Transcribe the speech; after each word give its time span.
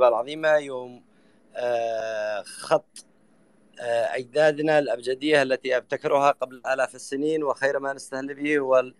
السبعة 0.00 0.08
العظيمة 0.08 0.48
يوم 0.56 1.02
آه، 1.56 2.42
خط 2.42 3.06
آه، 3.80 4.16
أجدادنا 4.16 4.80
الأبجدية 4.80 5.42
التي 5.42 5.76
أبتكرها 5.76 6.30
قبل 6.32 6.62
آلاف 6.66 6.94
السنين 6.94 7.44
وخير 7.44 7.78
ما 7.80 7.92
نستهل 7.92 8.34
به 8.34 8.58
هو 8.58 8.78
ال- 8.80 8.94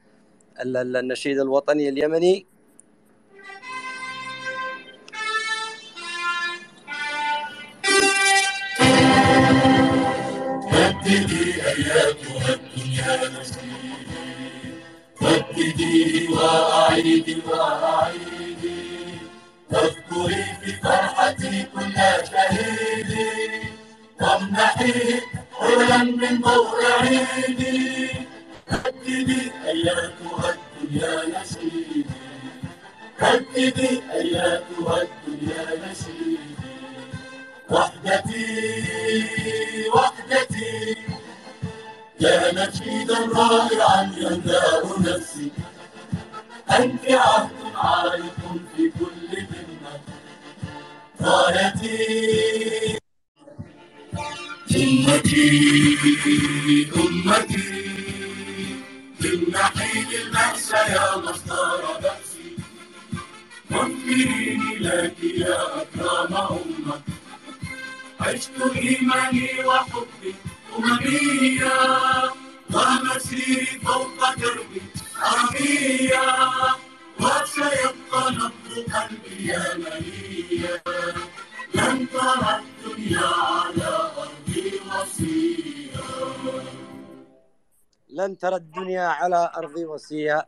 ال- 0.78 0.96
النشيد 0.96 1.40
الوطني 1.40 1.88
اليمني. 1.88 2.46
رددي 10.54 11.54
أياتها 11.66 12.54
الدنيا 12.54 13.30
وأعيدي 16.30 17.42
وأعيدي. 17.48 18.80
واذكري 20.10 20.44
في 20.64 20.72
فرحتي 20.72 21.62
كل 21.74 21.94
شهيدي 22.30 23.62
وامنحي 24.20 25.20
حلا 25.60 25.98
من 26.04 26.40
ضوء 26.40 26.84
عيدي 27.00 28.08
رددي 28.72 29.52
أياتها 29.66 30.54
الدنيا 30.54 31.40
نسيدي 31.40 32.04
رددي 33.22 34.02
أياتها 34.12 35.02
الدنيا 35.02 35.90
نسيدي 35.90 36.50
وحدتي 37.70 38.44
وحدتي 39.94 40.96
يا 42.20 42.52
نشيدا 42.54 43.18
رائعا 43.34 44.12
يملأ 44.16 44.98
نفسي 45.00 45.50
أنت 46.70 47.10
عهد 47.10 47.50
عالق 47.74 48.36
في 48.76 48.90
كل 48.98 49.36
ذمة 49.36 50.00
غايتي 51.22 52.98
أمتي 54.76 55.48
أمتي 56.96 57.80
امنحي 59.24 60.00
للبأس 60.10 60.70
يا 60.72 61.16
مصدر 61.16 61.84
بأسي 62.02 62.56
وانفريني 63.70 64.78
لك 64.78 65.14
يا 65.24 65.82
أكرم 65.82 66.34
أمة 66.36 67.00
عشت 68.20 68.50
إيماني 68.76 69.64
وحبي 69.64 70.34
أممية 70.78 71.72
ومسيري 72.74 73.66
فوق 73.84 74.34
دربي 74.36 74.82
عربية 75.22 76.22
وسيبقى 77.20 78.22
نبض 78.32 78.74
قلبي 78.94 79.52
يمنية 79.52 80.82
لن 81.74 82.08
ترى 82.08 82.60
الدنيا 82.60 83.26
على 83.26 83.88
أرضي 84.18 84.80
وصية 84.88 85.90
لن 88.10 88.38
ترى 88.38 88.56
الدنيا 88.56 89.02
على 89.02 89.50
أرضي 89.56 89.84
وسيا. 89.86 90.42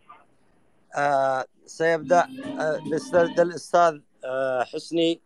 آه، 0.96 1.44
سيبدأ 1.66 2.20
آه، 2.60 2.78
بالسرد 2.90 3.40
الأستاذ 3.40 3.98
آه، 4.24 4.62
حسني 4.64 5.20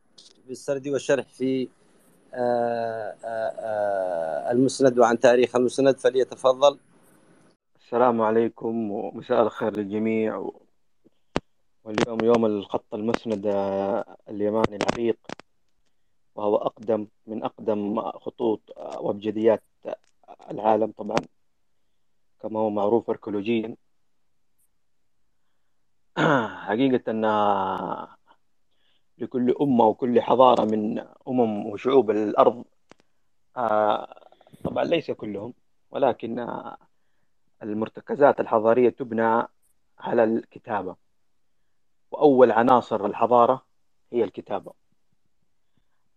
بالسرد 0.49 0.89
والشرح 0.89 1.27
في 1.29 1.69
آه، 2.35 3.15
آه، 3.25 3.53
آه، 3.59 4.53
المسند 4.53 4.99
وعن 4.99 5.21
تاريخ 5.21 5.57
المسند 5.57 5.97
فليتفضل. 5.99 6.79
السلام 7.85 8.23
عليكم 8.23 8.91
ومساء 8.91 9.43
الخير 9.43 9.77
للجميع. 9.77 10.37
و- 10.37 10.66
واليوم 11.87 12.19
يوم 12.25 12.47
الخط 12.47 12.95
المسند 12.95 13.47
آه، 13.47 14.17
اليماني 14.29 14.77
العريق 14.77 15.19
وهو 16.35 16.57
أقدم 16.57 17.07
من 17.27 17.45
أقدم 17.45 18.01
خطوط 18.01 18.61
آه، 18.77 19.01
وأبجديات 19.01 19.63
آه، 19.87 19.97
العالم 20.51 20.93
طبعا 20.99 21.17
كما 22.41 22.61
هو 22.61 22.71
معروف 22.71 23.11
أركيولوجيا 23.11 23.77
حقيقة 26.67 27.11
أن 27.11 27.25
لكل 29.19 29.55
أمة 29.61 29.85
وكل 29.85 30.21
حضارة 30.21 30.65
من 30.65 30.99
أمم 31.29 31.67
وشعوب 31.67 32.11
الأرض 32.11 32.65
طبعا 34.65 34.85
ليس 34.85 35.11
كلهم 35.11 35.55
ولكن 35.91 36.47
المرتكزات 37.63 38.41
الحضارية 38.41 38.89
تبنى 38.91 39.43
على 39.99 40.25
الكتابة. 40.25 41.06
وأول 42.11 42.53
عناصر 42.53 43.07
الحضارة 43.07 43.67
هي 44.13 44.25
الكتابة. 44.25 44.73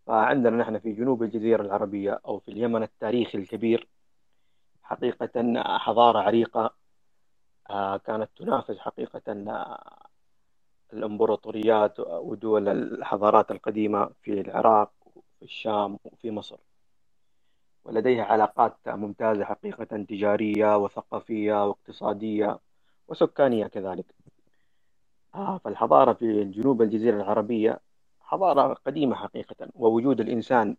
فعندنا 0.07 0.57
نحن 0.57 0.79
في 0.79 0.91
جنوب 0.91 1.23
الجزيرة 1.23 1.61
العربية 1.61 2.21
أو 2.25 2.39
في 2.39 2.51
اليمن 2.51 2.83
التاريخي 2.83 3.37
الكبير 3.37 3.87
حقيقة 4.83 5.63
حضارة 5.77 6.19
عريقة 6.19 6.75
آه، 7.69 7.97
كانت 7.97 8.29
تنافس 8.37 8.77
حقيقة 8.77 9.21
آه، 9.27 10.07
الإمبراطوريات 10.93 11.99
ودول 11.99 12.69
الحضارات 12.69 13.51
القديمة 13.51 14.09
في 14.21 14.41
العراق 14.41 14.91
وفي 15.05 15.41
الشام 15.45 15.99
وفي 16.03 16.31
مصر. 16.31 16.57
ولديها 17.83 18.23
علاقات 18.23 18.77
ممتازة 18.87 19.45
حقيقة 19.45 19.83
تجارية 19.83 20.77
وثقافية 20.77 21.67
واقتصادية 21.67 22.59
وسكانية 23.07 23.67
كذلك. 23.67 24.05
آه، 25.35 25.57
فالحضارة 25.57 26.13
في 26.13 26.43
جنوب 26.45 26.81
الجزيرة 26.81 27.15
العربية 27.15 27.79
حضارة 28.21 28.73
قديمة 28.73 29.15
حقيقة 29.15 29.67
ووجود 29.75 30.19
الإنسان 30.21 30.75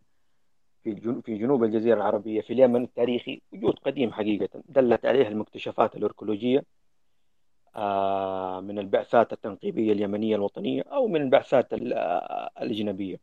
في 0.85 1.21
في 1.25 1.39
جنوب 1.39 1.65
الجزيرة 1.65 1.97
العربية 1.97 2.41
في 2.41 2.53
اليمن 2.53 2.83
التاريخي 2.85 3.43
وجود 3.53 3.75
قديم 3.79 4.13
حقيقة 4.13 4.63
دلت 4.69 5.07
عليه 5.07 5.29
المكتشفات 5.29 5.97
الأركيولوجية 5.97 6.65
آه، 7.77 8.61
من 8.61 8.79
البعثات 8.79 9.33
التنقيبية 9.33 9.93
اليمنية 9.93 10.37
الوطنية 10.37 10.83
أو 10.83 11.07
من 11.09 11.21
البعثات 11.23 11.73
ال- 11.73 11.93
آه، 11.93 12.51
الأجنبية. 12.63 13.21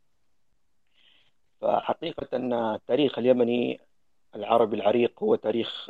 فحقيقة 1.62 2.28
أن 2.38 2.54
التاريخ 2.54 3.20
اليمني 3.20 3.80
العربي 4.36 4.76
العريق 4.76 5.24
هو 5.24 5.36
تاريخ 5.36 5.90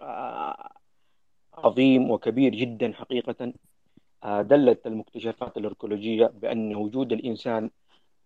عظيم 1.53 2.11
وكبير 2.11 2.51
جدا 2.55 2.93
حقيقة. 2.93 3.53
دلت 4.25 4.87
المكتشفات 4.87 5.57
الأركيولوجية 5.57 6.25
بأن 6.25 6.75
وجود 6.75 7.11
الإنسان 7.13 7.69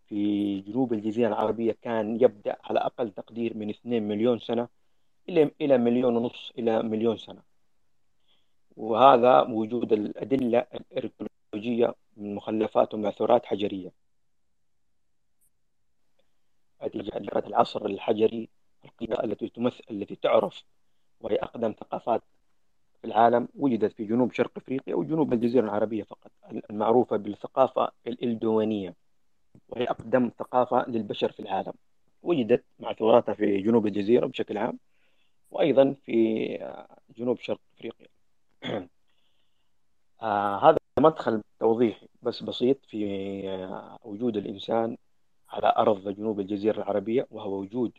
في 0.08 0.60
جنوب 0.62 0.94
الجزيرة 0.94 1.28
العربية 1.28 1.78
كان 1.82 2.16
يبدأ 2.16 2.58
على 2.64 2.80
أقل 2.80 3.12
تقدير 3.12 3.58
من 3.58 3.70
2 3.70 4.04
مليون 4.08 4.40
سنة 4.40 4.68
إلى 5.30 5.52
إلى 5.62 5.78
مليون 5.78 6.16
ونص 6.16 6.52
إلى 6.58 6.84
مليون 6.84 7.18
سنة. 7.18 7.42
وهذا 8.78 9.42
وجود 9.42 9.94
الأدلة 9.94 10.60
الأركيولوجية 10.60 11.96
من 12.18 12.36
مخلفات 12.36 12.94
ومعثورات 12.94 13.46
حجرية. 13.46 13.92
نتيجة 16.84 17.18
العصر 17.48 17.86
الحجري 17.86 18.50
التي 19.02 19.50
تمثل 19.50 19.84
التي 19.92 20.16
تعرف 20.16 20.64
وهي 21.22 21.36
أقدم 21.36 21.72
ثقافات 21.80 22.24
في 23.02 23.08
العالم 23.08 23.48
وجدت 23.56 23.94
في 23.94 24.06
جنوب 24.06 24.34
شرق 24.34 24.52
أفريقيا 24.58 24.96
وجنوب 24.96 25.34
الجزيرة 25.34 25.64
العربية 25.66 26.04
فقط 26.04 26.32
المعروفة 26.70 27.18
بالثقافة 27.18 27.92
الإلدوانية 28.08 28.96
وهي 29.70 29.86
أقدم 29.86 30.32
ثقافة 30.40 30.90
للبشر 30.90 31.32
في 31.32 31.40
العالم. 31.40 31.74
وجدت 32.24 32.64
معثوراتها 32.80 33.34
في 33.34 33.62
جنوب 33.62 33.88
الجزيرة 33.88 34.26
بشكل 34.28 34.58
عام 34.58 34.80
وأيضا 35.52 35.96
في 36.06 36.58
آه، 36.62 36.98
جنوب 37.18 37.40
شرق 37.40 37.60
أفريقيا. 37.78 38.08
آه 40.22 40.70
هذا 40.70 40.78
مدخل 41.00 41.44
توضيحي 41.60 42.08
بس 42.22 42.44
بسيط 42.44 42.86
في 42.86 43.06
آه 43.50 44.00
وجود 44.04 44.38
الإنسان 44.38 44.98
على 45.50 45.74
أرض 45.78 46.10
جنوب 46.10 46.40
الجزيرة 46.40 46.78
العربية 46.78 47.28
وهو 47.32 47.60
وجود 47.60 47.92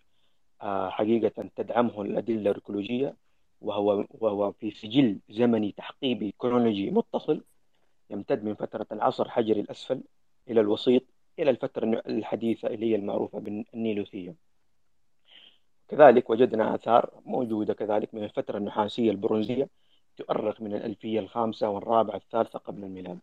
آه 0.63 0.91
حقيقة 0.91 1.51
تدعمه 1.57 2.03
الأدلة 2.03 2.41
الأركيولوجية 2.41 3.17
وهو 3.63 4.05
وهو 4.11 4.53
في 4.53 4.71
سجل 4.71 5.19
زمني 5.31 5.73
تحقيبي 5.73 6.35
كرونولوجي 6.39 6.91
متصل 6.91 7.45
يمتد 8.11 8.45
من 8.45 8.55
فترة 8.55 8.87
العصر 8.93 9.27
الحجري 9.27 9.61
الأسفل 9.61 10.01
إلى 10.51 10.61
الوسيط 10.61 11.03
إلى 11.39 11.51
الفترة 11.51 12.03
الحديثة 12.07 12.69
اللي 12.69 12.91
هي 12.91 12.97
المعروفة 12.97 13.39
بالنيلوثية. 13.39 14.35
كذلك 15.89 16.31
وجدنا 16.31 16.75
آثار 16.75 17.11
موجودة 17.27 17.75
كذلك 17.75 18.15
من 18.15 18.25
الفترة 18.25 18.59
النحاسية 18.59 19.11
البرونزية 19.11 19.69
تؤرخ 20.17 20.61
من 20.61 20.75
الألفية 20.75 21.21
الخامسة 21.21 21.69
والرابعة 21.69 22.17
الثالثة 22.17 22.59
قبل 22.59 22.85
الميلاد. 22.85 23.19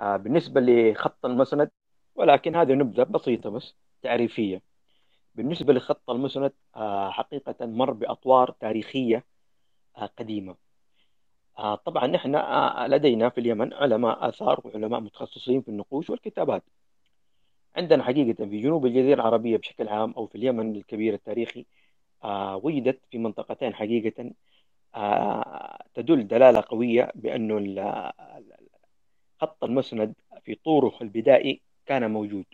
آه 0.00 0.16
بالنسبة 0.16 0.60
لخط 0.60 1.26
المسند 1.26 1.70
ولكن 2.14 2.56
هذه 2.56 2.72
نبذة 2.72 3.02
بسيطة 3.02 3.50
بس 3.50 3.74
تعريفية. 4.02 4.62
بالنسبة 5.34 5.72
لخط 5.72 6.10
المسند 6.10 6.52
آه 6.76 7.10
حقيقة 7.10 7.66
مر 7.66 7.90
بأطوار 7.90 8.50
تاريخية 8.50 9.24
آه 9.96 10.06
قديمة. 10.06 10.56
آه، 11.58 11.74
طبعا 11.74 12.06
نحن 12.06 12.36
لدينا 12.90 13.28
في 13.28 13.38
اليمن 13.40 13.72
علماء 13.74 14.28
آثار 14.28 14.60
وعلماء 14.64 15.00
متخصصين 15.00 15.62
في 15.62 15.68
النقوش 15.68 16.10
والكتابات. 16.10 16.62
عندنا 17.76 18.02
حقيقة 18.04 18.44
في 18.46 18.60
جنوب 18.60 18.86
الجزيرة 18.86 19.14
العربية 19.14 19.56
بشكل 19.56 19.88
عام 19.88 20.12
أو 20.16 20.26
في 20.26 20.34
اليمن 20.34 20.76
الكبير 20.76 21.14
التاريخي 21.14 21.66
وجدت 22.54 23.00
في 23.10 23.18
منطقتين 23.18 23.74
حقيقة 23.74 24.30
تدل 25.94 26.26
دلالة 26.28 26.64
قوية 26.68 27.12
بأنه 27.14 27.56
خط 29.40 29.64
المسند 29.64 30.14
في 30.44 30.54
طوره 30.54 30.98
البدائي 31.02 31.60
كان 31.86 32.10
موجود. 32.10 32.44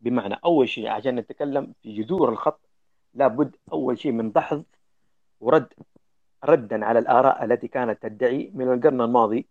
بمعنى 0.00 0.34
أول 0.44 0.68
شيء 0.68 0.88
عشان 0.88 1.16
نتكلم 1.16 1.74
في 1.82 2.02
جذور 2.02 2.28
الخط 2.28 2.60
لابد 3.14 3.56
أول 3.72 3.98
شيء 3.98 4.12
من 4.12 4.32
دحض 4.32 4.64
ورد 5.40 5.72
ردا 6.44 6.84
على 6.84 6.98
الآراء 6.98 7.44
التي 7.44 7.68
كانت 7.68 8.02
تدعي 8.02 8.50
من 8.54 8.72
القرن 8.72 9.00
الماضي. 9.00 9.46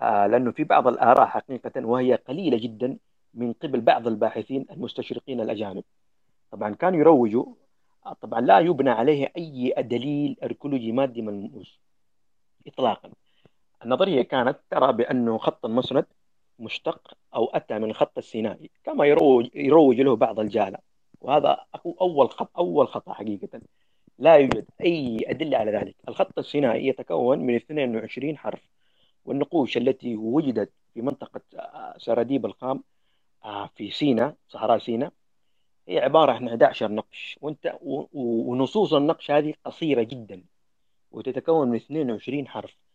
آه، 0.00 0.26
لأنه 0.26 0.52
في 0.52 0.64
بعض 0.64 0.88
الآراء 0.88 1.26
حقيقة 1.26 1.86
وهي 1.86 2.14
قليلة 2.14 2.58
جدا 2.58 2.98
من 3.34 3.52
قبل 3.52 3.80
بعض 3.80 4.06
الباحثين 4.06 4.66
المستشرقين 4.70 5.40
الأجانب. 5.40 5.84
طبعا 6.50 6.74
كانوا 6.74 7.00
يروجوا 7.00 7.46
آه، 8.06 8.12
طبعا 8.12 8.40
لا 8.40 8.58
يبنى 8.58 8.90
عليه 8.90 9.32
أي 9.36 9.74
دليل 9.78 10.36
أركولوجي 10.42 10.92
مادي 10.92 11.22
ملموس 11.22 11.80
إطلاقا. 12.66 13.10
النظرية 13.84 14.22
كانت 14.22 14.58
ترى 14.70 14.92
بأنه 14.92 15.38
خط 15.38 15.64
المسند 15.66 16.06
مشتق 16.58 17.14
أو 17.34 17.44
أتى 17.46 17.78
من 17.78 17.90
الخط 17.90 18.18
السينائي 18.18 18.70
كما 18.84 19.04
يروج, 19.06 19.48
يروج 19.54 20.00
له 20.00 20.16
بعض 20.16 20.40
الجهلة 20.40 20.78
وهذا 21.20 21.64
أول 22.00 22.30
خط 22.30 22.50
أول 22.58 22.88
خطأ 22.88 23.12
حقيقة. 23.12 23.60
لا 24.18 24.34
يوجد 24.34 24.66
أي 24.80 25.18
أدلة 25.26 25.58
على 25.58 25.72
ذلك. 25.72 25.96
الخط 26.08 26.38
السينائي 26.38 26.86
يتكون 26.88 27.38
من 27.38 27.54
22 27.54 28.38
حرف. 28.38 28.62
والنقوش 29.24 29.76
التي 29.76 30.16
وجدت 30.16 30.72
في 30.94 31.02
منطقة 31.02 31.40
آه، 31.54 31.94
سراديب 31.98 32.46
الخام 32.46 32.84
آه، 33.44 33.70
في 33.74 33.90
سيناء 33.90 34.34
صحراء 34.48 34.78
سيناء 34.78 35.12
هي 35.88 35.98
عبارة 35.98 36.32
عن 36.32 36.48
11 36.48 36.92
نقش. 36.92 37.38
وانت 37.40 37.78
ونصوص 38.12 38.92
النقش 38.92 39.30
هذه 39.30 39.54
قصيرة 39.64 40.02
جدا. 40.02 40.44
وتتكون 41.10 41.68
من 41.68 41.76
22 41.76 42.48
حرف. 42.48 42.85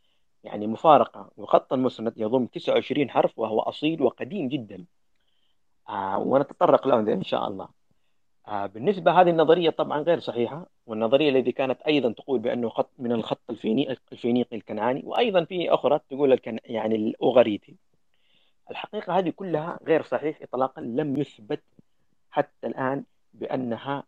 يعني 0.43 0.67
مفارقة. 0.67 1.31
وخط 1.37 1.73
المسند 1.73 2.13
يضم 2.17 2.45
29 2.45 3.09
حرف 3.09 3.39
وهو 3.39 3.59
أصيل 3.59 4.01
وقديم 4.01 4.47
جدا. 4.47 4.85
آه 5.89 6.19
ونتطرق 6.19 6.87
له 6.87 6.99
إن 6.99 7.23
شاء 7.23 7.47
الله. 7.47 7.67
آه 8.47 8.65
بالنسبة 8.65 9.21
هذه 9.21 9.29
النظرية 9.29 9.69
طبعا 9.69 9.99
غير 10.01 10.19
صحيحة 10.19 10.65
والنظرية 10.85 11.29
التي 11.29 11.51
كانت 11.51 11.81
أيضا 11.81 12.11
تقول 12.11 12.39
بأنه 12.39 12.69
خط 12.69 12.89
من 12.99 13.11
الخط 13.11 13.41
الفينيقي, 14.11 14.55
الكنعاني 14.55 15.01
وأيضا 15.05 15.45
في 15.45 15.73
أخرى 15.73 15.99
تقول 16.09 16.33
الكن 16.33 16.59
يعني 16.65 16.95
الأوغريتي. 16.95 17.75
الحقيقة 18.71 19.17
هذه 19.19 19.29
كلها 19.29 19.79
غير 19.83 20.03
صحيح 20.03 20.41
إطلاقا 20.41 20.81
لم 20.81 21.17
يثبت 21.17 21.63
حتى 22.31 22.67
الآن 22.67 23.03
بأنها 23.33 24.03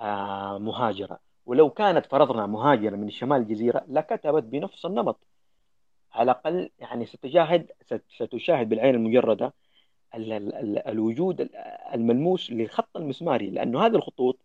آه 0.00 0.58
مهاجرة. 0.58 1.18
ولو 1.46 1.70
كانت 1.70 2.06
فرضنا 2.06 2.46
مهاجرة 2.46 2.96
من 2.96 3.10
شمال 3.10 3.40
الجزيرة 3.40 3.84
لكتبت 3.88 4.42
بنفس 4.42 4.86
النمط. 4.86 5.31
على 6.14 6.24
الأقل 6.24 6.70
يعني 6.78 7.06
ستشاهد 7.06 7.72
ستشاهد 8.16 8.68
بالعين 8.68 8.94
المجردة 8.94 9.54
ال 10.14 10.32
ال 10.32 10.54
ال 10.54 10.78
الوجود 10.88 11.50
الملموس 11.94 12.50
للخط 12.50 12.96
المسماري 12.96 13.50
لأنه 13.50 13.86
هذه 13.86 13.96
الخطوط 13.96 14.38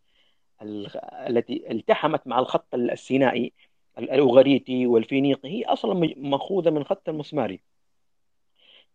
التي 1.27 1.71
التحمت 1.71 2.27
مع 2.27 2.39
الخط 2.39 2.73
السينائي 2.73 3.53
الأوغريتي 3.97 4.87
والفينيقي 4.87 5.49
هي 5.49 5.65
أصلا 5.65 6.13
مأخوذة 6.17 6.69
من 6.69 6.77
الخط 6.77 7.09
المسماري. 7.09 7.59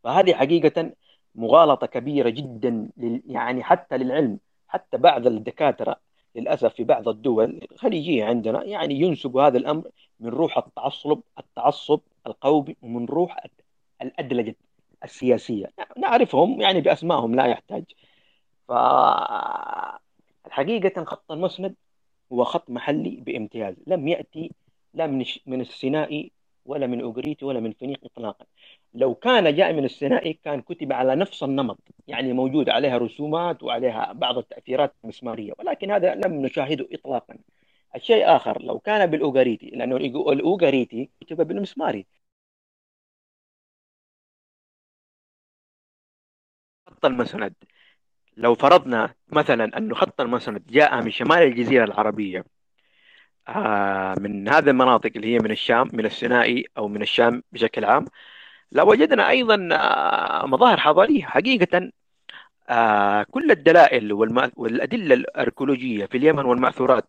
فهذه 0.05 0.35
حقيقة 0.35 0.93
مغالطة 1.35 1.87
كبيرة 1.87 2.29
جدا 2.29 2.91
يعني 3.27 3.63
حتى 3.63 3.99
للعلم 3.99 4.39
حتى 4.69 4.97
بعض 4.97 5.27
الدكاترة 5.27 5.97
للأسف 6.35 6.75
في 6.75 6.85
بعض 6.85 7.09
الدول 7.09 7.61
الخليجية 7.73 8.25
عندنا 8.25 8.65
يعني 8.65 8.95
ينسب 8.95 9.37
هذا 9.37 9.59
الأمر 9.59 9.91
من 10.21 10.29
روح 10.29 10.59
التعصب 10.59 11.21
التعصب 11.39 12.01
القومي 12.27 12.77
ومن 12.83 13.05
روح 13.07 13.37
الأدلجة 14.03 14.57
السياسية. 15.05 15.71
نعرفهم 15.99 16.61
يعني 16.61 16.81
بأسمائهم 16.81 17.35
لا 17.35 17.47
يحتاج. 17.47 17.85
فالحقيقة 18.69 19.95
خط 21.05 21.33
المسند 21.33 21.75
هو 22.33 22.45
خط 22.45 22.71
محلي 22.71 23.11
بامتياز. 23.11 23.75
لم 23.87 24.09
يأتي 24.09 24.51
لا 24.95 25.07
من 25.07 25.25
من 25.47 25.61
السينائي 25.61 26.31
ولا 26.67 26.87
من 26.87 27.01
أوغريتي 27.01 27.45
ولا 27.45 27.61
من 27.61 27.73
فينيق 27.73 28.01
إطلاقا. 28.05 28.45
لو 28.95 29.15
كان 29.15 29.55
جاء 29.55 29.73
من 29.73 29.85
السينائي 29.85 30.33
كان 30.33 30.61
كتب 30.61 30.93
على 30.93 31.17
نفس 31.17 31.43
النمط. 31.43 31.79
يعني 32.09 32.33
موجود 32.33 32.69
عليها 32.69 32.99
رسومات 32.99 33.63
وعليها 33.63 34.13
بعض 34.13 34.39
التأثيرات 34.39 34.95
المسمارية. 35.05 35.53
ولكن 35.59 35.91
هذا 35.91 36.15
لم 36.15 36.47
نشاهده 36.47 36.89
إطلاقا. 36.93 37.37
الشيء 37.97 38.37
آخر 38.37 38.63
لو 38.63 38.79
كان 38.79 39.07
بالأوغريتي 39.11 39.67
لأنه 39.71 39.97
الأوغريتي 39.97 41.11
كتب 41.21 41.47
بالمسماري 41.49 42.07
خط 46.89 47.05
المسند. 47.05 47.55
لو 48.37 48.55
فرضنا 48.55 49.15
مثلا 49.29 49.79
أن 49.79 49.95
خط 49.95 50.21
المسند 50.21 50.67
جاء 50.67 51.03
من 51.03 51.11
شمال 51.11 51.39
الجزيرة 51.43 51.85
العربية 51.85 52.45
آه، 53.49 54.15
من 54.21 54.49
هذه 54.49 54.71
المناطق 54.71 55.11
اللي 55.17 55.35
هي 55.35 55.39
من 55.39 55.51
الشام 55.51 55.89
من 55.93 56.07
السينائي 56.07 56.65
أو 56.79 56.89
من 56.89 57.03
الشام 57.03 57.43
بشكل 57.53 57.85
عام 57.85 58.05
لوجدنا 58.73 59.31
أيضا 59.31 59.69
آه، 59.73 60.47
مظاهر 60.47 60.81
حضارية 60.81 61.25
حقيقة 61.25 61.93
آه، 62.69 63.23
كل 63.23 63.51
الدلائل 63.51 64.13
والأدلة 64.57 65.15
الأركولوجية 65.15 66.07
في 66.07 66.17
اليمن 66.17 66.45
والمعثورات 66.45 67.09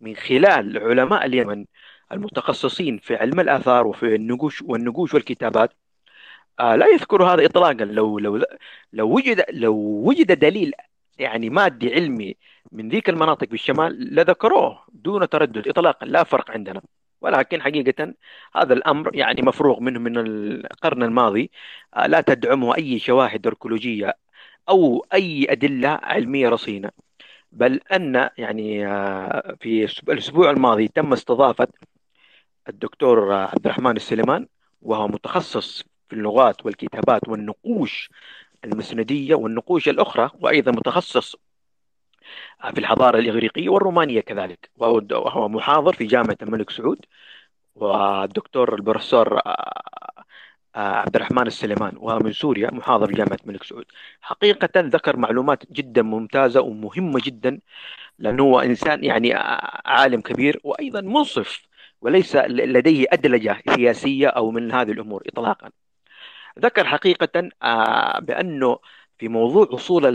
من 0.00 0.16
خلال 0.16 0.78
علماء 0.78 1.26
اليمن 1.26 1.66
المتخصصين 2.12 2.98
في 2.98 3.16
علم 3.16 3.40
الآثار 3.40 3.86
وفي 3.86 4.14
النقوش 4.14 4.62
والنقوش 4.62 5.14
والكتابات 5.14 5.72
آه 6.60 6.76
لا 6.76 6.86
يذكر 6.86 7.24
هذا 7.24 7.46
اطلاقا. 7.46 7.72
لو 7.84 8.18
لو 8.18 8.44
لو 8.92 9.10
وجد 9.16 9.44
لو 9.50 9.74
وجد 10.06 10.32
دليل 10.38 10.72
يعني 11.18 11.50
مادي 11.50 11.94
علمي 11.94 12.36
من 12.72 12.88
ذيك 12.88 13.08
المناطق 13.08 13.48
في 13.48 13.54
الشمال 13.54 14.14
لذكروه 14.14 14.86
دون 14.92 15.28
تردد 15.28 15.68
اطلاقا 15.68 16.06
لا 16.06 16.24
فرق 16.24 16.50
عندنا. 16.50 16.82
ولكن 17.20 17.62
حقيقة 17.62 18.14
هذا 18.56 18.74
الأمر 18.74 19.16
يعني 19.16 19.42
مفروغ 19.42 19.80
منه 19.80 20.00
من 20.00 20.18
القرن 20.18 21.02
الماضي 21.02 21.50
آه 21.96 22.06
لا 22.06 22.20
تدعمه 22.20 22.76
أي 22.76 22.98
شواهد 22.98 23.46
أركولوجية 23.46 24.16
أو 24.68 25.06
أي 25.14 25.46
أدلة 25.52 25.88
علمية 25.88 26.48
رصينة. 26.48 26.90
بل 27.52 27.80
أن 27.92 28.30
يعني 28.38 28.86
آه 28.86 29.56
في 29.60 29.84
الأسبوع 30.08 30.50
الماضي 30.50 30.88
تم 30.88 31.12
استضافة 31.12 31.68
الدكتور 32.68 33.32
عبد 33.32 33.66
الرحمن 33.66 33.96
السليمان 33.96 34.46
وهو 34.82 35.08
متخصص 35.08 35.82
في 36.08 36.14
اللغات 36.16 36.66
والكتابات 36.66 37.28
والنقوش 37.28 38.10
المسندية 38.64 39.34
والنقوش 39.34 39.88
الأخرى 39.88 40.30
وأيضا 40.40 40.72
متخصص 40.72 41.36
في 42.74 42.78
الحضارة 42.78 43.18
الإغريقية 43.18 43.68
والرومانية 43.68 44.20
كذلك. 44.20 44.70
وهو 44.76 45.48
محاضر 45.48 45.92
في 45.92 46.04
جامعة 46.06 46.36
الملك 46.42 46.70
سعود 46.70 47.06
والدكتور 47.74 48.74
البروفيسور 48.74 49.38
آه، 49.38 49.40
آه، 49.48 50.11
عبد 50.74 51.16
الرحمن 51.16 51.46
السليمان 51.46 51.92
وهو 51.96 52.18
من 52.18 52.32
سوريا 52.32 52.70
محاضر 52.70 53.10
جامعة 53.12 53.38
الملك 53.44 53.62
سعود. 53.64 53.84
حقيقة 54.20 54.80
ذكر 54.80 55.16
معلومات 55.16 55.72
جدا 55.72 56.02
ممتازة 56.02 56.60
ومهمة 56.60 57.20
جدا 57.24 57.60
لأنه 58.18 58.42
هو 58.42 58.60
إنسان 58.60 59.04
يعني 59.04 59.36
آه، 59.36 59.82
عالم 59.86 60.20
كبير 60.20 60.60
وأيضا 60.64 61.00
منصف 61.00 61.62
وليس 62.00 62.36
لديه 62.36 63.06
أدلجة 63.12 63.62
سياسية 63.74 64.28
أو 64.28 64.50
من 64.50 64.72
هذه 64.72 64.92
الأمور 64.92 65.22
إطلاقا. 65.26 65.70
ذكر 66.58 66.84
حقيقة 66.86 67.50
آه، 67.62 68.20
بأنه 68.20 68.78
في 69.18 69.28
موضوع 69.28 69.68
وصول 69.72 70.06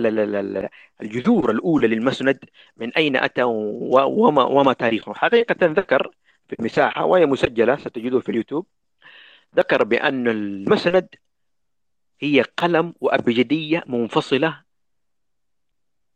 الجذور 1.01 1.51
الأولى 1.51 1.87
للمسند 1.87 2.39
من 2.77 2.93
أين 2.93 3.15
أتى 3.15 3.43
وما, 3.43 4.43
وما 4.43 4.73
تاريخه. 4.73 5.13
حقيقة 5.13 5.55
ذكر 5.65 6.11
في 6.49 6.55
المساحة 6.59 7.05
وهي 7.05 7.25
مسجلة 7.25 7.75
ستجدوه 7.77 8.21
في 8.21 8.29
اليوتيوب. 8.29 8.67
ذكر 9.55 9.83
بأن 9.83 10.27
المسند 10.27 11.07
هي 12.21 12.41
قلم 12.41 12.93
وأبجدية 13.01 13.83
منفصلة. 13.87 14.63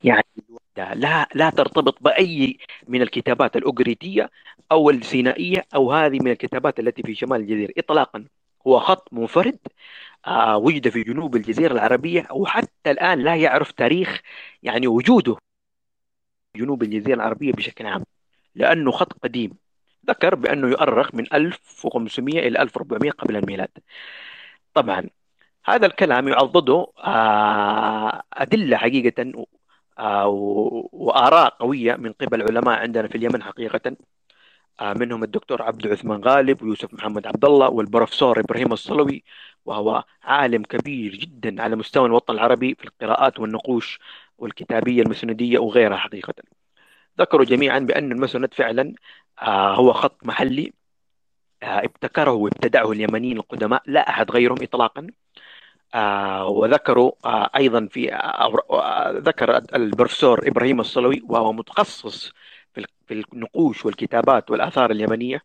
يعني 0.04 0.24
لا 0.78 1.28
لا 1.36 1.50
ترتبط 1.50 2.04
بأي 2.04 2.58
من 2.88 3.02
الكتابات 3.02 3.56
الأوغريتية 3.56 4.30
أو 4.72 4.90
السينائية 4.90 5.66
أو 5.76 5.94
هذه 5.94 6.20
من 6.20 6.32
الكتابات 6.32 6.80
التي 6.80 7.04
في 7.04 7.16
شمال 7.16 7.42
الجزيرة 7.42 7.74
إطلاقا. 7.78 8.26
هو 8.68 8.80
خط 8.80 9.14
منفرد 9.14 9.60
آه، 10.28 10.58
وجد 10.58 10.90
في 10.90 11.04
جنوب 11.04 11.36
الجزيرة 11.36 11.74
العربية 11.74 12.28
وحتى 12.32 12.92
الآن 12.92 13.20
لا 13.24 13.36
يعرف 13.36 13.72
تاريخ 13.72 14.22
يعني 14.64 14.88
وجوده 14.88 15.38
جنوب 16.56 16.84
الجزيرة 16.84 17.16
العربية 17.16 17.52
بشكل 17.54 17.86
عام 17.86 18.04
لأنه 18.56 18.92
خط 18.92 19.14
قديم. 19.24 19.61
ذكر 20.10 20.36
بأنه 20.36 20.68
يؤرخ 20.68 21.16
من 21.16 21.34
1500 21.34 22.40
إلى 22.48 22.62
1400 22.62 23.12
قبل 23.12 23.36
الميلاد 23.36 23.70
طبعا 24.74 25.10
هذا 25.66 25.86
الكلام 25.86 26.28
يعضده 26.28 26.88
آه، 27.04 28.24
أدلة 28.34 28.78
حقيقة 28.78 29.46
آه، 30.00 30.28
وآراء 30.92 31.50
قوية 31.60 31.96
من 31.96 32.14
قبل 32.14 32.42
علماء 32.42 32.80
عندنا 32.80 33.08
في 33.08 33.16
اليمن 33.16 33.44
حقيقة 33.44 33.96
آه، 34.80 34.94
منهم 34.94 35.24
الدكتور 35.24 35.62
عبد 35.62 35.88
عثمان 35.88 36.22
غالب 36.24 36.64
ويوسف 36.64 36.94
محمد 36.94 37.28
عبد 37.28 37.46
الله 37.46 37.70
والبروفيسور 37.70 38.40
إبراهيم 38.40 38.74
الصلوي 38.74 39.24
وهو 39.66 40.04
عالم 40.24 40.64
كبير 40.64 41.16
جدا 41.16 41.62
على 41.64 41.76
مستوى 41.76 42.06
الوطن 42.06 42.34
العربي 42.34 42.76
في 42.76 42.86
القراءات 42.86 43.40
والنقوش 43.40 44.00
والكتابية 44.38 45.02
المسندية 45.02 45.60
وغيرها 45.60 45.98
حقيقة. 45.98 46.34
ذكروا 47.20 47.46
جميعا 47.46 47.80
بأن 47.80 48.12
المسند 48.12 48.54
فعلا 48.54 48.94
آه، 49.42 49.76
هو 49.76 49.94
خط 49.94 50.26
محلي. 50.26 50.74
آه، 51.64 51.80
ابتكره 51.86 52.32
وابتدعه 52.32 52.92
اليمنيين 52.92 53.38
القدماء. 53.38 53.84
لا 53.86 54.10
أحد 54.10 54.32
غيرهم 54.32 54.58
اطلاقا. 54.62 55.08
وذكروا 56.48 57.12
أيضا 57.58 57.88
في 57.92 58.08
ذكر 59.16 59.58
البروفيسور 59.76 60.48
إبراهيم 60.48 60.80
الصلوي 60.80 61.22
وهو 61.30 61.54
متخصص 61.54 62.32
في 63.08 63.24
النقوش 63.34 63.86
والكتابات 63.86 64.52
والآثار 64.52 64.92
اليمنية. 64.92 65.42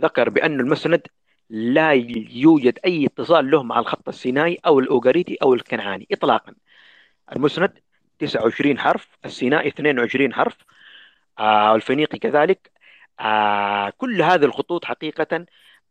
ذكر 0.00 0.30
بأن 0.30 0.60
المسند 0.60 1.02
لا 1.50 1.92
يوجد 2.30 2.78
أي 2.84 3.06
اتصال 3.06 3.50
له 3.50 3.62
مع 3.62 3.78
الخط 3.78 4.08
السينائي 4.08 4.58
أو 4.66 4.78
الأوغاريتي 4.78 5.36
أو 5.42 5.54
الكنعاني 5.54 6.06
إطلاقا. 6.12 6.54
المسند 7.36 7.78
29 8.18 8.78
حرف 8.78 9.08
السينائي 9.24 9.68
22 9.68 10.34
حرف 10.34 10.56
آه 11.38 11.74
الفينيقي 11.74 12.18
كذلك. 12.18 12.70
آه 13.20 13.90
كل 13.98 14.22
هذه 14.22 14.44
الخطوط 14.44 14.84
حقيقة 14.84 15.46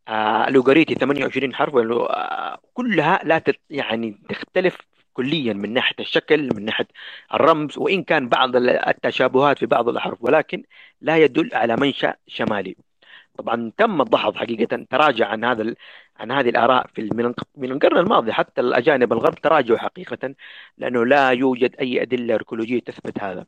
آه 0.08 0.48
الأوغاريتي 0.48 0.94
28 0.94 1.54
حرف 1.54 1.74
آه 1.76 2.58
كلها 2.74 3.20
لا 3.24 3.38
تت 3.38 3.60
يعني 3.70 4.20
تختلف 4.28 4.78
كليا 5.12 5.52
من 5.52 5.72
ناحية 5.74 5.94
الشكل 6.00 6.48
من 6.56 6.64
ناحية 6.64 6.86
الرمز 7.34 7.78
وإن 7.78 8.02
كان 8.04 8.28
بعض 8.28 8.56
التشابهات 8.56 9.58
في 9.58 9.66
بعض 9.66 9.88
الاحرف 9.88 10.18
ولكن 10.22 10.62
لا 11.00 11.16
يدل 11.16 11.50
على 11.54 11.76
منشأ 11.76 12.14
شمالي. 12.26 12.76
طبعا 13.38 13.72
تم 13.78 14.00
الدحض 14.02 14.36
حقيقة 14.36 14.86
تراجع 14.90 15.26
عن 15.28 15.44
هذا 15.44 15.74
عن 16.16 16.32
هذه 16.32 16.48
الآراء 16.48 16.86
في 16.94 17.02
من 17.56 17.72
القرن 17.72 17.98
الماضي 17.98 18.32
حتى 18.32 18.60
الأجانب 18.60 19.12
الغرب 19.12 19.34
تراجعوا 19.34 19.78
حقيقة 19.78 20.34
لأنه 20.78 21.04
لا 21.06 21.30
يوجد 21.30 21.76
أي 21.80 22.02
أدلة 22.02 22.34
أركولوجية 22.34 22.80
تثبت 22.80 23.18
هذا. 23.22 23.46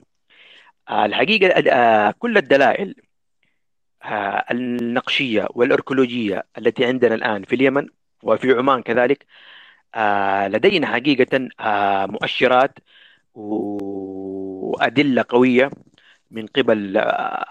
آه، 0.89 1.05
الحقيقة 1.07 1.49
آه، 1.73 2.15
كل 2.19 2.37
الدلائل 2.37 2.95
آه، 4.03 4.45
النقشية 4.51 5.47
والأركولوجية 5.51 6.45
التي 6.59 6.85
عندنا 6.85 7.15
الآن 7.15 7.45
في 7.45 7.55
اليمن 7.55 7.89
وفي 8.23 8.53
عمان 8.53 8.83
كذلك 8.83 9.27
آه، 9.95 10.49
لدينا 10.49 10.87
حقيقة 10.87 11.49
آه، 11.61 12.07
مؤشرات 12.07 12.79
وأدلة 13.35 15.25
قوية 15.29 15.71
من 16.31 16.47
قبل 16.47 17.03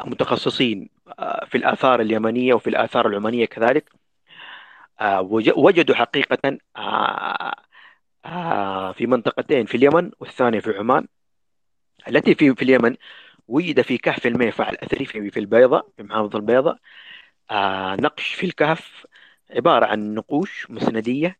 متخصصين 0.06 0.90
في 1.48 1.58
الآثار 1.58 2.02
اليمنية 2.02 2.54
وفي 2.54 2.70
الآثار 2.70 3.08
العمانية 3.08 3.46
كذلك. 3.46 3.92
وجدوا 5.58 5.96
حقيقة 5.96 6.58
في 8.94 9.08
منطقتين 9.08 9.66
في 9.66 9.76
اليمن 9.78 10.12
والثانية 10.20 10.60
في 10.60 10.78
عمان. 10.78 11.08
التي 12.08 12.36
في 12.36 12.56
في 12.56 12.62
اليمن 12.62 12.96
وجد 13.48 13.82
في 13.82 13.98
كهف 13.98 14.28
الميفع 14.28 14.70
الأثري 14.70 15.06
في 15.06 15.40
البيضة 15.40 15.92
في 15.98 16.04
محافظة 16.04 16.40
البيضة. 16.40 16.80
نقش 18.02 18.34
في 18.34 18.46
الكهف 18.46 19.06
عبارة 19.52 19.86
عن 19.86 20.14
نقوش 20.16 20.72
مسندية 20.72 21.40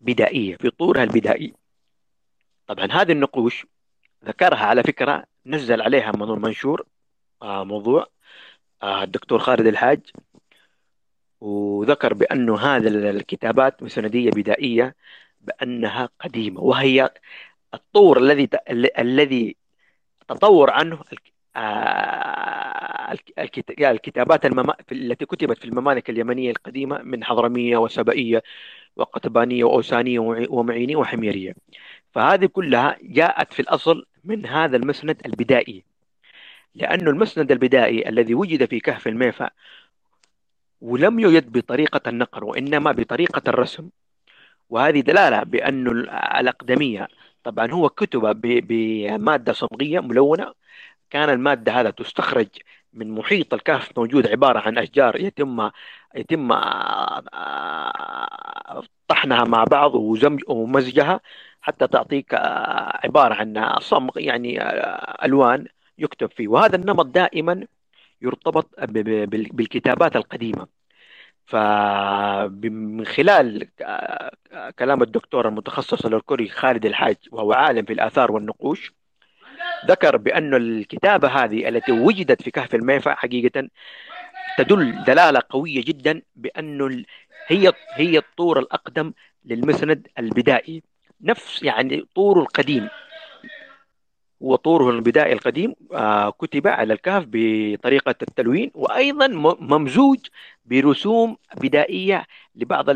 بدائية 0.00 0.56
في 0.56 0.70
طورها 0.70 1.02
البدائي. 1.04 1.54
طبعا 2.66 2.88
هذه 2.92 3.12
النقوش 3.12 3.66
ذكرها 4.24 4.66
على 4.66 4.82
فكرة 4.82 5.24
نزل 5.46 5.82
عليها 5.82 6.12
منشور 6.12 6.86
آه، 7.42 7.64
موضوع 7.64 8.06
آه، 8.82 9.02
الدكتور 9.02 9.38
خالد 9.38 9.66
الحاج. 9.66 10.00
وذكر 11.40 12.14
بأنه 12.14 12.58
هذه 12.58 12.88
الكتابات 12.88 13.82
مسندية 13.82 14.30
بدائية 14.30 14.96
بأنها 15.40 16.08
قديمة. 16.20 16.60
وهي 16.60 17.10
الطور 17.74 18.18
الذي 18.18 18.48
الذي 18.98 19.56
تطور 20.28 20.70
عنه 20.70 20.98
آه، 21.56 23.12
الكتابات 23.80 24.44
التي 24.92 25.26
كتبت 25.26 25.58
في 25.58 25.64
الممالك 25.64 26.10
اليمنية 26.10 26.50
القديمة 26.50 27.02
من 27.02 27.24
حضرمية 27.24 27.76
وسبئية 27.76 28.42
وقتبانية 28.96 29.64
وأوسانية 29.64 30.18
ومعينية 30.50 30.96
وحميرية. 30.96 31.54
فهذه 32.14 32.46
كلها 32.46 32.96
جاءت 33.02 33.52
في 33.52 33.62
الأصل 33.62 34.06
من 34.24 34.46
هذا 34.46 34.76
المسند 34.76 35.20
البدائي. 35.26 35.84
لأن 36.74 37.08
المسند 37.08 37.52
البدائي 37.52 38.08
الذي 38.08 38.34
وجد 38.34 38.64
في 38.64 38.80
كهف 38.80 39.08
الميفا 39.08 39.50
ولم 40.80 41.20
يوجد 41.20 41.52
بطريقة 41.52 42.00
النقر 42.08 42.44
وإنما 42.44 42.92
بطريقة 42.92 43.42
الرسم 43.48 43.88
وهذه 44.70 45.00
دلالة 45.00 45.42
بأن 45.42 45.88
الأقدمية 46.40 47.08
طبعا 47.44 47.72
هو 47.72 47.88
كتب 47.88 48.40
بمادة 48.40 49.52
صمغية 49.52 50.00
ملونة. 50.00 50.54
كان 51.10 51.30
المادة 51.30 51.72
هذا 51.72 51.90
تستخرج 51.90 52.48
من 52.92 53.10
محيط 53.10 53.54
الكهف 53.54 53.98
موجود 53.98 54.26
عبارة 54.26 54.58
عن 54.60 54.78
أشجار 54.78 55.20
يتم 55.20 55.70
يتم 56.16 56.52
آه، 56.52 57.22
طحنها 59.08 59.44
مع 59.44 59.64
بعض 59.64 59.94
وزمج 59.94 60.40
ومزجها 60.48 61.20
حتى 61.60 61.86
تعطيك 61.88 62.34
آه، 62.34 63.00
عبارة 63.04 63.34
عن 63.34 63.78
صمغ 63.80 64.18
يعني 64.18 64.62
آه، 64.62 65.24
ألوان 65.24 65.66
يكتب 65.98 66.30
فيه. 66.30 66.48
وهذا 66.48 66.76
النمط 66.76 67.06
دائما 67.06 67.66
يرتبط 68.22 68.70
بالكتابات 69.52 70.16
القديمة. 70.16 70.66
فمن 71.46 73.06
خلال 73.06 73.68
كلام 74.78 75.02
الدكتور 75.02 75.48
المتخصص 75.48 76.06
الكوري 76.06 76.48
خالد 76.48 76.86
الحاج 76.86 77.16
وهو 77.32 77.52
عالم 77.52 77.84
في 77.84 77.92
الآثار 77.92 78.32
والنقوش 78.32 78.92
ذكر 79.86 80.16
بأن 80.16 80.54
الكتابة 80.54 81.28
هذه 81.28 81.68
التي 81.68 81.92
وجدت 81.92 82.42
في 82.42 82.50
كهف 82.50 82.74
الميفا 82.74 83.14
حقيقة 83.14 83.68
تدل 84.58 85.04
دلالة 85.04 85.42
قوية 85.50 85.84
جدا 85.84 86.22
بأنه 86.36 87.04
هي 87.46 87.72
هي 87.94 88.18
الطور 88.18 88.58
الأقدم 88.58 89.12
للمسند 89.44 90.08
البدائي 90.18 90.82
نفس 91.20 91.62
يعني 91.62 92.06
طوره 92.14 92.40
القديم. 92.40 92.88
وطوره 94.44 94.90
البدائي 94.90 95.32
القديم 95.32 95.74
آه، 95.92 96.30
كتب 96.30 96.66
على 96.66 96.92
الكهف 96.92 97.24
بطريقة 97.28 98.14
التلوين 98.22 98.70
وأيضا 98.74 99.26
ممزوج 99.60 100.18
برسوم 100.64 101.36
بدائية 101.56 102.26
لبعض 102.56 102.86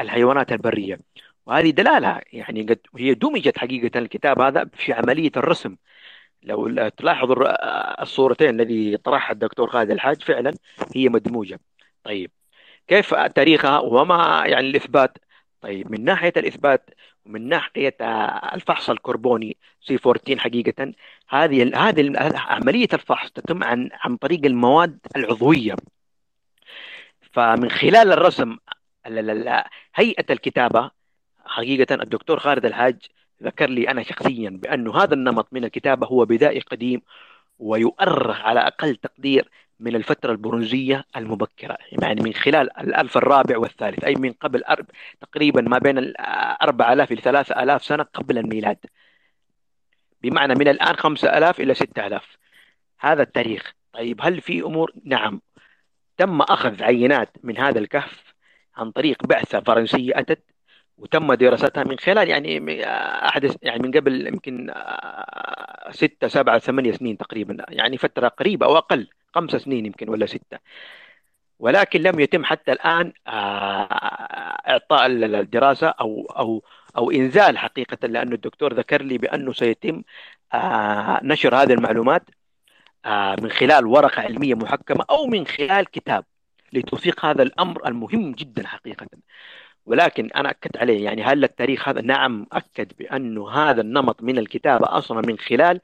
الحيوانات 0.00 0.52
البرية. 0.52 0.98
وهذه 1.46 1.70
دلالة 1.70 2.20
يعني 2.32 2.62
قد 2.62 2.78
هي 2.98 3.14
دمجت 3.14 3.58
حقيقة 3.58 3.98
الكتاب 3.98 4.40
هذا 4.40 4.64
في 4.74 4.92
عملية 4.92 5.32
الرسم. 5.36 5.76
لو 6.42 6.88
تلاحظ 6.88 7.32
الصورتين 8.00 8.48
الذي 8.60 8.96
طرحها 8.96 9.32
الدكتور 9.32 9.70
خالد 9.70 9.90
الحاج 9.90 10.22
فعلا 10.22 10.54
هي 10.96 11.08
مدموجة. 11.08 11.60
طيب 12.04 12.30
كيف 12.88 13.14
تاريخها 13.14 13.78
وما 13.80 14.44
يعني 14.46 14.70
الإثبات؟ 14.70 15.18
طيب 15.62 15.92
من 15.92 16.04
ناحية 16.04 16.32
الإثبات 16.36 16.90
ومن 17.26 17.48
ناحية 17.48 17.96
الفحص 18.54 18.90
الكربوني 18.90 19.56
C 19.80 19.98
14 20.06 20.38
حقيقة 20.38 20.92
هذه 21.28 21.88
هذه 21.88 22.12
عملية 22.34 22.88
الفحص 22.92 23.30
تتم 23.30 23.64
عن 23.64 23.90
عن 23.92 24.16
طريق 24.16 24.44
المواد 24.44 24.98
العضوية. 25.16 25.76
فمن 27.32 27.70
خلال 27.70 28.12
الرسم 28.12 28.56
هيئة 29.94 30.24
الكتابة 30.30 30.90
حقيقة 31.46 31.94
الدكتور 31.94 32.38
خالد 32.38 32.66
الحاج 32.66 33.06
ذكر 33.42 33.70
لي 33.70 33.90
أنا 33.90 34.02
شخصيا 34.02 34.50
بأنه 34.50 34.96
هذا 34.96 35.14
النمط 35.14 35.48
من 35.52 35.64
الكتابة 35.64 36.06
هو 36.06 36.24
بدائي 36.24 36.60
قديم 36.60 37.02
ويؤرخ 37.58 38.40
على 38.40 38.60
أقل 38.60 38.96
تقدير 38.96 39.50
من 39.82 39.96
الفترة 39.96 40.32
البرونزية 40.32 41.04
المبكرة 41.16 41.78
يعني 42.02 42.22
من 42.22 42.34
خلال 42.34 42.78
الألف 42.78 43.16
الرابع 43.16 43.58
والثالث 43.58 44.04
أي 44.04 44.14
من 44.14 44.32
قبل 44.32 44.64
أرب 44.64 44.86
تقريبا 45.20 45.62
ما 45.62 45.78
بين 45.78 45.98
الأربع 45.98 46.92
ألاف 46.92 47.12
إلى 47.12 47.20
ثلاثة 47.20 47.62
ألاف 47.62 47.84
سنة 47.84 48.02
قبل 48.02 48.38
الميلاد. 48.38 48.78
بمعنى 50.22 50.54
من 50.54 50.68
الآن 50.68 50.96
خمسة 50.96 51.38
ألاف 51.38 51.60
إلى 51.60 51.74
ستة 51.74 52.06
ألاف. 52.06 52.36
هذا 53.00 53.22
التاريخ. 53.22 53.72
طيب 53.92 54.20
هل 54.22 54.40
في 54.40 54.62
أمور؟ 54.62 54.92
نعم. 55.04 55.40
تم 56.16 56.40
أخذ 56.40 56.82
عينات 56.82 57.36
من 57.42 57.58
هذا 57.58 57.78
الكهف 57.78 58.34
عن 58.76 58.90
طريق 58.90 59.26
بعثة 59.26 59.60
فرنسية 59.60 60.18
أتت 60.18 60.51
وتم 60.98 61.34
دراستها 61.34 61.84
من 61.84 61.98
خلال 61.98 62.28
يعني 62.28 62.84
احد 63.28 63.56
يعني 63.62 63.82
من 63.82 63.90
قبل 63.92 64.26
يمكن 64.26 64.72
ستة 65.90 66.28
سبعة 66.28 66.58
ثمانية 66.58 66.92
سنين 66.92 67.18
تقريبا 67.18 67.56
يعني 67.68 67.98
فترة 67.98 68.28
قريبة 68.28 68.66
أو 68.66 68.76
أقل 68.78 69.08
خمس 69.34 69.50
سنين 69.56 69.86
يمكن 69.86 70.08
ولا 70.08 70.26
ستة. 70.26 70.58
ولكن 71.58 72.00
لم 72.02 72.20
يتم 72.20 72.44
حتى 72.44 72.72
الآن 72.72 73.12
إعطاء 74.68 75.06
الدراسة 75.06 75.88
أو 75.88 76.26
أو 76.38 76.64
أو 76.96 77.10
إنزال 77.10 77.58
حقيقة 77.58 78.08
لأن 78.08 78.32
الدكتور 78.32 78.74
ذكر 78.74 79.02
لي 79.02 79.18
بأنه 79.18 79.52
سيتم 79.52 80.02
نشر 81.22 81.54
هذه 81.56 81.72
المعلومات 81.72 82.22
من 83.42 83.50
خلال 83.50 83.86
ورقة 83.86 84.22
علمية 84.22 84.54
محكمة 84.54 85.04
أو 85.10 85.26
من 85.26 85.46
خلال 85.46 85.86
كتاب 85.90 86.24
لتوثيق 86.72 87.24
هذا 87.24 87.42
الأمر 87.42 87.88
المهم 87.88 88.32
جدا 88.32 88.66
حقيقة. 88.66 89.06
ولكن 89.86 90.30
أنا 90.36 90.50
أكدت 90.50 90.76
عليه 90.76 91.04
يعني 91.04 91.22
هل 91.22 91.44
التاريخ 91.44 91.88
هذا؟ 91.88 92.00
نعم 92.00 92.46
أكد 92.52 92.92
بأنه 92.98 93.50
هذا 93.50 93.80
النمط 93.80 94.22
من 94.22 94.38
الكتابة 94.38 94.98
أصلا 94.98 95.22
من 95.26 95.38
خلال 95.38 95.80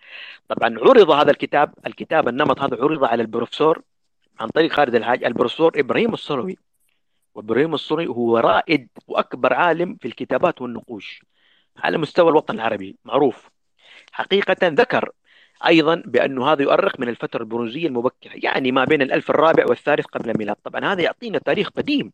طبعا 0.48 0.78
عرض 0.78 1.10
هذا 1.10 1.30
الكتاب 1.30 1.74
الكتاب 1.86 2.28
النمط 2.28 2.60
هذا 2.60 2.76
عرض 2.82 3.04
على 3.04 3.22
البروفيسور 3.22 3.82
عن 4.40 4.48
طريق 4.48 4.72
خالد 4.72 4.94
الحاج 4.94 5.24
البروفيسور 5.24 5.72
إبراهيم 5.80 6.14
الصروي 6.14 6.58
وإبراهيم 7.34 7.74
الصروي 7.74 8.06
هو 8.06 8.38
رائد 8.38 8.88
وأكبر 9.08 9.54
عالم 9.54 9.96
في 10.00 10.08
الكتابات 10.08 10.62
والنقوش 10.62 11.22
على 11.76 11.98
مستوى 11.98 12.30
الوطن 12.30 12.54
العربي 12.54 12.96
معروف. 13.04 13.50
حقيقة 14.12 14.56
ذكر 14.62 15.10
أيضا 15.66 16.02
بأنه 16.06 16.52
هذا 16.52 16.62
يؤرخ 16.62 17.00
من 17.00 17.08
الفترة 17.08 17.40
البرونزية 17.42 17.86
المبكرة 17.86 18.32
يعني 18.34 18.72
ما 18.72 18.84
بين 18.84 19.02
الألف 19.02 19.30
الرابع 19.30 19.64
والثالث 19.68 20.06
قبل 20.06 20.30
الميلاد. 20.30 20.56
طبعا 20.64 20.92
هذا 20.92 21.02
يعطينا 21.02 21.38
تاريخ 21.38 21.68
قديم. 21.68 22.12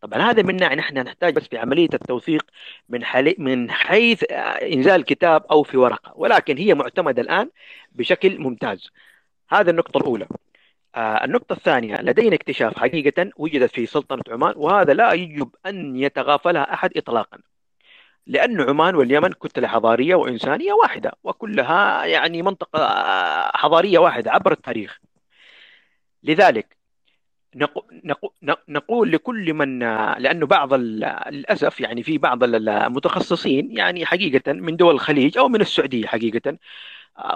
طبعا 0.00 0.18
هذا 0.30 0.42
من 0.42 0.56
ناحيه 0.56 0.76
نحن 0.76 0.98
نحتاج 0.98 1.34
بس 1.34 1.48
في 1.48 1.58
عملية 1.58 1.88
التوثيق 1.94 2.46
من 2.88 3.04
حلي 3.04 3.34
من 3.38 3.70
حيث 3.70 4.24
إنزال 4.62 5.04
كتاب 5.04 5.44
أو 5.50 5.62
في 5.62 5.76
ورقة 5.76 6.12
ولكن 6.16 6.58
هي 6.58 6.74
معتمدة 6.74 7.22
الآن 7.22 7.50
بشكل 7.92 8.38
ممتاز. 8.38 8.90
هذه 9.50 9.70
النقطة 9.70 9.98
الأولى. 9.98 10.26
آه 10.94 11.24
النقطة 11.24 11.52
الثانية 11.52 11.96
لدينا 12.02 12.34
اكتشاف 12.36 12.78
حقيقة 12.78 13.30
وجدت 13.36 13.70
في 13.70 13.86
سلطنة 13.86 14.22
عمان 14.30 14.54
وهذا 14.56 14.92
لا 14.94 15.12
يجب 15.12 15.50
أن 15.66 15.96
يتغافلها 15.96 16.74
أحد 16.74 16.96
إطلاقا. 16.96 17.38
لأن 18.26 18.60
عمان 18.60 18.94
واليمن 18.94 19.32
كتلة 19.32 19.68
حضارية 19.68 20.14
وإنسانية 20.14 20.72
واحدة 20.72 21.12
وكلها 21.24 22.04
يعني 22.04 22.42
منطقة 22.42 22.80
حضارية 23.54 23.98
واحدة 23.98 24.30
عبر 24.32 24.52
التاريخ. 24.52 25.00
لذلك 26.22 26.75
نقول 28.68 29.12
لكل 29.12 29.54
من 29.54 29.78
لأنه 30.18 30.46
بعض 30.46 30.74
للأسف 30.74 31.80
يعني 31.80 32.02
في 32.02 32.18
بعض 32.18 32.44
المتخصصين 32.44 33.78
يعني 33.78 34.06
حقيقة 34.06 34.52
من 34.52 34.76
دول 34.76 34.94
الخليج 34.94 35.38
أو 35.38 35.48
من 35.48 35.60
السعودية 35.60 36.06
حقيقة 36.06 36.58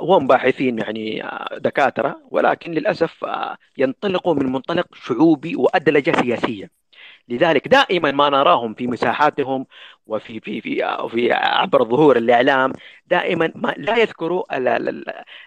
وهم 0.03 0.27
باحثين 0.27 0.79
يعني 0.79 1.23
دكاترة 1.59 2.23
ولكن 2.31 2.73
للأسف 2.73 3.27
ينطلقوا 3.79 4.35
من 4.35 4.53
منطلق 4.53 4.87
شعوبي 4.95 5.57
وأدلجة 5.57 6.13
سياسية. 6.23 6.80
لذلك 7.31 7.69
دائما 7.69 8.11
ما 8.11 8.31
نراهم 8.31 8.75
في 8.75 8.87
مساحاتهم 8.87 9.67
وفي 10.07 10.41
في 10.41 10.61
في 10.61 10.99
في 11.11 11.33
عبر 11.33 11.85
ظهور 11.85 12.17
الإعلام 12.17 12.73
دائما 13.07 13.53
ما 13.55 13.75
لا 13.77 13.97
يذكروا 13.97 14.45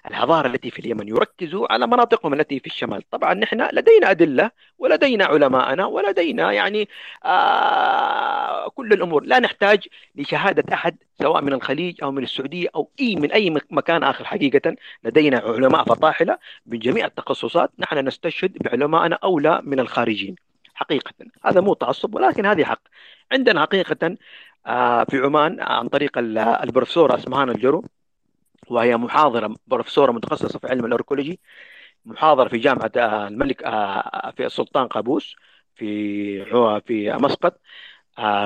الحضارة 0.07 0.47
التي 0.47 0.71
في 0.71 0.79
اليمن. 0.79 1.07
يركزوا 1.07 1.73
على 1.73 1.87
مناطقهم 1.87 2.33
التي 2.33 2.59
في 2.59 2.67
الشمال. 2.67 3.09
طبعا 3.09 3.33
نحن 3.33 3.67
لدينا 3.73 4.11
أدلة 4.11 4.51
ولدينا 4.79 5.25
علماءنا 5.25 5.85
ولدينا 5.85 6.51
يعني 6.51 6.89
آه 7.25 8.69
كل 8.69 8.93
الأمور. 8.93 9.23
لا 9.23 9.39
نحتاج 9.39 9.87
لشهادة 10.15 10.73
أحد 10.73 10.97
سواء 11.21 11.41
من 11.41 11.53
الخليج 11.53 12.03
أو 12.03 12.11
من 12.11 12.23
السعودية 12.23 12.67
أو 12.75 12.89
اي 12.99 13.15
من 13.15 13.31
أي 13.31 13.49
مكان 13.71 14.03
آخر. 14.03 14.25
حقيقة 14.25 14.75
لدينا 15.03 15.37
علماء 15.39 15.83
فطاحلة 15.83 16.37
من 16.65 16.79
جميع 16.79 17.05
التخصصات. 17.05 17.71
نحن 17.79 17.97
نستشهد 18.07 18.57
بعلمائنا 18.57 19.19
أولى 19.23 19.61
من 19.63 19.79
الخارجين. 19.79 20.52
حقيقة. 20.73 21.13
هذا 21.45 21.61
مو 21.61 21.73
تعصب 21.73 22.15
ولكن 22.15 22.45
هذه 22.45 22.63
حق. 22.63 22.81
عندنا 23.31 23.61
حقيقة 23.61 24.17
آه، 24.67 25.03
في 25.03 25.17
عمان 25.17 25.61
عن 25.61 25.87
طريق 25.89 26.17
البروفيسورة 26.17 27.15
اسمهان 27.15 27.49
الجرو 27.49 27.83
وهي 28.69 28.97
محاضرة 28.97 29.55
بروفيسورة 29.67 30.11
متخصصة 30.11 30.59
في 30.59 30.67
علم 30.67 30.85
الأوركولوجي 30.85 31.39
محاضرة 32.05 32.49
في 32.49 32.57
جامعة 32.57 32.91
آه، 32.97 33.27
الملك 33.27 33.63
آه، 33.63 34.31
في 34.37 34.45
السلطان 34.45 34.87
قابوس 34.87 35.35
في 35.75 36.45
في 36.87 37.11
مسقط. 37.13 37.61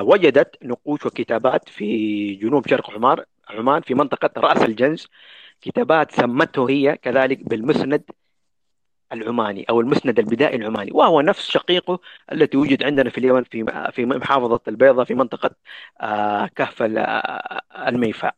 وجدت 0.00 0.56
نقوش 0.64 1.06
وكتابات 1.06 1.68
في 1.68 2.34
جنوب 2.34 2.68
شرق 2.68 2.90
عمان 2.90 3.16
عمان 3.48 3.82
في 3.82 3.94
منطقة 3.94 4.30
رأس 4.40 4.62
الجنز 4.62 5.08
كتابات 5.60 6.12
سمته 6.12 6.70
هي 6.70 6.96
كذلك 6.96 7.48
بالمسند 7.48 8.04
العماني 9.12 9.64
أو 9.70 9.80
المسند 9.80 10.18
البدائي 10.18 10.56
العماني 10.56 10.90
وهو 10.94 11.20
نفس 11.20 11.50
شقيقه 11.50 12.00
التي 12.32 12.56
وجد 12.56 12.82
عندنا 12.82 13.10
في 13.10 13.18
اليمن 13.18 13.44
في 13.44 13.64
في 13.92 14.06
محافظة 14.06 14.60
البيضاء 14.68 15.04
في 15.04 15.14
منطقة 15.14 15.50
آه، 16.00 16.46
كهف 16.46 16.82
آه، 16.82 17.62
الميفاء 17.88 18.34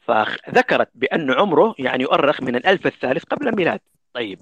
فذكرت 0.00 0.88
بأن 0.94 1.30
عمره 1.32 1.74
يعني 1.78 2.02
يؤرخ 2.02 2.42
من 2.42 2.56
الألف 2.56 2.86
الثالث 2.86 3.24
قبل 3.24 3.48
الميلاد. 3.48 3.80
طيب 4.14 4.40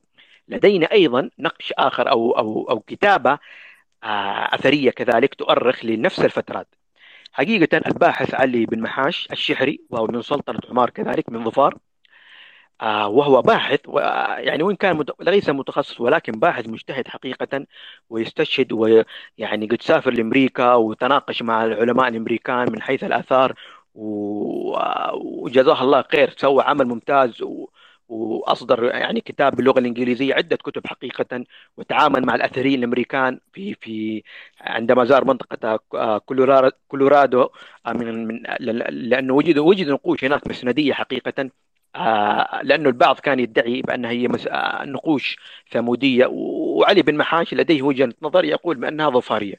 لدينا 0.48 0.92
أيضا 0.92 1.30
نقش 1.38 1.72
آخر 1.78 2.10
أو 2.10 2.32
أو 2.38 2.70
أو 2.70 2.80
كتابة 2.80 3.38
آه، 4.04 4.54
أثرية 4.54 4.90
كذلك 4.90 5.34
تؤرخ 5.34 5.84
لنفس 5.84 6.20
الفترات. 6.20 6.68
حقيقة 7.32 7.82
الباحث 7.86 8.34
علي 8.34 8.66
بن 8.66 8.80
محاش 8.80 9.28
الشحري 9.32 9.80
وهو 9.90 10.06
من 10.06 10.22
سلطنة 10.22 10.60
عمار 10.70 10.90
كذلك 10.90 11.30
من 11.30 11.44
ظفار 11.44 11.78
وهو 12.82 13.42
باحث 13.42 13.80
يعني 14.38 14.62
وإن 14.62 14.76
كان 14.76 15.04
ليس 15.20 15.48
متخصص 15.50 16.00
ولكن 16.00 16.32
باحث 16.32 16.68
مجتهد 16.68 17.08
حقيقة 17.08 17.66
ويستشهد 18.10 18.72
ويعني 18.72 19.66
قد 19.66 19.82
سافر 19.82 20.10
لأمريكا 20.10 20.74
وتناقش 20.74 21.42
مع 21.42 21.64
العلماء 21.64 22.08
الأمريكان 22.08 22.72
من 22.72 22.82
حيث 22.82 23.04
الآثار 23.04 23.54
وجزاه 25.14 25.82
الله 25.82 26.02
خير 26.12 26.30
سوى 26.38 26.62
عمل 26.62 26.84
ممتاز 26.88 27.42
و... 27.42 27.68
وأصدر 28.08 28.84
يعني 28.84 29.20
كتاب 29.20 29.56
باللغة 29.56 29.78
الإنجليزية 29.78 30.34
عدة 30.34 30.56
كتب 30.56 30.86
حقيقة 30.86 31.44
وتعامل 31.76 32.26
مع 32.26 32.34
الأثريين 32.34 32.78
الأمريكان 32.78 33.40
في 33.52 33.74
في 33.74 34.22
عندما 34.60 35.04
زار 35.04 35.24
منطقة 35.24 35.76
كولورادو 36.88 37.48
آه، 37.86 37.92
من 37.92 38.26
من 38.26 38.42
لأنه 38.90 39.34
وجد 39.34 39.58
وجد 39.58 39.88
نقوش 39.88 40.24
هناك 40.24 40.46
مسندية 40.48 40.92
حقيقة 40.92 41.50
آه، 41.94 42.60
لأنه 42.62 42.88
البعض 42.88 43.20
كان 43.20 43.40
يدعي 43.40 43.82
بأنها 43.82 44.10
هي 44.10 44.28
آه، 44.48 44.84
نقوش 44.84 45.36
ثمودية 45.70 46.26
وعلي 46.26 47.02
بن 47.02 47.16
محاش 47.16 47.54
لديه 47.54 47.82
وجهة 47.82 48.12
نظر 48.22 48.44
يقول 48.44 48.76
بأنها 48.76 49.10
ظفارية. 49.10 49.54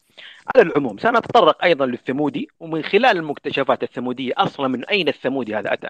على 0.56 0.68
العموم 0.68 0.98
سنتطرق 0.98 1.64
أيضا 1.64 1.86
للثمودي 1.86 2.48
ومن 2.60 2.84
خلال 2.84 3.18
المكتشفات 3.18 3.84
الثمودية 3.84 4.34
أصلا 4.38 4.68
من 4.68 4.86
أين 4.86 5.08
الثمودي 5.08 5.56
هذا 5.56 5.74
أتى؟ 5.74 5.88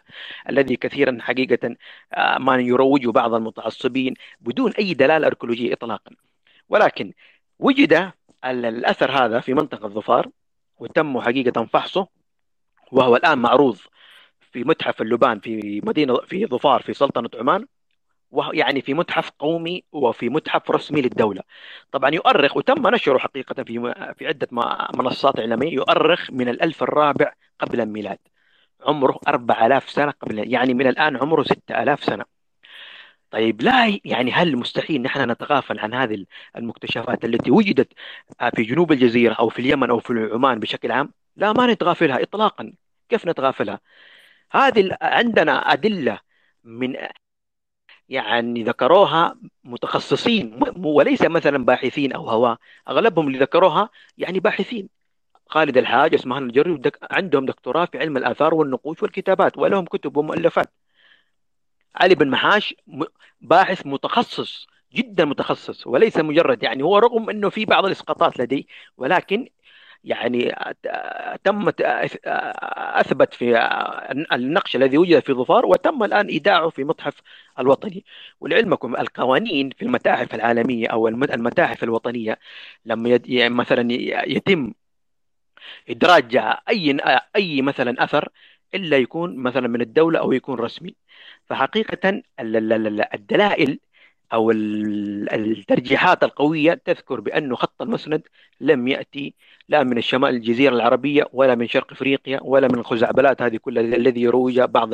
الذي 0.49 0.75
كثيرا 0.75 1.17
حقيقة 1.21 1.75
آه، 2.13 2.37
ما 2.37 2.55
يروجه 2.57 3.11
بعض 3.11 3.33
المتعصبين 3.33 4.13
بدون 4.41 4.71
أي 4.71 4.93
دلالة 4.93 5.27
أركولوجية 5.27 5.73
اطلاقا. 5.73 6.11
ولكن 6.69 7.13
وجد 7.59 8.11
الأثر 8.45 9.11
هذا 9.11 9.39
في 9.39 9.53
منطقة 9.53 9.87
ظفار 9.87 10.29
وتم 10.79 11.21
حقيقة 11.21 11.65
فحصه 11.65 12.07
وهو 12.91 13.15
الآن 13.15 13.37
معروض 13.37 13.77
في 14.55 14.63
متحف 14.63 15.01
اللبان 15.01 15.39
في 15.39 15.81
مدينة 15.85 16.15
في 16.17 16.45
ظفار 16.45 16.81
في 16.81 16.93
سلطنة 16.93 17.29
عمان 17.39 17.65
ويعني 18.31 18.81
في 18.81 18.93
متحف 18.93 19.29
قومي 19.39 19.83
وفي 19.91 20.29
متحف 20.29 20.71
رسمي 20.71 21.01
للدولة. 21.01 21.41
طبعا 21.91 22.09
يؤرخ 22.11 22.57
وتم 22.57 22.87
نشره 22.87 23.17
حقيقة 23.17 23.63
في 23.63 23.93
في 24.17 24.27
عدة 24.27 24.47
منصات 24.95 25.39
إعلامية 25.39 25.73
يؤرخ 25.73 26.31
من 26.31 26.49
الألف 26.49 26.83
الرابع 26.83 27.33
قبل 27.59 27.81
الميلاد. 27.81 28.17
عمره 28.81 29.19
4000 29.27 29.89
سنة 29.89 30.11
قبل 30.11 30.53
يعني 30.53 30.73
من 30.73 30.87
الآن 30.87 31.17
عمره 31.17 31.43
6000 31.43 32.03
سنة. 32.03 32.25
طيب 33.31 33.61
لا 33.61 33.99
يعني 34.05 34.31
هل 34.31 34.57
مستحيل 34.57 35.01
نحن 35.01 35.31
نتغافل 35.31 35.79
عن 35.79 35.93
هذه 35.93 36.25
المكتشفات 36.57 37.25
التي 37.25 37.51
وجدت 37.51 37.93
في 38.55 38.63
جنوب 38.63 38.91
الجزيرة 38.91 39.33
أو 39.33 39.49
في 39.49 39.59
اليمن 39.59 39.89
أو 39.89 39.99
في 39.99 40.29
عمان 40.33 40.59
بشكل 40.59 40.91
عام؟ 40.91 41.13
لا 41.35 41.53
ما 41.53 41.67
نتغافلها 41.73 42.21
اطلاقا. 42.23 42.73
كيف 43.09 43.25
نتغافلها؟ 43.27 43.79
هذه 44.55 44.97
عندنا 45.01 45.73
أدلة 45.73 46.19
من 46.63 46.95
يعني 48.09 48.63
ذكروها 48.63 49.37
متخصصين 49.63 50.59
وليس 50.77 51.21
مثلا 51.21 51.65
باحثين 51.65 52.13
أو 52.13 52.29
هواء 52.29 52.57
أغلبهم 52.89 53.27
اللي 53.27 53.39
ذكروها 53.39 53.89
يعني 54.17 54.39
باحثين. 54.39 54.89
خالد 55.47 55.77
الحاج 55.77 56.13
اسمها 56.13 56.39
الجري 56.39 56.81
عندهم 57.11 57.45
دكتوراه 57.45 57.85
في 57.85 57.99
علم 57.99 58.17
الآثار 58.17 58.53
والنقوش 58.53 59.03
والكتابات 59.03 59.57
ولهم 59.57 59.85
كتب 59.85 60.17
ومؤلفات. 60.17 60.73
علي 61.95 62.15
بن 62.15 62.29
محاش 62.29 62.75
باحث 63.41 63.85
متخصص 63.85 64.67
جدا 64.93 65.25
متخصص 65.25 65.87
وليس 65.87 66.17
مجرد 66.17 66.63
يعني 66.63 66.83
هو 66.83 66.97
رغم 66.97 67.29
إنه 67.29 67.49
في 67.49 67.65
بعض 67.65 67.85
الإسقاطات 67.85 68.39
لديه 68.39 68.63
ولكن 68.97 69.49
يعني 70.05 70.55
تم 71.43 71.71
أثبت 72.95 73.33
في 73.33 73.57
النقش 74.33 74.75
الذي 74.75 74.97
وجد 74.97 75.19
في 75.19 75.33
ظفار 75.33 75.65
وتم 75.65 76.03
الآن 76.03 76.27
إيداعه 76.27 76.69
في 76.69 76.83
متحف 76.83 77.21
الوطني. 77.59 78.05
ولعلمكم 78.39 78.95
القوانين 78.95 79.69
في 79.69 79.81
المتاحف 79.85 80.35
العالمية 80.35 80.87
أو 80.87 81.07
المتاحف 81.07 81.83
الوطنية 81.83 82.39
لما 82.85 83.19
يعني 83.25 83.53
مثلا 83.53 83.87
يتم 84.27 84.73
إدراج 85.89 86.37
أي 86.69 86.97
أي 87.35 87.61
مثلا 87.61 88.03
أثر 88.03 88.29
إلا 88.75 88.97
يكون 88.97 89.37
مثلا 89.37 89.67
من 89.67 89.81
الدولة 89.81 90.19
أو 90.19 90.31
يكون 90.31 90.59
رسمي. 90.59 90.95
فحقيقه 91.49 92.21
الدلائل 93.13 93.79
أو 94.33 94.51
الترجيحات 94.51 96.23
القوية 96.23 96.73
تذكر 96.73 97.19
بانه 97.19 97.55
خط 97.55 97.81
المسند 97.81 98.21
لم 98.61 98.87
يأتي 98.87 99.33
لا 99.69 99.83
من 99.83 99.97
الشمال 99.97 100.29
الجزيرة 100.35 100.75
العربية 100.75 101.29
ولا 101.33 101.55
من 101.55 101.67
شرق 101.67 101.91
إفريقيا 101.91 102.39
ولا 102.43 102.67
من 102.67 102.79
الخزعبلات 102.79 103.41
هذه 103.41 103.57
كلها 103.57 103.83
الذي 103.83 104.21
يروج 104.21 104.59
بعض 104.61 104.93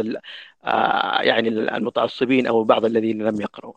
آه، 0.66 1.22
يعني 1.22 1.50
المتعصبين 1.50 2.48
أو 2.48 2.64
بعض 2.64 2.86
الذين 2.86 3.22
لم 3.24 3.42
يقرأوا. 3.42 3.74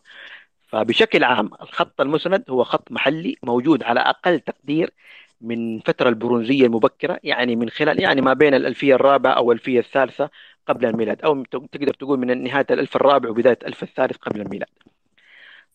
فبشكل 0.67 1.23
عام 1.23 1.49
الخط 1.61 2.01
المسند 2.01 2.43
هو 2.49 2.63
خط 2.63 2.91
محلي 2.91 3.37
موجود 3.43 3.83
على 3.83 3.99
أقل 3.99 4.39
تقدير 4.39 4.93
من 5.41 5.79
فترة 5.79 6.09
البرونزية 6.09 6.65
المبكرة 6.65 7.19
يعني 7.23 7.55
من 7.55 7.69
خلال 7.69 8.01
يعني 8.01 8.21
ما 8.21 8.33
بين 8.33 8.53
الألفية 8.53 8.95
الرابعة 8.95 9.33
أو 9.33 9.51
الألفية 9.51 9.79
الثالثة 9.79 10.29
قبل 10.67 10.85
الميلاد 10.85 11.21
أو 11.21 11.43
تقدر 11.43 11.93
تقول 11.93 12.19
من 12.19 12.43
نهاية 12.43 12.65
الألف 12.71 12.95
الرابع 12.95 13.29
وبداية 13.29 13.57
الألف 13.61 13.83
الثالث 13.83 14.17
قبل 14.17 14.41
الميلاد. 14.41 14.69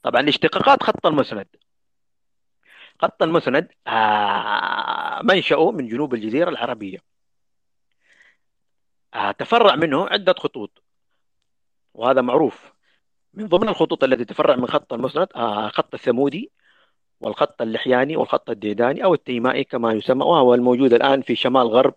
طبعا 0.03 0.29
اشتقاقات 0.29 0.83
خط 0.83 1.07
المسند. 1.07 1.47
خط 3.03 3.23
المسند 3.23 3.69
آه 3.87 5.21
منشأه 5.23 5.71
من 5.71 5.89
جنوب 5.89 6.15
الجزيرة 6.15 6.51
العربية. 6.51 6.99
آه 9.15 9.31
تفرع 9.33 9.77
منه 9.77 10.07
عدة 10.09 10.35
خطوط 10.39 10.83
وهذا 11.95 12.21
معروف. 12.21 12.73
من 13.35 13.47
ضمن 13.49 13.69
الخطوط 13.69 14.05
التي 14.05 14.25
تفرع 14.25 14.57
من 14.57 14.67
خط 14.67 14.93
المسند 14.93 15.29
آه 15.37 15.69
خط 15.69 15.95
الثمودي 15.95 16.53
والخط 17.21 17.63
اللحياني 17.63 18.17
والخط 18.17 18.51
الديداني 18.51 19.05
أو 19.05 19.15
التيمائي 19.15 19.65
كما 19.65 19.93
يسمى 19.93 20.25
وهو 20.25 20.55
الموجود 20.55 20.93
الآن 20.93 21.23
في 21.23 21.37
شمال 21.37 21.67
غرب 21.67 21.95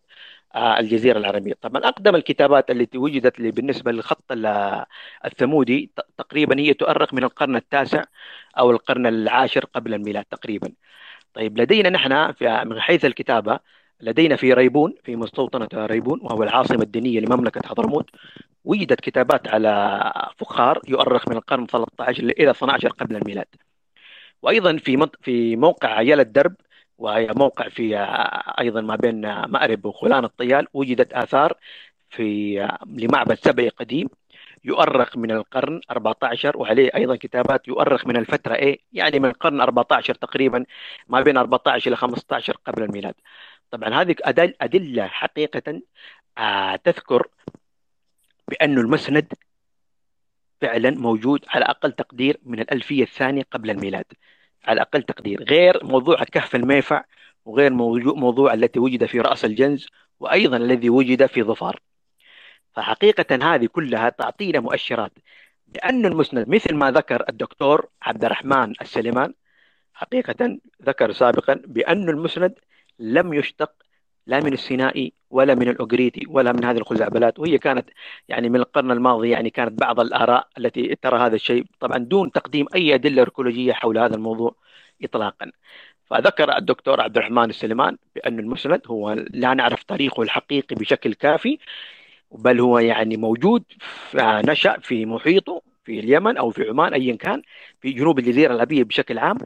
الجزيرة 0.56 1.18
العربية. 1.18 1.54
طبعا 1.62 1.82
أقدم 1.86 2.16
الكتابات 2.16 2.72
التي 2.72 2.98
وجدت 2.98 3.42
بالنسبة 3.42 3.92
للخط 3.92 4.24
الثمودي 5.26 5.92
تقريبا 6.18 6.60
هي 6.60 6.74
تؤرخ 6.74 7.13
من 7.13 7.24
القرن 7.24 7.56
التاسع 7.56 8.04
أو 8.60 8.72
القرن 8.72 9.08
العاشر 9.08 9.66
قبل 9.66 9.94
الميلاد 9.94 10.26
تقريبا. 10.26 10.72
طيب 11.34 11.58
لدينا 11.58 11.89
نحن 11.89 12.34
من 12.68 12.80
حيث 12.82 13.06
الكتابة 13.06 13.60
لدينا 14.02 14.36
في 14.36 14.54
ريبون 14.54 14.96
في 15.04 15.16
مستوطنة 15.16 15.86
ريبون 15.86 16.20
وهو 16.24 16.44
العاصمة 16.44 16.82
الدينية 16.84 17.20
لمملكة 17.20 17.68
حضرموت 17.68 18.10
وجدت 18.63 19.02
كتابات 19.02 19.48
على 19.48 19.72
فخار 20.38 20.80
يؤرخ 20.88 21.28
من 21.30 21.36
القرن 21.38 21.66
13 21.68 22.24
إلى 22.24 22.52
12 22.52 22.89
قبل 22.89 23.16
الميلاد. 23.16 23.48
وأيضا 24.42 24.78
في 24.78 25.08
في 25.22 25.56
موقع 25.56 25.89
عيال 25.89 26.20
الدرب 26.20 26.56
وهي 27.04 27.28
موقع 27.36 27.70
في 27.70 27.98
أيضا 28.60 28.82
ما 28.82 28.96
بين 28.96 29.22
مأرب 29.46 29.86
وخولان 29.86 30.26
الطيال 30.26 30.68
وجدت 30.74 31.13
آثار 31.13 31.54
في 32.10 32.56
لمعبد 32.86 33.36
سبعي 33.36 33.70
قديم 33.70 34.10
يؤرخ 34.63 35.18
من 35.18 35.32
القرن 35.32 35.82
14 35.92 36.58
وعليه 36.58 36.92
أيضا 36.96 37.16
كتابات 37.16 37.68
يؤرخ 37.68 38.08
من 38.08 38.18
الفترة 38.18 38.56
إيه 38.56 38.80
يعني 38.94 39.20
من 39.20 39.30
القرن 39.30 39.62
14 39.62 40.16
تقريبا 40.16 40.66
ما 41.08 41.22
بين 41.22 41.38
14 41.38 41.88
إلى 41.88 41.96
15 41.96 42.58
قبل 42.66 42.84
الميلاد. 42.84 43.16
طبعا 43.72 44.02
هذه 44.02 44.16
أدلة 44.62 45.08
حقيقة 45.08 45.82
آه، 46.38 46.76
تذكر 46.76 47.28
بأن 48.48 48.78
المسند 48.78 49.34
فعلا 50.62 50.92
موجود 50.92 51.46
على 51.48 51.66
أقل 51.66 51.92
تقدير 51.92 52.39
من 52.44 52.60
الألفية 52.60 53.04
الثانية 53.04 53.44
قبل 53.52 53.70
الميلاد. 53.70 54.06
على 54.65 54.82
أقل 54.82 55.04
تقدير 55.04 55.43
غير 55.43 55.86
موضوع 55.86 56.23
كهف 56.23 56.56
الميفع 56.56 57.04
وغير 57.45 57.73
موضوع, 57.73 58.54
التي 58.54 58.80
وجد 58.80 59.06
في 59.06 59.19
رأس 59.19 59.45
الجنز 59.45 59.88
وأيضا 60.19 60.58
الذي 60.58 60.89
وجد 60.89 61.26
في 61.26 61.43
ظفار. 61.43 61.80
فحقيقة 62.76 63.56
هذه 63.56 63.65
كلها 63.65 64.10
تعطينا 64.10 64.60
مؤشرات 64.60 65.12
بأن 65.67 66.06
المسند 66.06 66.49
مثل 66.49 66.76
ما 66.76 66.91
ذكر 66.91 67.26
الدكتور 67.30 67.89
عبد 68.02 68.26
الرحمن 68.26 68.73
السليمان 68.82 69.34
حقيقة 69.93 70.60
ذكر 70.84 71.12
سابقا 71.12 71.54
بأن 71.54 72.10
المسند 72.10 72.60
لم 72.99 73.34
يشتق 73.34 73.71
لا 74.28 74.40
من 74.40 74.54
السينائي 74.54 75.14
ولا 75.30 75.56
من 75.56 75.70
الأوغريتي 75.70 76.26
ولا 76.30 76.52
من 76.52 76.66
هذه 76.66 76.78
الخزعبلات. 76.78 77.40
وهي 77.40 77.58
كانت 77.58 77.90
يعني 78.30 78.50
من 78.50 78.56
القرن 78.60 78.92
الماضي 78.92 79.30
يعني 79.30 79.50
كانت 79.50 79.82
بعض 79.82 80.00
الآراء 80.00 80.48
التي 80.58 80.96
ترى 80.96 81.20
هذا 81.20 81.36
الشيء 81.36 81.66
طبعا 81.80 81.98
دون 81.98 82.32
تقديم 82.32 82.66
أي 82.76 82.94
أدلة 82.96 83.22
أركولوجية 83.22 83.74
حول 83.74 83.98
هذا 83.98 84.16
الموضوع 84.16 84.56
إطلاقا. 85.04 85.52
فذكر 86.06 86.58
الدكتور 86.58 87.02
عبد 87.02 87.18
الرحمن 87.18 87.50
السليمان 87.50 87.98
بأن 88.16 88.40
المسند 88.40 88.82
هو 88.88 89.14
لا 89.14 89.54
نعرف 89.54 89.84
تاريخه 89.84 90.24
الحقيقي 90.24 90.76
بشكل 90.76 91.14
كافي 91.14 91.60
بل 92.32 92.60
هو 92.60 92.80
يعني 92.80 93.18
موجود 93.18 93.64
نشأ 94.16 94.80
في 94.80 95.06
محيطه 95.06 95.62
في 95.86 96.00
اليمن 96.00 96.38
أو 96.38 96.50
في 96.52 96.70
عمان 96.70 96.94
أيا 96.94 97.16
كان 97.16 97.42
في 97.82 97.92
جنوب 97.92 98.20
الجزيرة 98.20 98.54
العربية 98.54 98.84
بشكل 98.84 99.18
عام 99.20 99.38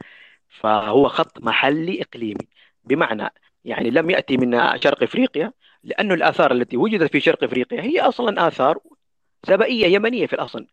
فهو 0.48 1.08
خط 1.08 1.40
محلي 1.42 2.02
إقليمي. 2.02 2.48
بمعنى 2.84 3.30
يعني 3.68 3.90
لم 3.90 4.10
يأتي 4.10 4.36
من 4.36 4.78
شرق 4.80 5.02
إفريقيا 5.02 5.52
لأن 5.84 6.12
الآثار 6.12 6.52
التي 6.52 6.76
وجدت 6.76 7.12
في 7.12 7.20
شرق 7.20 7.44
إفريقيا 7.44 7.82
هي 7.82 8.00
أصلا 8.00 8.48
آثار 8.48 8.78
سبائية 9.46 9.86
يمنية 9.86 10.26
في 10.26 10.32
الأصل. 10.32 10.66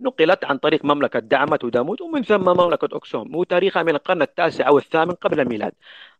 نقلت 0.00 0.44
عن 0.44 0.58
طريق 0.58 0.84
مملكة 0.84 1.18
دعمت 1.18 1.64
وداموت 1.64 2.00
ومن 2.00 2.22
ثم 2.22 2.40
مملكة 2.44 2.96
أكسوم 2.96 3.36
وتاريخها 3.36 3.82
من 3.82 3.94
القرن 3.94 4.22
التاسع 4.22 4.68
أو 4.68 4.78
الثامن 4.78 5.12
قبل 5.12 5.40
الميلاد. 5.40 5.72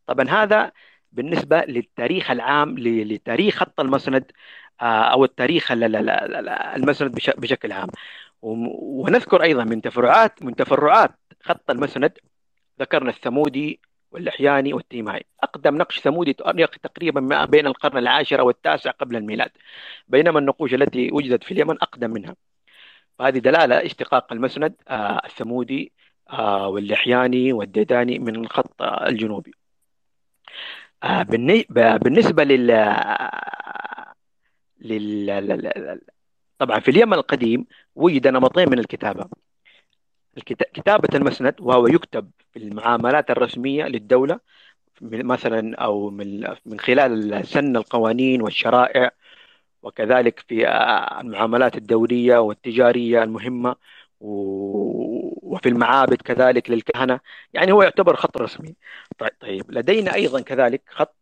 طبعا 0.06 0.28
هذا 0.28 0.72
بالنسبة 1.12 1.60
للتاريخ 1.60 2.30
العام 2.30 2.78
لتاريخ 2.78 3.54
خط 3.56 3.80
المسند 3.80 4.32
آه، 4.80 4.84
أو 4.84 5.24
التاريخ 5.24 5.72
المسند 5.72 7.12
بشكل 7.38 7.72
عام. 7.72 7.88
ونذكر 8.42 9.42
أيضا 9.42 9.64
من 9.64 9.82
تفرعات 9.82 10.42
من 10.42 10.56
تفرعات 10.56 11.10
خط 11.42 11.70
المسند 11.70 12.18
ذكرنا 12.80 13.10
الثمودي 13.10 13.80
واللحياني 14.10 14.72
والتيمائي 14.74 15.24
أقدم 15.42 15.76
نقش 15.76 16.00
ثمودي 16.00 16.32
تقريبا 16.82 17.20
ما 17.20 17.44
بين 17.44 17.66
القرن 17.66 17.98
العاشر 17.98 18.40
والتاسع 18.42 18.90
قبل 18.90 19.16
الميلاد 19.16 19.50
بينما 20.08 20.38
النقوش 20.38 20.74
التي 20.74 21.10
وجدت 21.12 21.44
في 21.44 21.52
اليمن 21.52 21.76
أقدم 21.82 22.10
منها. 22.10 22.36
فهذه 23.18 23.38
دلالة 23.38 23.86
اشتقاق 23.86 24.32
المسند 24.32 24.74
آه، 24.88 25.20
الثمودي 25.24 25.92
آه، 26.30 26.68
واللحياني 26.68 27.52
والديداني 27.52 28.18
من 28.18 28.36
الخط 28.36 28.82
الجنوبي. 28.82 29.52
آه، 31.02 31.22
بالنسبة 32.02 32.44
لل 32.44 32.66
لل 34.80 36.00
طبعا 36.58 36.80
في 36.80 36.90
اليمن 36.90 37.14
القديم 37.14 37.66
وجد 37.94 38.26
نمطين 38.28 38.70
من 38.70 38.78
الكتابة. 38.78 39.28
كتابة 40.46 41.08
المسند 41.14 41.54
وهو 41.60 41.86
يكتب 41.86 42.30
في 42.52 42.58
المعاملات 42.58 43.30
الرسمية 43.30 43.84
للدولة 43.84 44.40
مثلا 45.02 45.76
أو 45.76 46.10
من 46.66 46.80
خلال 46.80 47.46
سن 47.46 47.76
القوانين 47.76 48.42
والشرائع 48.42 49.10
وكذلك 49.82 50.40
في 50.48 50.68
المعاملات 51.20 51.76
الدولية 51.76 52.38
والتجارية 52.38 53.22
المهمة 53.22 53.76
وفي 54.20 55.68
المعابد 55.68 56.22
كذلك 56.22 56.70
للكهنة. 56.70 57.20
يعني 57.54 57.72
هو 57.72 57.82
يعتبر 57.82 58.16
خط 58.16 58.36
رسمي. 58.36 58.76
طيب, 59.18 59.30
طيب 59.40 59.70
لدينا 59.70 60.14
أيضا 60.14 60.40
كذلك 60.40 60.82
خط 60.88 61.14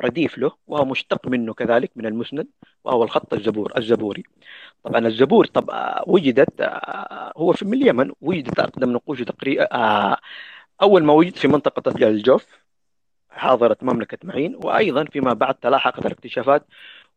رديف 0.00 0.38
له 0.38 0.52
وهو 0.66 0.84
مشتق 0.84 1.28
منه 1.28 1.54
كذلك 1.54 1.90
من 1.96 2.06
المسند 2.06 2.46
وهو 2.84 3.02
الخط 3.04 3.34
الزبور 3.34 3.72
الزبوري. 3.78 4.22
طبعا 4.84 5.06
الزبور 5.06 5.46
طب 5.46 5.70
وجدت 6.06 6.60
آه، 6.60 7.32
هو 7.36 7.52
في 7.52 7.64
من 7.64 7.74
اليمن 7.74 8.12
وجدت 8.20 8.58
أقدم 8.60 8.92
نقوش 8.92 9.22
تقريبا 9.22 9.68
آه، 9.74 10.16
أول 10.82 11.04
ما 11.04 11.12
وجد 11.12 11.36
في 11.36 11.48
منطقة 11.48 12.08
الجوف 12.08 12.46
حاضرة 13.30 13.76
مملكة 13.82 14.18
معين 14.24 14.56
وأيضا 14.64 15.04
فيما 15.04 15.32
بعد 15.32 15.54
تلاحقت 15.54 16.06
الاكتشافات 16.06 16.66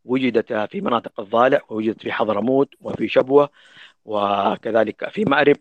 وجدت 0.06 0.54
في 0.54 0.82
مناطق 0.82 1.20
الضالع 1.20 1.62
ووجدت 1.70 2.02
في 2.02 2.12
حضرموت 2.12 2.76
وفي 2.82 3.08
شبوة 3.08 3.50
وكذلك 4.06 5.10
في 5.10 5.26
مأرب. 5.26 5.58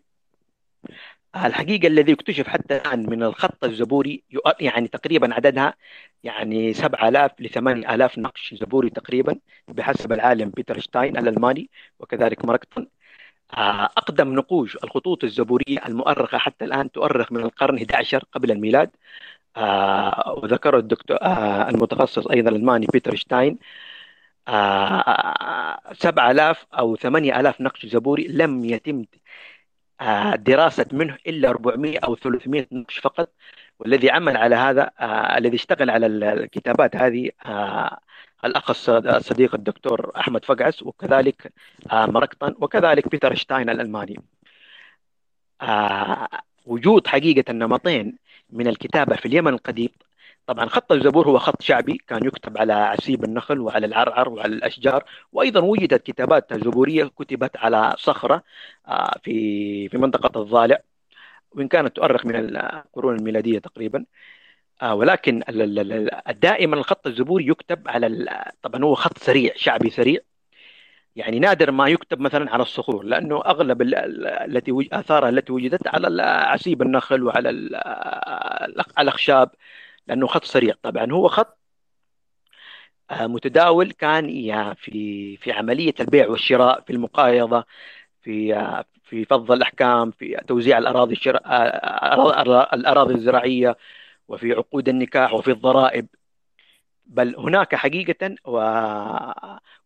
الحقيقة 1.37 1.87
الذي 1.87 2.13
اكتشف 2.13 2.49
حتى 2.49 2.77
الآن 2.77 3.11
من 3.11 3.23
الخط 3.23 3.65
الزبوري 3.65 4.25
يعني 4.61 4.89
تقريبا 4.89 5.35
عددها 5.35 5.75
يعني 6.25 6.73
7000 6.75 7.33
ل 7.41 7.49
8000 7.51 8.19
نقش 8.19 8.55
زبوري 8.55 8.91
تقريبا 8.91 9.39
بحسب 9.69 10.13
العالم 10.13 10.51
بيتر 10.51 10.79
شتاين 10.81 11.17
الألماني 11.19 11.71
وكذلك 11.99 12.45
مرقطن. 12.45 12.89
آه، 13.55 13.85
أقدم 13.85 14.35
نقوش 14.35 14.77
الخطوط 14.85 15.25
الزبورية 15.25 15.87
المؤرخة 15.87 16.39
حتى 16.39 16.65
الآن 16.65 16.91
تؤرخ 16.93 17.33
من 17.33 17.41
القرن 17.41 17.79
11 17.79 18.25
قبل 18.33 18.51
الميلاد. 18.51 18.91
آه 19.57 20.35
وذكره 20.43 20.79
الدكتور 20.79 21.19
آه 21.23 21.69
المتخصص 21.71 22.27
أيضا 22.27 22.51
الألماني 22.51 22.87
بيتر 22.93 23.15
شتاين. 23.17 23.59
آه 24.49 25.81
7000 25.93 26.67
أو 26.79 26.97
8000 26.97 27.61
نقش 27.61 27.87
زبوري 27.87 28.27
لم 28.29 28.65
يتم 28.65 29.05
دراسة 30.37 30.87
منه 30.93 31.19
إلا 31.27 31.49
400 31.51 31.99
أو 31.99 32.17
300 32.17 32.67
نقش 32.73 32.99
فقط 32.99 33.31
والذي 33.79 34.11
عمل 34.11 34.37
على 34.37 34.57
هذا 34.57 34.91
آه 35.01 35.39
الذي 35.39 35.57
اشتغل 35.57 35.91
على 35.91 36.07
الكتابات 36.07 36.97
هذه 36.97 37.31
آه 37.47 38.01
الأخ 38.45 38.71
الصديق 38.89 39.55
الدكتور 39.55 40.13
أحمد 40.17 40.45
فقعس 40.45 40.83
وكذلك 40.83 41.53
آه 41.93 42.07
مرقطن 42.07 42.55
وكذلك 42.61 43.09
بيتر 43.09 43.35
شتاين 43.35 43.71
الألماني. 43.71 44.21
آه 45.63 46.29
وجود 46.67 47.07
حقيقة 47.07 47.53
نمطين 47.53 48.19
من 48.51 48.69
الكتابة 48.69 49.17
في 49.17 49.27
اليمن 49.27 49.55
القديم 49.55 49.89
طبعا 50.47 50.67
خط 50.69 50.93
الزبور 50.93 51.29
هو 51.29 51.39
خط 51.39 51.63
شعبي 51.63 51.99
كان 52.09 52.27
يكتب 52.27 52.59
على 52.59 52.73
عسيب 52.73 53.25
النخل 53.25 53.61
وعلى 53.61 53.87
العرعر 53.87 54.29
وعلى 54.29 54.55
الأشجار 54.55 55.05
وأيضا 55.33 55.61
وجدت 55.61 56.03
كتابات 56.07 56.55
زبورية 56.55 57.05
كتبت 57.05 57.57
على 57.57 57.95
صخرة 57.99 58.43
آه، 58.89 59.19
في 59.23 59.89
في 59.89 59.99
منطقة 59.99 60.43
الضالع 60.43 60.79
وإن 61.53 61.69
كانت 61.69 61.97
تؤرخ 61.97 62.27
من 62.27 62.37
القرون 62.57 63.17
الميلادية 63.17 63.59
تقريبا. 63.59 64.05
آه، 64.83 64.95
ولكن 64.95 65.43
دائما 66.43 66.77
الخط 66.77 67.07
الزبوري 67.07 67.49
يكتب 67.49 67.89
على 67.89 68.29
طبعا 68.63 68.85
هو 68.85 68.95
خط 68.95 69.19
سريع 69.19 69.53
شعبي 69.57 69.91
سريع. 69.91 70.21
يعني 71.17 71.39
نادر 71.39 71.71
ما 71.71 71.89
يكتب 71.89 72.21
مثلا 72.21 72.51
على 72.53 72.63
الصخور 72.63 73.05
لأنه 73.05 73.37
أغلب 73.47 73.83
التي 73.83 74.89
اثارها 74.93 75.29
التي 75.29 75.53
وجدت 75.53 75.87
على 75.89 76.23
عسيب 76.23 76.83
النخل 76.83 77.23
وعلى 77.23 77.51
الأخشاب. 78.99 79.51
لأنه 80.07 80.27
خط 80.27 80.45
سريع. 80.45 80.75
طبعا 80.83 81.13
هو 81.13 81.29
خط 81.29 81.59
آه، 83.11 83.27
متداول 83.27 83.93
كان 83.93 84.27
في 84.75 85.37
في 85.37 85.53
عملية 85.53 85.95
البيع 86.01 86.29
والشراء 86.29 86.81
في 86.81 86.93
المقايضة 86.93 87.65
في 88.23 88.55
آه، 88.57 88.85
في 89.05 89.25
فض 89.25 89.53
الأحكام 89.53 90.11
في 90.11 90.37
توزيع 90.49 90.79
الأراضي 90.79 91.13
الشراء 91.13 91.43
آه، 91.47 92.75
الأراضي 92.75 93.15
الزراعية 93.15 93.77
وفي 94.29 94.53
عقود 94.53 94.89
النكاح 94.89 95.33
وفي 95.35 95.51
الضرائب. 95.51 96.07
بل 97.07 97.37
هناك 97.37 97.75
حقيقة 97.75 98.37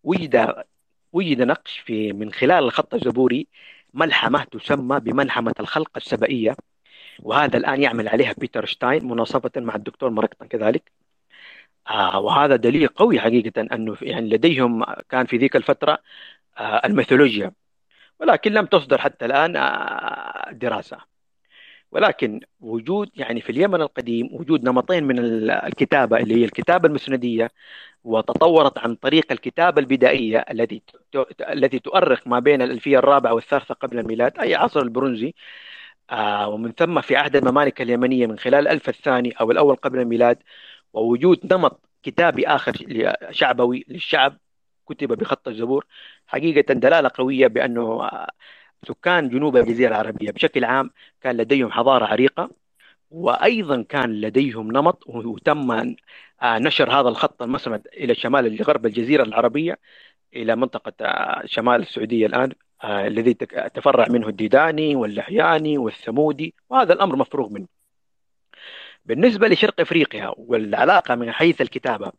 وجد 0.04 0.64
وجد 1.12 1.42
نقش 1.42 1.78
في 1.78 2.12
من 2.12 2.32
خلال 2.32 2.64
الخط 2.64 2.94
الزبوري 2.94 3.46
ملحمة 3.94 4.44
تسمى 4.44 5.00
بملحمة 5.00 5.54
الخلق 5.60 5.90
السبئية. 5.96 6.56
وهذا 7.22 7.56
الآن 7.56 7.82
يعمل 7.82 8.08
عليها 8.08 8.34
بيتر 8.38 8.66
شتاين 8.66 9.04
مناصفة 9.08 9.50
مع 9.56 9.74
الدكتور 9.74 10.10
مرقطن 10.10 10.46
كذلك. 10.48 10.92
آه 11.90 12.20
وهذا 12.20 12.56
دليل 12.56 12.88
قوي 12.88 13.20
حقيقة 13.20 13.60
أنه 13.72 13.96
يعني 14.02 14.28
لديهم 14.30 14.84
كان 14.84 15.26
في 15.26 15.36
ذيك 15.36 15.56
الفترة 15.56 15.98
آه 16.58 16.80
الميثولوجيا. 16.86 17.52
ولكن 18.20 18.52
لم 18.52 18.66
تصدر 18.66 18.98
حتى 18.98 19.24
الآن 19.24 19.56
آه 19.56 20.50
دراسة. 20.52 20.98
ولكن 21.92 22.40
وجود 22.60 23.10
يعني 23.14 23.40
في 23.40 23.50
اليمن 23.52 23.82
القديم 23.82 24.28
وجود 24.32 24.64
نمطين 24.64 25.04
من 25.04 25.18
الكتابة 25.50 26.18
اللي 26.18 26.34
هي 26.34 26.44
الكتابة 26.44 26.88
المسندية 26.88 27.50
وتطورت 28.04 28.78
عن 28.78 28.94
طريق 28.94 29.32
الكتابة 29.32 29.80
البدائية 29.80 30.38
التي 30.50 30.82
التي 31.40 31.78
تؤرخ 31.78 32.26
ما 32.26 32.38
بين 32.38 32.62
الألفية 32.62 32.98
الرابعة 32.98 33.34
والثالثة 33.34 33.74
قبل 33.74 33.98
الميلاد 33.98 34.38
أي 34.38 34.54
عصر 34.54 34.80
البرونزي. 34.80 35.34
آه 36.10 36.48
ومن 36.48 36.72
ثم 36.72 37.00
في 37.00 37.16
عهد 37.16 37.36
الممالك 37.36 37.82
اليمنية 37.82 38.26
من 38.26 38.38
خلال 38.38 38.54
الألف 38.60 38.88
الثاني 38.88 39.30
أو 39.32 39.50
الأول 39.50 39.76
قبل 39.76 39.98
الميلاد 39.98 40.42
ووجود 40.92 41.52
نمط 41.54 41.80
كتابي 42.02 42.46
آخر 42.46 42.72
شعبوي 43.30 43.84
للشعب 43.88 44.38
كتب 44.88 45.08
بخط 45.12 45.48
الزبور 45.48 45.86
حقيقة 46.26 46.74
دلالة 46.74 47.10
قوية 47.14 47.46
بأنه 47.46 47.82
آه، 48.04 48.30
سكان 48.88 49.28
جنوب 49.28 49.56
الجزيرة 49.56 49.88
العربية 49.90 50.30
بشكل 50.30 50.64
عام 50.64 50.90
كان 51.20 51.36
لديهم 51.36 51.72
حضارة 51.72 52.06
عريقة 52.06 52.50
وأيضا 53.10 53.82
كان 53.82 54.20
لديهم 54.20 54.72
نمط 54.72 55.04
وتم 55.06 55.70
آه، 56.42 56.58
نشر 56.58 56.90
هذا 57.00 57.08
الخط 57.08 57.42
المسند 57.42 57.86
إلى 57.94 58.14
شمال 58.14 58.62
غرب 58.62 58.86
الجزيرة 58.86 59.22
العربية 59.22 59.78
إلى 60.36 60.56
منطقة 60.56 60.94
شمال 61.46 61.82
السعودية 61.82 62.26
الآن. 62.26 62.52
الذي 62.84 63.34
تفرع 63.74 64.06
منه 64.08 64.28
الديداني 64.28 64.96
واللحياني 64.96 65.78
والثمودي 65.78 66.54
وهذا 66.68 66.92
الأمر 66.92 67.16
مفروغ 67.16 67.48
منه. 67.52 67.66
بالنسبة 69.04 69.48
لشرق 69.48 69.80
إفريقيا 69.80 70.32
والعلاقة 70.36 71.14
من 71.14 71.32
حيث 71.32 71.60
الكتابة 71.60 72.12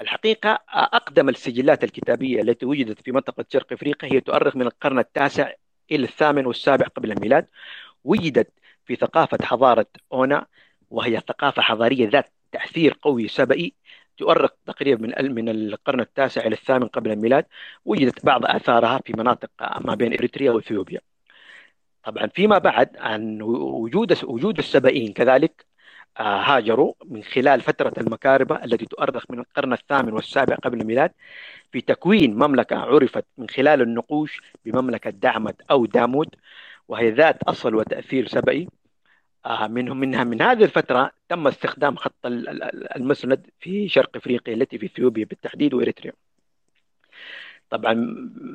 الحقيقة 0.00 0.58
أقدم 0.68 1.28
السجلات 1.28 1.84
الكتابية 1.84 2.42
التي 2.42 2.66
وجدت 2.66 3.02
في 3.02 3.12
منطقة 3.12 3.44
شرق 3.52 3.72
إفريقيا 3.72 4.12
هي 4.12 4.20
تؤرخ 4.20 4.56
من 4.56 4.62
القرن 4.62 4.98
التاسع 4.98 5.52
إلى 5.90 6.04
الثامن 6.04 6.46
والسابع 6.46 6.86
قبل 6.86 7.12
الميلاد 7.12 7.46
وجدت 8.04 8.52
في 8.84 8.96
ثقافة 8.96 9.38
حضارة 9.42 9.86
أونا 10.12 10.46
وهي 10.90 11.20
ثقافة 11.28 11.62
حضارية 11.62 12.08
ذات 12.08 12.32
تأثير 12.52 12.98
قوي 13.02 13.28
سبئي 13.28 13.74
تؤرخ 14.16 14.50
تقريبا 14.66 15.02
من 15.06 15.34
من 15.34 15.48
القرن 15.48 16.00
التاسع 16.00 16.40
إلى 16.46 16.54
الثامن 16.54 16.86
قبل 16.88 17.10
الميلاد 17.12 17.46
وجدت 17.84 18.26
بعض 18.26 18.44
آثارها 18.46 19.00
في 19.04 19.12
مناطق 19.18 19.50
ما 19.80 19.94
بين 19.94 20.12
إريتريا 20.12 20.50
وإثيوبيا. 20.50 21.00
طبعا 22.04 22.26
فيما 22.26 22.58
بعد 22.58 22.96
عن 22.96 23.42
وجود 23.42 24.18
وجود 24.24 24.58
السبئيين 24.58 25.12
كذلك 25.12 25.66
آه، 26.18 26.42
هاجروا 26.42 26.94
من 27.04 27.22
خلال 27.24 27.60
فترة 27.60 27.92
المكاربة 27.98 28.64
التي 28.64 28.86
تؤرخ 28.86 29.24
من 29.30 29.38
القرن 29.38 29.72
الثامن 29.72 30.12
والسابع 30.12 30.56
قبل 30.56 30.80
الميلاد. 30.80 31.12
في 31.72 31.80
تكوين 31.80 32.34
مملكة 32.34 32.76
عرفت 32.76 33.24
من 33.38 33.48
خلال 33.48 33.82
النقوش 33.82 34.40
بمملكة 34.64 35.10
دعمت 35.10 35.62
أو 35.70 35.86
دامود 35.86 36.28
وهي 36.88 37.10
ذات 37.10 37.42
أصل 37.42 37.74
وتأثير 37.74 38.26
سبئي 38.28 38.68
منهم 39.46 40.00
منها 40.00 40.24
من 40.24 40.42
هذه 40.42 40.64
الفترة 40.64 41.10
تم 41.28 41.46
استخدام 41.46 41.96
خط 41.96 42.26
المسند 42.96 43.46
في 43.60 43.88
شرق 43.88 44.16
إفريقيا 44.16 44.54
التي 44.54 44.78
في 44.78 44.86
إثيوبيا 44.86 45.24
بالتحديد 45.24 45.74
وإريتريا. 45.74 46.12
طبعا 47.70 47.92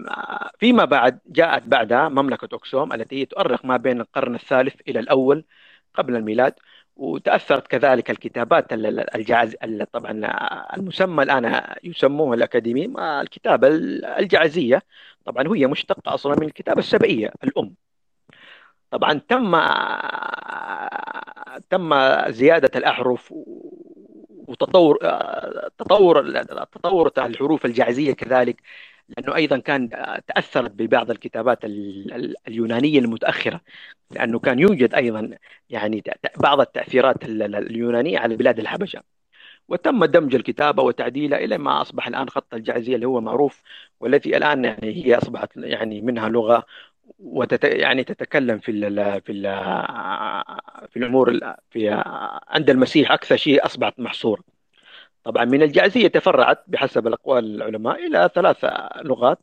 آه، 0.09 0.51
فيما 0.59 0.85
بعد 0.85 1.19
جاءت 1.27 1.63
بعدها 1.63 2.09
مملكة 2.09 2.55
أكسوم 2.55 2.93
التي 2.93 3.25
تؤرخ 3.25 3.65
ما 3.65 3.77
بين 3.77 4.01
القرن 4.01 4.35
الثالث 4.35 4.75
إلى 4.87 4.99
الأول 4.99 5.43
قبل 5.93 6.15
الميلاد 6.15 6.53
وتأثرت 6.95 7.67
كذلك 7.67 8.11
الكتابات 8.11 8.73
الجعز 9.15 9.55
طبعا 9.93 10.11
المسمى 10.77 11.23
الآن 11.23 11.61
يسموه 11.83 12.33
الأكاديمي 12.33 12.85
الكتابة 13.21 13.67
الجعزية 14.19 14.81
طبعا 15.25 15.55
هي 15.55 15.67
مشتقة 15.67 16.13
أصلا 16.13 16.35
من 16.39 16.47
الكتابة 16.47 16.79
السبئية 16.79 17.31
الأم 17.43 17.75
طبعا 18.91 19.13
تم 19.29 19.55
تم 21.69 21.93
زيادة 22.31 22.71
الأحرف 22.79 23.33
وتطور 24.47 24.97
تطور 25.77 26.43
تطور 26.65 27.11
الحروف 27.17 27.65
الجعزية 27.65 28.13
كذلك 28.13 28.61
لأنه 29.09 29.35
أيضا 29.35 29.57
كان 29.57 29.89
تأثرت 30.27 30.71
ببعض 30.71 31.11
الكتابات 31.11 31.59
اليونانية 32.47 32.99
المتأخرة 32.99 33.61
لأنه 34.11 34.39
كان 34.39 34.59
يوجد 34.59 34.93
أيضا 34.95 35.29
يعني 35.69 36.03
بعض 36.37 36.59
التأثيرات 36.59 37.25
اليونانية 37.25 38.19
على 38.19 38.35
بلاد 38.35 38.59
الحبشة. 38.59 39.03
وتم 39.67 40.05
دمج 40.05 40.35
الكتابة 40.35 40.83
وتعديلها 40.83 41.39
إلى 41.39 41.57
ما 41.57 41.81
أصبح 41.81 42.07
الآن 42.07 42.29
خط 42.29 42.53
الجعزية 42.53 42.95
اللي 42.95 43.05
هو 43.07 43.21
معروف 43.21 43.61
والتي 43.99 44.37
الآن 44.37 44.65
يعني 44.65 45.05
هي 45.05 45.17
أصبحت 45.17 45.57
يعني 45.57 46.01
منها 46.01 46.29
لغة 46.29 46.65
وتت 47.19 47.63
يعني 47.63 48.03
تتكلم 48.03 48.59
في 48.59 48.71
ال 48.71 49.21
في 49.21 49.31
ال 49.31 49.43
في 50.89 50.97
الأمور 50.99 51.39
في 51.71 51.89
عند 52.47 52.69
المسيح 52.69 53.11
أكثر 53.11 53.37
شيء 53.37 53.65
أصبحت 53.65 53.99
محصورة. 53.99 54.43
طبعا 55.23 55.45
من 55.45 55.63
الجعزيه 55.63 56.07
تفرعت 56.07 56.63
بحسب 56.67 57.07
الأقوال 57.07 57.55
العلماء 57.55 58.07
إلى 58.07 58.29
ثلاث 58.35 58.65
لغات 59.05 59.39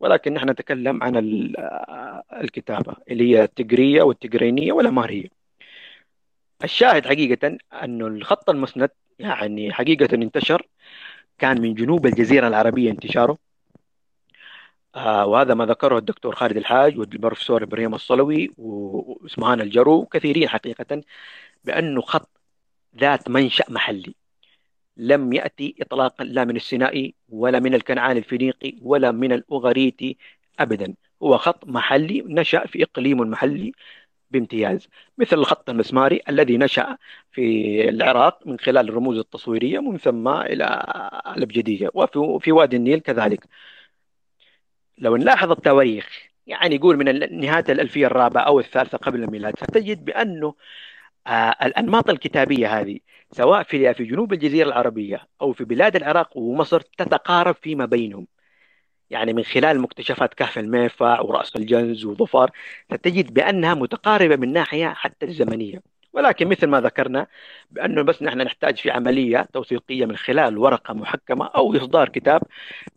ولكن 0.00 0.34
نحن 0.34 0.50
نتكلم 0.50 1.02
عن 1.02 1.16
الكتابة 2.32 2.96
اللي 3.10 3.30
هي 3.36 3.44
التجرية 3.44 4.02
والتجرينية 4.02 4.72
والأمارية. 4.72 5.28
الشاهد 6.64 7.06
حقيقة 7.06 7.58
انه 7.84 8.06
الخط 8.06 8.50
المسند 8.50 8.90
يعني 9.18 9.72
حقيقة 9.72 10.14
انتشر 10.14 10.66
كان 11.38 11.60
من 11.62 11.74
جنوب 11.74 12.06
الجزيرة 12.06 12.48
العربية 12.48 12.90
انتشاره. 12.90 13.38
وهذا 14.96 15.54
ما 15.54 15.66
ذكره 15.66 15.98
الدكتور 15.98 16.34
خالد 16.34 16.56
الحاج 16.56 16.98
والبروفيسور 16.98 17.62
إبراهيم 17.62 17.94
الصلوي 17.94 18.50
وأسمهان 18.58 19.60
الجرو 19.60 19.94
وكثيرين 20.00 20.48
حقيقة 20.48 21.02
بانه 21.64 22.00
خط 22.00 22.30
ذات 22.98 23.30
منشأ 23.30 23.64
محلي. 23.68 24.14
لم 24.96 25.32
يأتي 25.32 25.74
اطلاقا 25.80 26.24
لا 26.24 26.44
من 26.44 26.56
السينائي 26.56 27.14
ولا 27.28 27.60
من 27.60 27.74
الكنعاني 27.74 28.18
الفينيقي 28.18 28.78
ولا 28.82 29.10
من 29.12 29.32
الاغريتي 29.32 30.16
ابدا. 30.60 30.94
هو 31.22 31.36
خط 31.38 31.66
محلي 31.68 32.22
نشأ 32.26 32.66
في 32.66 32.82
إقليم 32.82 33.18
محلي 33.20 33.72
بامتياز 34.30 34.88
مثل 35.18 35.38
الخط 35.38 35.70
المسماري 35.70 36.20
الذي 36.28 36.56
نشأ 36.58 36.98
في 37.32 37.42
العراق 37.88 38.46
من 38.46 38.58
خلال 38.58 38.88
الرموز 38.88 39.18
التصويرية 39.18 39.78
ومن 39.78 39.98
ثم 39.98 40.28
إلى 40.28 40.64
الأبجدية 41.36 41.90
وفي 41.94 42.52
وادي 42.52 42.76
النيل 42.76 43.00
كذلك. 43.00 43.44
لو 44.98 45.16
نلاحظ 45.16 45.50
التواريخ 45.50 46.28
يعني 46.46 46.74
يقول 46.74 46.96
من 46.96 47.40
نهاية 47.40 47.64
الألفية 47.68 48.06
الرابعة 48.06 48.42
أو 48.42 48.60
الثالثة 48.60 48.98
قبل 48.98 49.22
الميلاد 49.24 49.54
ستجد 49.58 50.04
بأنه 50.04 50.54
آه، 51.26 51.56
الأنماط 51.62 52.10
الكتابية 52.10 52.80
هذه 52.80 52.98
سواء 53.32 53.62
في 53.62 53.94
في 53.94 54.04
جنوب 54.04 54.32
الجزيرة 54.32 54.68
العربية 54.68 55.28
أو 55.42 55.52
في 55.52 55.64
بلاد 55.64 55.96
العراق 55.96 56.36
ومصر 56.36 56.80
تتقارب 56.80 57.54
فيما 57.62 57.86
بينهم. 57.86 58.26
يعني 59.10 59.32
من 59.32 59.42
خلال 59.44 59.80
مكتشفات 59.80 60.34
كهف 60.34 60.58
الميفع 60.58 61.20
ورأس 61.20 61.56
الجنز 61.56 62.04
وظفر 62.04 62.50
ستجد 62.92 63.34
بأنها 63.34 63.74
متقاربة 63.74 64.36
من 64.36 64.52
ناحية 64.52 64.88
حتى 64.88 65.26
الزمنية. 65.26 65.82
ولكن 66.18 66.48
مثل 66.48 66.66
ما 66.66 66.80
ذكرنا 66.80 67.26
بأنه 67.70 68.02
بس 68.02 68.22
نحن 68.22 68.38
نحتاج 68.38 68.76
في 68.76 68.90
عملية 68.90 69.48
توثيقية 69.52 70.06
من 70.06 70.16
خلال 70.16 70.58
ورقة 70.58 70.94
محكمة 70.94 71.46
أو 71.46 71.76
إصدار 71.76 72.08
كتاب 72.08 72.42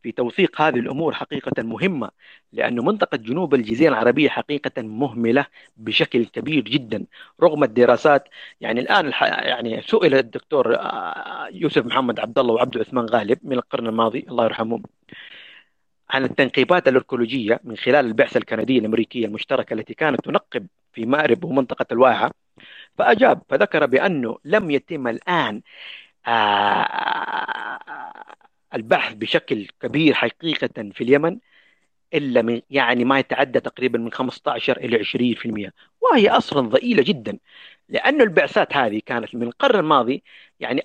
في 0.03 0.11
توثيق 0.11 0.61
هذه 0.61 0.79
الأمور 0.79 1.13
حقيقة 1.13 1.63
مهمة 1.63 2.11
لأن 2.53 2.75
منطقة 2.85 3.17
جنوب 3.17 3.53
الجزيرة 3.55 3.89
العربية 3.89 4.29
حقيقة 4.29 4.81
مهملة 4.81 5.45
بشكل 5.77 6.25
كبير 6.25 6.63
جدا 6.63 7.05
رغم 7.41 7.63
الدراسات. 7.63 8.29
يعني 8.61 8.79
الآن 8.81 9.11
يعني 9.21 9.81
سئل 9.81 10.15
الدكتور 10.15 10.75
آه، 10.75 11.47
يوسف 11.51 11.85
محمد 11.85 12.19
عبد 12.19 12.39
الله 12.39 12.53
وعبد 12.53 12.77
عثمان 12.77 13.05
غالب 13.05 13.39
من 13.43 13.53
القرن 13.53 13.87
الماضي 13.87 14.25
الله 14.29 14.43
يرحمهم 14.45 14.83
عن 16.09 16.23
التنقيبات 16.23 16.87
الأركولوجية 16.87 17.59
من 17.63 17.77
خلال 17.77 18.05
البعثة 18.05 18.37
الكندية 18.37 18.79
الأمريكية 18.79 19.25
المشتركة 19.25 19.73
التي 19.73 19.93
كانت 19.93 20.25
تنقب 20.25 20.67
في 20.93 21.05
مأرب 21.05 21.43
ومنطقة 21.43 21.85
الواحة. 21.91 22.40
فأجاب 22.97 23.41
فذكر 23.49 23.85
بأنه 23.85 24.37
لم 24.45 24.71
يتم 24.71 25.07
الآن 25.07 25.61
آه، 26.27 28.23
البحث 28.75 29.13
بشكل 29.13 29.67
كبير 29.81 30.13
حقيقة 30.13 30.91
في 30.93 31.03
اليمن 31.03 31.39
إلا 32.13 32.41
من 32.41 32.61
يعني 32.69 33.05
ما 33.05 33.19
يتعدى 33.19 33.59
تقريبا 33.59 33.99
من 33.99 34.11
15 34.11 34.77
إلى 34.77 34.97
20% 34.97 35.73
وهي 36.01 36.29
أصلا 36.29 36.69
ضئيلة 36.69 37.03
جدا 37.03 37.37
لأن 37.89 38.21
البعثات 38.21 38.77
هذه 38.77 39.01
كانت 39.05 39.35
من 39.35 39.43
القرن 39.43 39.79
الماضي 39.79 40.23
يعني 40.59 40.83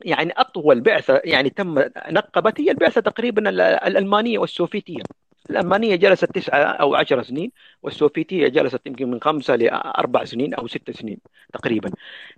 يعني 0.00 0.32
أطول 0.32 0.80
بعثة 0.80 1.20
يعني 1.24 1.50
تم 1.50 1.78
نقبت 2.10 2.60
هي 2.60 2.70
البعثة 2.70 3.00
تقريبا 3.00 3.50
الألمانية 3.88 4.38
والسوفيتية. 4.38 5.02
الألمانية 5.50 5.96
جلست 5.96 6.24
تسعة 6.24 6.62
أو 6.62 6.94
عشر 6.94 7.22
سنين 7.22 7.52
والسوفيتية 7.82 8.48
جلست 8.48 8.86
يمكن 8.86 9.10
من 9.10 9.20
خمسة 9.20 9.56
لأربع 9.56 10.24
سنين 10.24 10.54
أو 10.54 10.66
ست 10.66 10.90
سنين 10.90 11.18
تقريبا. 11.52 11.90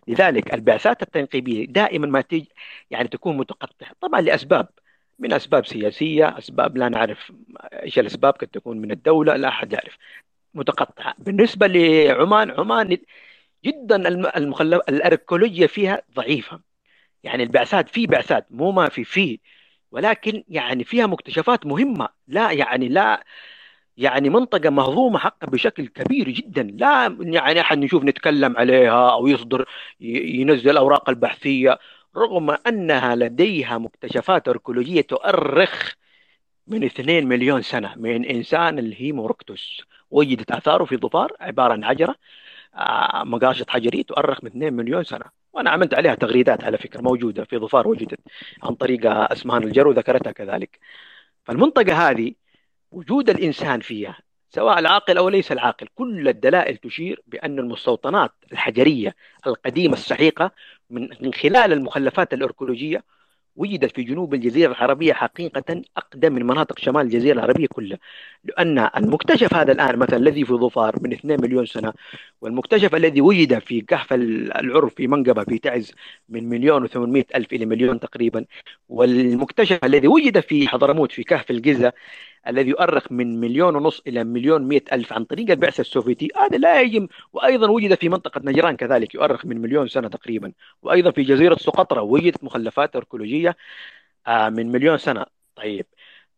لذلك 0.09 0.55
البعثات 0.55 1.03
التنقيبية 1.03 1.67
دائما 1.67 2.07
ما 2.07 2.21
تيجي 2.21 2.51
يعني 2.91 3.09
تكون 3.09 3.37
متقطعة. 3.37 3.93
طبعا 4.01 4.21
لأسباب 4.21 4.69
من 5.19 5.33
أسباب 5.33 5.67
سياسية 5.67 6.39
أسباب 6.39 6.77
لا 6.77 6.89
نعرف 6.89 7.33
إيش 7.73 7.99
الأسباب 7.99 8.35
قد 8.35 8.47
تكون 8.49 8.79
من 8.79 8.91
الدولة 8.91 9.37
لا 9.37 9.49
أحد 9.49 9.73
يعرف. 9.73 9.99
متقطعة. 10.55 11.15
بالنسبة 11.19 11.67
لعمان 11.67 12.51
عمان 12.51 12.99
جدا 13.65 14.09
المخلف 14.39 14.81
الأركولوجيا 14.89 15.67
فيها 15.67 16.03
ضعيفة. 16.15 16.61
يعني 17.25 17.43
البعثات 17.43 17.89
في 17.89 18.07
بعثات 18.07 18.47
مو 18.51 18.73
ما 18.73 18.89
في 18.89 19.05
في 19.05 19.39
ولكن 19.93 20.45
يعني 20.49 20.85
فيها 20.85 21.07
مكتشفات 21.07 21.67
مهمة. 21.67 22.09
لا 22.29 22.51
يعني 22.53 22.89
لا 22.89 23.25
يعني 23.97 24.31
منطقة 24.31 24.71
مهضومة 24.71 25.19
حقا 25.19 25.47
بشكل 25.47 25.87
كبير 25.89 26.31
جدا. 26.31 26.63
لا 26.63 27.17
يعني 27.21 27.61
أحد 27.61 27.79
نشوف 27.79 28.05
نتكلم 28.05 28.57
عليها 28.57 29.13
أو 29.13 29.27
يصدر 29.27 29.65
ينزل 30.01 30.71
الأوراق 30.71 31.09
البحثية. 31.11 31.79
رغم 32.17 32.51
أنها 32.51 33.17
لديها 33.17 33.79
مكتشفات 33.79 34.49
أركولوجية 34.49 35.01
تؤرخ 35.01 35.93
من 36.67 36.85
2 36.85 37.27
مليون 37.29 37.63
سنة. 37.63 37.95
من 37.97 38.25
إنسان 38.25 38.79
الهيموركتوس. 38.79 39.83
وجدت 40.11 40.53
آثاره 40.53 40.85
في 40.85 40.97
ظفار 40.97 41.33
عبارة 41.41 41.73
عن 41.73 41.85
حجرة 41.85 42.17
آه، 42.75 43.25
مقاشة 43.25 43.67
حجرية 43.69 44.03
تؤرخ 44.03 44.45
من 44.45 44.51
2 44.51 44.75
مليون 44.75 45.05
سنة. 45.05 45.25
وأنا 45.53 45.71
عملت 45.71 45.95
عليها 45.95 46.15
تغريدات 46.15 46.65
على 46.65 46.79
فكرة 46.79 47.01
موجودة 47.01 47.45
في 47.45 47.59
ظفار 47.59 47.89
وجدت 47.89 48.21
عن 48.63 48.75
طريق 48.75 49.07
أسمان 49.07 49.63
الجرو 49.63 49.93
ذكرتها 49.93 50.33
كذلك. 50.33 50.79
فالمنطقة 51.45 52.11
هذه 52.11 52.33
وجود 52.91 53.31
الإنسان 53.31 53.81
فيها 53.81 54.19
سواء 54.51 54.79
العاقل 54.79 55.19
أو 55.19 55.29
ليس 55.29 55.53
العاقل 55.53 55.89
كل 55.95 56.29
الدلائل 56.29 56.77
تشير 56.77 57.23
بأن 57.27 57.59
المستوطنات 57.59 58.33
الحجرية 58.53 59.17
القديمة 59.47 59.95
السحيقة 59.95 60.51
من 60.91 61.35
خلال 61.35 61.73
المخلفات 61.73 62.35
الأركولوجية 62.35 63.05
وجدت 63.57 63.97
في 63.97 64.03
جنوب 64.03 64.35
الجزيرة 64.35 64.71
العربية 64.71 65.13
حقيقة 65.13 65.83
أقدم 65.97 66.33
من 66.33 66.47
مناطق 66.47 66.79
شمال 66.79 67.03
الجزيرة 67.03 67.35
العربية 67.35 67.67
كلها 67.67 67.99
لأن 68.45 68.79
المكتشف 68.97 69.55
هذا 69.55 69.73
الآن 69.73 69.99
مثلا 69.99 70.17
الذي 70.17 70.45
في 70.45 70.53
ظفار 70.53 70.97
من 71.03 71.13
2 71.13 71.41
مليون 71.41 71.67
سنة 71.67 71.93
والمكتشف 72.41 72.95
الذي 72.95 73.21
وجد 73.21 73.59
في 73.59 73.81
كهف 73.81 74.13
العرف 74.13 74.95
في 74.95 75.07
منقبة 75.07 75.45
في 75.45 75.59
تعز 75.59 75.93
من 76.29 76.49
مليون 76.49 76.89
و800 76.89 77.25
ألف 77.35 77.53
إلى 77.53 77.67
مليون 77.67 78.01
تقريبا 78.01 78.45
والمكتشف 78.89 79.85
الذي 79.85 80.09
وجد 80.09 80.41
في 80.41 80.69
حضرموت 80.69 81.13
في 81.13 81.25
كهف 81.25 81.51
الجزة 81.51 81.93
الذي 82.49 82.71
يؤرخ 82.71 83.13
من 83.13 83.41
مليون 83.41 83.77
ونص 83.77 84.03
إلى 84.07 84.25
مليون 84.25 84.63
مئة 84.69 84.95
ألف 84.95 85.13
عن 85.13 85.25
طريق 85.25 85.51
البعثة 85.51 85.81
السوفيتي 85.81 86.29
هذا 86.37 86.57
لا 86.59 86.81
يجب. 86.81 87.09
وأيضا 87.33 87.71
وجد 87.71 87.95
في 87.95 88.09
منطقة 88.09 88.41
نجران 88.45 88.77
كذلك 88.77 89.15
يؤرخ 89.15 89.47
من 89.47 89.61
مليون 89.61 89.89
سنة 89.89 90.09
تقريبا. 90.09 90.53
وأيضا 90.83 91.11
في 91.11 91.23
جزيرة 91.23 91.55
سقطرى 91.55 92.01
وجدت 92.01 92.45
مخلفات 92.45 92.97
أركولوجية 92.97 93.57
آه، 94.27 94.49
من 94.49 94.73
مليون 94.73 94.99
سنة. 94.99 95.27
طيب 95.57 95.87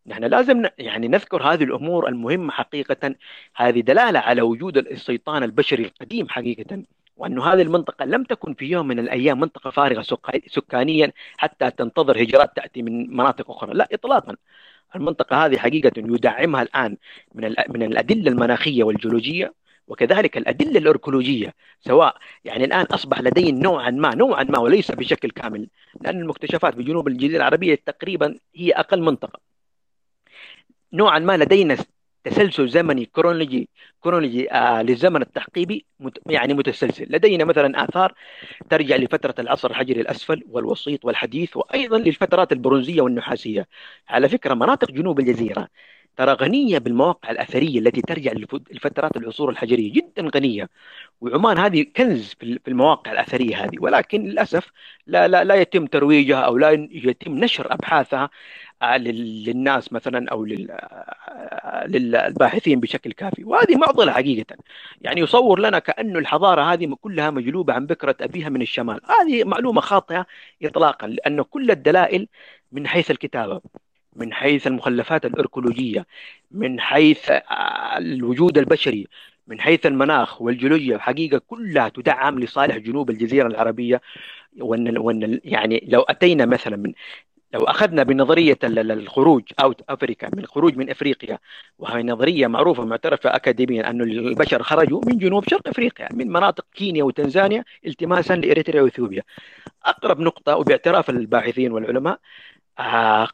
نحن 0.07 0.25
لازم 0.25 0.65
يعني 0.79 1.09
نذكر 1.09 1.43
هذه 1.43 1.65
الأمور 1.65 2.09
المهمة 2.09 2.53
حقيقة. 2.53 3.15
هذه 3.57 3.81
دلالة 3.81 4.19
على 4.21 4.43
وجود 4.43 4.77
الاستيطان 4.77 5.43
البشري 5.43 5.85
القديم 5.85 6.29
حقيقة. 6.29 6.83
وأن 7.17 7.39
هذه 7.41 7.63
المنطقة 7.63 8.05
لم 8.05 8.25
تكن 8.25 8.55
في 8.55 8.65
يوم 8.67 8.89
من 8.89 8.99
الأيام 8.99 9.41
منطقة 9.41 9.71
فارغة 9.71 10.03
سكانيا 10.47 11.13
حتى 11.37 11.71
تنتظر 11.71 12.23
هجرات 12.23 12.57
تأتي 12.57 12.83
من 12.83 13.17
مناطق 13.17 13.51
أخرى. 13.51 13.75
لا 13.75 13.89
إطلاقا. 13.93 14.37
المنطقة 14.97 15.47
هذه 15.47 15.59
حقيقة 15.59 15.93
يدعمها 15.97 16.63
الآن 16.63 16.97
من 17.35 17.55
من 17.69 17.83
الأدلة 17.83 18.31
المناخية 18.31 18.85
والجيولوجية 18.85 19.55
وكذلك 19.89 20.37
الأدلة 20.37 20.79
الأركولوجية 20.79 21.55
سواء 21.81 22.17
يعني 22.45 22.65
الآن 22.65 22.87
أصبح 22.87 23.21
لدينا 23.21 23.63
نوعا 23.63 23.91
ما 23.91 24.15
نوعا 24.15 24.45
ما 24.45 24.59
وليس 24.59 24.91
بشكل 24.91 25.31
كامل 25.31 25.69
لأن 26.01 26.21
المكتشفات 26.21 26.75
في 26.75 26.83
جنوب 26.83 27.09
الجزيرة 27.09 27.37
العربية 27.37 27.75
تقريبا 27.87 28.39
هي 28.57 28.73
أقل 28.73 29.03
منطقة. 29.03 29.41
نوعا 30.93 31.19
ما 31.19 31.37
لدينا 31.37 31.77
تسلسل 32.25 32.69
زمني 32.69 33.05
كرونولوجي 33.07 33.69
كرونولوجي 34.01 34.53
آه 34.53 34.83
للزمن 34.83 35.23
التحقيبي 35.23 35.87
مت 36.01 36.19
يعني 36.31 36.55
متسلسل. 36.55 37.07
لدينا 37.11 37.45
مثلا 37.45 37.85
آثار 37.85 38.15
ترجع 38.71 38.97
لفترة 38.97 39.35
العصر 39.39 39.71
الحجري 39.71 40.01
الأسفل 40.01 40.43
والوسيط 40.49 41.05
والحديث 41.05 41.57
وأيضا 41.57 41.99
للفترات 41.99 42.53
البرونزية 42.53 43.01
والنحاسية. 43.03 43.69
على 44.09 44.29
فكرة 44.29 44.55
مناطق 44.55 44.91
جنوب 44.91 45.21
الجزيرة 45.21 45.69
ترى 46.17 46.33
غنية 46.33 46.79
بالمواقع 46.79 47.31
الأثرية 47.31 47.79
التي 47.79 48.01
ترجع 48.01 48.33
لفترات 48.71 49.17
العصور 49.17 49.51
الحجرية 49.51 49.93
جدا 49.93 50.31
غنية. 50.35 50.69
وعمان 51.21 51.59
هذه 51.59 51.87
كنز 51.97 52.35
في 52.41 52.69
المواقع 52.69 53.13
الأثرية 53.13 53.65
هذه 53.65 53.79
ولكن 53.81 54.25
للأسف 54.25 54.71
لا, 55.07 55.29
لا, 55.29 55.45
لا 55.45 55.55
يتم 55.55 55.87
ترويجها 55.87 56.41
أو 56.41 56.59
لا 56.59 56.71
يتم 56.91 57.39
نشر 57.39 57.73
أبحاثها 57.75 58.31
آه، 58.83 58.97
للناس 58.97 59.93
مثلا 59.93 60.31
أو 60.31 60.47
آه، 60.71 61.87
للباحثين 61.87 62.81
بشكل 62.81 63.13
كافي. 63.13 63.45
وهذه 63.45 63.77
معضلة 63.77 64.13
حقيقة. 64.13 64.57
يعني 65.01 65.21
يصور 65.21 65.59
لنا 65.61 65.79
كانه 65.79 66.19
الحضارة 66.19 66.63
هذه 66.63 66.97
كلها 67.01 67.31
مجلوبة 67.31 67.73
عن 67.73 67.87
بكرة 67.87 68.17
أبيها 68.21 68.49
من 68.49 68.63
الشمال. 68.63 69.01
هذه 69.05 69.45
معلومة 69.45 69.81
خاطئة 69.81 70.27
اطلاقا 70.63 71.07
لأن 71.07 71.43
كل 71.43 71.71
الدلائل 71.71 72.29
من 72.73 72.87
حيث 72.87 73.11
الكتابة. 73.11 73.61
من 74.17 74.33
حيث 74.33 74.67
المخلفات 74.67 75.27
الأركولوجية 75.27 76.07
من 76.51 76.81
حيث 76.81 77.31
آه، 77.31 77.99
الوجود 77.99 78.59
البشري 78.59 79.07
من 79.47 79.61
حيث 79.61 79.87
المناخ 79.87 80.43
والجيولوجيا 80.43 80.99
حقيقه 80.99 81.39
كلها 81.47 81.89
تدعم 81.89 82.39
لصالح 82.41 82.77
جنوب 82.77 83.11
الجزيرة 83.11 83.47
العربية. 83.47 84.01
وأن 84.61 84.99
وأن 84.99 85.41
يعني 85.45 85.85
لو 85.89 86.01
أتينا 86.03 86.47
مثلا 86.47 86.77
من 86.77 86.93
لو 87.55 87.61
أخذنا 87.65 88.03
بنظرية 88.03 88.59
الخروج 88.65 89.43
Out 89.63 89.83
of 89.89 89.99
Africa 89.99 90.29
من 90.33 90.39
الخروج 90.39 90.77
من 90.77 90.91
أفريقيا 90.91 91.39
وهي 91.79 92.03
نظرية 92.03 92.47
معروفة 92.47 92.85
معترفة 92.85 93.37
اكاديميا 93.37 93.91
انه 93.91 94.05
البشر 94.05 94.63
خرجوا 94.63 95.01
من 95.07 95.19
جنوب 95.19 95.49
شرق 95.49 95.69
أفريقيا 95.69 96.09
من 96.13 96.29
مناطق 96.29 96.67
كينيا 96.75 97.05
وتنزانيا 97.05 97.65
التماسا 97.87 98.37
لإريتريا 98.37 98.83
وإثيوبيا. 98.83 99.23
أقرب 99.85 100.21
نقطة 100.21 100.57
وباعتراف 100.57 101.11
الباحثين 101.11 101.73
والعلماء 101.73 102.19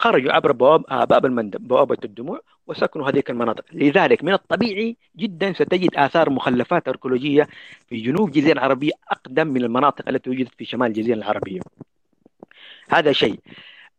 خرجوا 0.01 0.33
عبر 0.33 0.53
بواب 0.53 0.85
آه، 0.91 1.05
باب 1.05 1.27
المندب 1.27 1.69
بوابة 1.69 1.97
الدموع 2.05 2.41
وسكنوا 2.67 3.09
هذه 3.11 3.23
المناطق. 3.31 3.65
لذلك 3.73 4.25
من 4.25 4.33
الطبيعي 4.33 4.97
جدا 5.17 5.53
ستجد 5.53 5.91
آثار 5.97 6.31
مخلفات 6.31 6.89
أركيولوجية 6.89 7.49
في 7.89 8.03
جنوب 8.03 8.29
الجزيرة 8.29 8.53
العربية 8.53 8.93
أقدم 9.11 9.47
من 9.47 9.65
المناطق 9.65 10.09
التي 10.09 10.31
وجدت 10.31 10.55
في 10.59 10.65
شمال 10.65 10.87
الجزيرة 10.87 11.17
العربية. 11.17 11.61
هذا 12.91 13.13
شيء. 13.13 13.41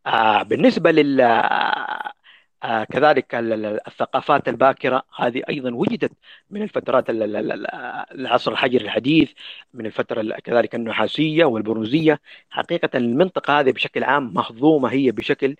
آه 0.07 0.43
بالنسبة 0.43 0.91
لل 0.91 1.21
آه 1.21 1.25
آه 1.25 2.11
كذلك 2.63 3.35
ال- 3.35 3.53
ال- 3.53 3.87
الثقافات 3.87 4.47
الباكرة 4.49 5.03
هذه 5.17 5.43
أيضا 5.49 5.75
وجدت 5.75 6.11
من 6.49 6.61
الفترات 6.61 7.09
ال- 7.09 7.23
ال- 7.23 7.51
ال- 7.51 7.67
العصر 8.19 8.51
الحجري 8.51 8.85
الحديث 8.85 9.31
من 9.73 9.85
الفترة 9.85 10.21
ال- 10.21 10.39
كذلك 10.41 10.75
النحاسية 10.75 11.45
والبرونزية. 11.45 12.19
حقيقة 12.49 12.89
المنطقة 12.97 13.59
هذه 13.59 13.71
بشكل 13.71 14.03
عام 14.03 14.33
مهضومة 14.33 14.91
هي 14.91 15.11
بشكل 15.11 15.55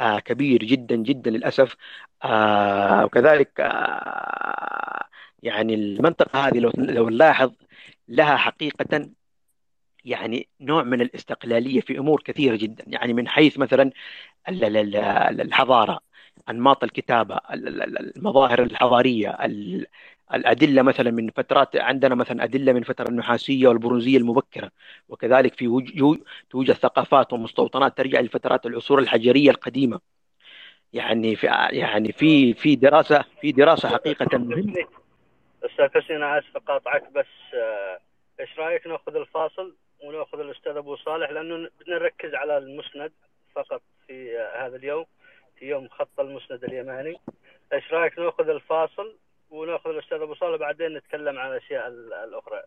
آه 0.00 0.18
كبير 0.18 0.64
جدا 0.64 0.96
جدا 0.96 1.30
للأسف. 1.30 1.76
آه 2.24 3.04
وكذلك 3.04 3.60
آه 3.60 5.04
يعني 5.42 5.74
المنطقة 5.74 6.48
هذه 6.48 6.58
لو 6.58 6.72
لو 6.78 7.08
نلاحظ 7.08 7.52
لها 8.08 8.36
حقيقة 8.36 9.10
يعني 10.04 10.48
نوع 10.60 10.82
من 10.82 11.00
الاستقلالية 11.00 11.80
في 11.80 11.98
أمور 11.98 12.22
كثيرة 12.22 12.56
جدا. 12.56 12.84
يعني 12.88 13.12
من 13.12 13.28
حيث 13.28 13.58
مثلا 13.58 13.90
ال- 14.48 14.76
ال- 16.38 16.52
ال- 16.52 16.52
الحضارة 16.52 16.56
أنماط 16.56 16.84
الكتابة 16.84 17.40
ال- 17.52 17.68
ال- 17.68 17.82
ال- 17.82 18.16
المظاهر 18.16 18.62
الحضارية 18.62 19.30
ال- 19.30 19.86
الأدلة 20.34 20.82
مثلا 20.82 21.10
من 21.10 21.30
فترات 21.30 21.76
عندنا 21.76 22.14
مثلا 22.14 22.44
أدلة 22.44 22.72
من 22.72 22.82
فترة 22.82 23.08
النحاسية 23.08 23.68
والبرونزية 23.68 24.18
المبكرة 24.18 24.70
وكذلك 25.08 25.54
في 25.54 25.68
وج- 25.68 26.18
توجد 26.50 26.74
ثقافات 26.74 27.32
ومستوطنات 27.32 27.98
ترجع 27.98 28.20
لفترات 28.20 28.66
العصور 28.66 28.98
الحجرية 28.98 29.50
القديمة. 29.50 30.00
يعني 30.92 31.36
في 31.36 31.46
يعني 31.70 32.12
في 32.12 32.54
في 32.54 32.76
دراسة 32.76 33.24
في 33.40 33.52
دراسة 33.52 33.88
حقيقة 33.88 34.38
مهمة. 34.38 34.86
أستاذ 35.64 36.02
حسين 36.02 36.22
آسف 36.22 36.56
أقاطعك 36.56 37.12
بس 37.12 37.26
آه، 37.54 37.98
إيش 38.40 38.58
رأيك 38.58 38.86
نأخذ 38.86 39.16
الفاصل 39.16 39.76
ونأخذ 40.04 40.40
الأستاذ 40.40 40.76
أبو 40.76 40.96
صالح؟ 40.96 41.30
لأنه 41.30 41.68
بدنا 41.80 41.98
نركز 41.98 42.34
على 42.34 42.58
المسند 42.58 43.12
فقط 43.54 43.82
في 44.06 44.38
آه، 44.38 44.66
هذا 44.66 44.76
اليوم. 44.76 45.04
يوم 45.62 45.88
خط 45.88 46.20
المسند 46.20 46.64
اليماني. 46.64 47.20
إيش 47.72 47.92
رأيك 47.92 48.18
نأخذ 48.18 48.48
الفاصل 48.48 49.16
ونأخذ 49.50 49.90
الأستاذ 49.90 50.20
أبو 50.22 50.34
صالح 50.34 50.56
بعدين 50.60 50.94
نتكلم 50.96 51.38
عن 51.38 51.50
الأشياء 51.50 51.86
ال- 51.86 52.12
الأخرى؟ 52.14 52.62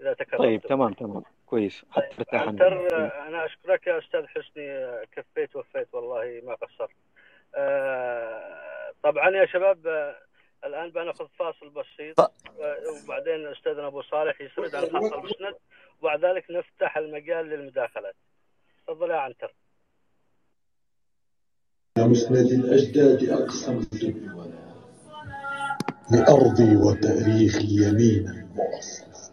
إذا 0.00 0.12
تكرمت 0.12 0.42
طيب 0.42 0.60
تمام 0.62 0.92
تمام. 0.92 1.22
كويس. 1.46 1.84
حتى 1.90 2.06
ارتاح 2.18 2.42
عنتر 2.42 2.94
آه، 2.96 3.28
أنا 3.28 3.44
أشكرك 3.44 3.86
يا 3.86 3.98
أستاذ 3.98 4.26
حسني. 4.26 4.88
كفيت 5.12 5.56
وفيت 5.56 5.94
والله 5.94 6.40
ما 6.44 6.54
قصرت. 6.54 6.90
آه، 7.54 8.92
طبعا 9.02 9.30
يا 9.30 9.46
شباب 9.46 9.86
آه، 9.86 10.16
الآن 10.64 10.90
بنأخذ 10.90 11.28
فاصل 11.38 11.68
بسيط. 11.70 12.20
آه، 12.20 12.30
وبعدين 13.04 13.46
أستاذنا 13.46 13.86
أبو 13.86 14.02
صالح 14.02 14.40
يسرد 14.40 14.74
عن 14.74 14.82
خط 14.82 15.12
المسند. 15.14 15.54
وبعد 16.00 16.24
ذلك 16.24 16.50
نفتح 16.50 16.96
المجال 16.96 17.46
للمداخلات. 17.46 18.14
تفضل 18.86 19.10
يا 19.10 19.16
عنتر 19.16 19.52
مسند 22.06 22.36
الأجداد 22.52 23.24
أقسمت 23.28 24.14
لأرضي 26.10 26.76
وتأريخي 26.76 27.68
يمينا 27.86 28.44
مؤصلا 28.56 29.28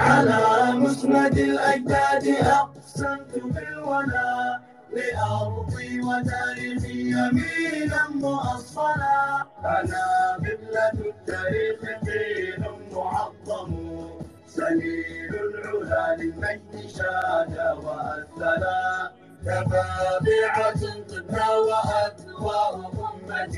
على 0.00 0.72
مسند 0.76 1.38
الأجداد 1.38 2.26
أقسمت 2.28 3.32
بالولاء 3.44 4.60
لأرضي 4.96 6.00
وتأريخي 6.00 7.00
يمينا 7.00 8.08
مؤصلا 8.14 9.46
أنا 9.64 10.34
قبلة 10.36 10.92
التاريخ 11.10 11.80
قيل 12.06 12.64
معظم. 12.92 14.15
سليل 14.56 15.34
العلا 15.34 16.16
للمجد 16.16 16.88
شاد 16.96 17.56
وأثلا 17.84 19.12
كفابعة 19.46 20.82
قدنا 21.10 21.50
وأذواء 21.68 22.74
أمة 23.08 23.56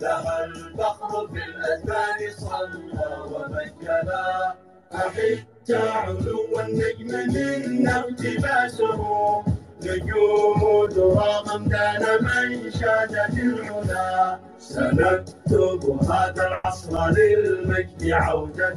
لها 0.00 0.44
الفخر 0.44 1.28
في 1.28 1.42
الأذهان 1.48 2.20
صلى 2.38 3.06
ومجلا 3.32 4.54
أحت 4.94 5.70
علو 5.70 6.60
النجم 6.60 7.10
منا 7.34 7.98
اقتباسه 7.98 9.00
نجوم 9.82 10.88
ذرى 10.90 11.32
غمدان 11.48 12.24
من 12.24 12.70
شادت 12.70 13.34
العلا. 13.38 14.38
سنكتب 14.58 15.82
هذا 16.10 16.46
العصر 16.46 17.10
للمجد 17.10 18.10
عودة. 18.10 18.76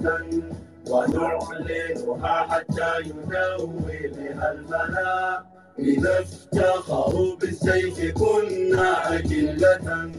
ونعلنها 0.89 2.35
حتى 2.49 2.91
يدوي 2.99 4.07
بها 4.07 4.51
الملأ. 4.51 5.43
إذا 5.79 6.19
افتخروا 6.19 7.35
بالسيف 7.35 8.13
كنا 8.13 9.15
أجلة 9.15 10.11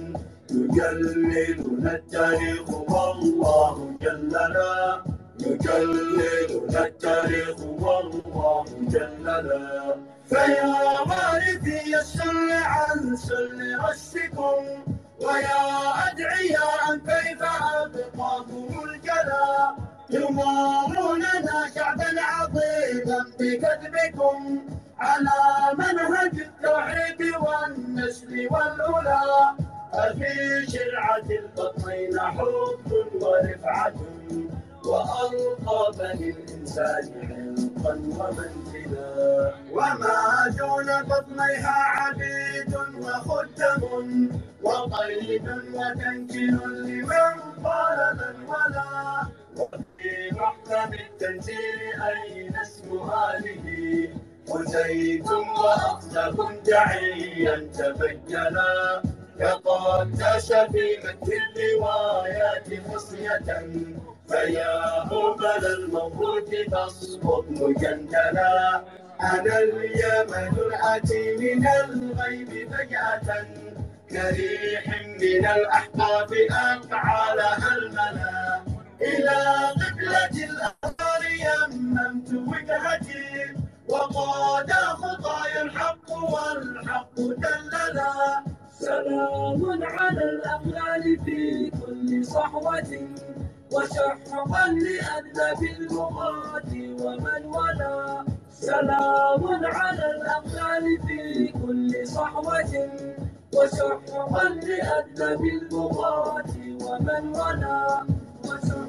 يجللنا 0.50 1.92
التاريخ 1.94 2.68
والله 2.70 3.96
جلنا. 4.02 5.04
يجللنا 5.40 6.86
التاريخ 6.86 7.58
والله 7.60 8.64
جلنا. 8.80 9.96
فيا 10.28 11.00
وارثي 11.08 11.96
السل 12.00 12.52
عن 12.52 13.16
سل 13.16 13.58
رشكم 13.84 14.62
ويا 15.20 15.62
أدعياء 16.06 16.96
كيف 17.06 17.42
أبقاكم 17.42 18.68
الجلا. 18.84 19.76
تماروننا 20.12 21.70
شعبا 21.74 22.20
عظيما 22.20 23.24
بكذبكم 23.40 24.62
على 24.98 25.30
منهج 25.78 26.40
التوحيد 26.40 27.20
والنسل 27.40 28.48
والأولى 28.50 29.22
أفي 29.94 30.66
شرعة 30.72 31.28
البطنين 31.30 32.20
حب 32.20 32.92
ورفعة 33.22 33.94
وألقى 34.84 35.92
بني 35.98 36.30
الإنسان 36.30 37.05
عرقا 37.14 37.94
ومنزلا. 37.94 39.55
وما 39.72 40.48
دون 40.59 41.02
بطنيها 41.02 41.76
عبيد 41.96 42.74
وخدم 43.00 44.28
وقيد 44.62 45.48
وتنكيل 45.74 46.59
لمن 46.86 47.34
قال 47.64 48.16
من 48.16 48.48
ولا. 48.48 49.43
وفي 49.59 50.30
محكم 50.32 50.94
التنزيل 50.94 51.80
أين 52.02 52.57
اسم 52.57 52.98
هذه 52.98 54.09
وزيد 54.48 55.26
وأخزب 55.30 56.62
دعيا 56.66 57.57
تبجلا 57.78 59.02
كقدس 59.40 60.52
في 60.52 60.98
متن 61.05 61.32
الروايات 61.57 62.68
خصية 62.94 63.38
فيا 64.28 64.78
هبل 65.11 65.66
الموت 65.66 66.55
تسقط 66.55 67.44
مجندلا 67.50 68.82
أنا 69.20 69.59
اليمن 69.59 70.52
الأتي 70.59 71.36
من 71.36 71.66
الغيب 71.66 72.70
فجأة 72.72 73.46
كريح 74.11 74.86
من 75.20 75.46
الأحقاف 75.46 76.30
أفعالها 76.50 77.76
الملا. 77.76 78.62
إلى 79.05 79.38
قبلة 79.80 80.34
الأثار 80.50 81.22
يممت 81.46 82.28
وجهتي 82.32 83.55
وقاد 83.88 84.70
خطايا 84.72 85.62
الحق 85.62 86.09
والحق 86.12 87.16
دللا. 87.16 88.42
سلام 88.80 89.82
على 89.82 90.22
الأغلال 90.24 91.05
في 91.24 91.70
كل 91.70 92.24
صحوة 92.26 92.92
وشحقا 93.72 94.68
لأذنب 94.68 95.61
البغاة 95.78 96.72
ومن 97.02 97.42
ولا. 97.44 98.24
سلام 98.50 99.64
على 99.64 100.07
الأغلال 100.14 100.84
في 101.07 101.52
كل 101.52 102.09
صحوة 102.09 102.72
وشحقا 103.55 104.48
لأذنب 104.48 105.42
البغاة 105.44 106.52
ومن 106.84 107.24
ولا. 107.40 108.05
وشحقا 108.44 108.84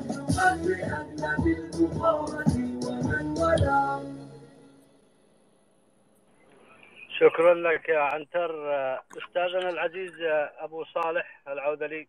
ومن 2.85 3.37
ولا 3.37 4.15
شكرا 7.19 7.53
لك 7.53 7.89
يا 7.89 7.99
عنتر. 7.99 8.51
أستاذنا 9.17 9.69
العزيز 9.69 10.11
أبو 10.57 10.83
صالح 10.83 11.41
العوده 11.47 11.87
لي 11.87 12.07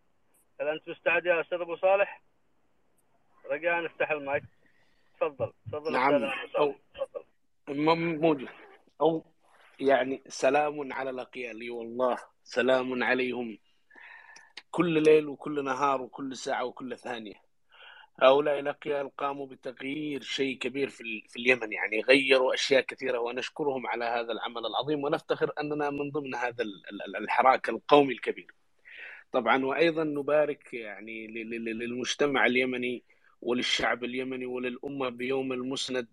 هل 0.61 0.67
أنت 0.67 0.89
مستعد 0.89 1.25
يا 1.25 1.41
أستاذ 1.41 1.61
أبو 1.61 1.75
صالح؟ 1.75 2.21
رجاء 3.51 3.83
نفتح 3.83 4.11
المايك. 4.11 4.43
تفضل. 5.19 5.53
تفضل 5.71 5.93
نعم. 5.93 6.31
تفضل. 6.53 6.75
م- 7.67 8.15
موجود. 8.21 8.47
أو 9.01 9.25
يعني 9.79 10.23
سلام 10.27 10.93
على 10.93 11.09
الأقيال 11.09 11.61
اي 11.61 11.69
والله. 11.69 12.17
سلام 12.43 13.03
عليهم. 13.03 13.57
كل 14.71 15.03
ليل 15.03 15.27
وكل 15.27 15.63
نهار 15.63 16.01
وكل 16.01 16.35
ساعة 16.37 16.65
وكل 16.65 16.97
ثانية. 16.97 17.46
هؤلاء 18.21 18.59
الأقيال 18.59 19.15
قاموا 19.15 19.47
بتغيير 19.47 20.21
شيء 20.21 20.57
كبير 20.57 20.89
في, 20.89 21.23
في 21.29 21.39
اليمن. 21.39 21.71
يعني 21.73 22.01
غيروا 22.01 22.53
أشياء 22.53 22.81
كثيرة 22.81 23.19
ونشكرهم 23.19 23.87
على 23.87 24.05
هذا 24.05 24.31
العمل 24.31 24.65
العظيم. 24.65 25.03
ونفتخر 25.03 25.51
أننا 25.61 25.89
من 25.89 26.11
ضمن 26.11 26.35
هذا 26.35 26.63
ال- 26.63 26.83
ال- 26.89 27.15
الحراك 27.15 27.69
القومي 27.69 28.13
الكبير. 28.13 28.51
طبعا 29.31 29.65
وأيضا 29.65 30.03
نبارك 30.03 30.73
يعني 30.73 31.27
للمجتمع 31.27 32.45
اليمني 32.45 33.03
وللشعب 33.41 34.03
اليمني 34.03 34.45
وللأمة 34.45 35.09
بيوم 35.09 35.53
المسند 35.53 36.07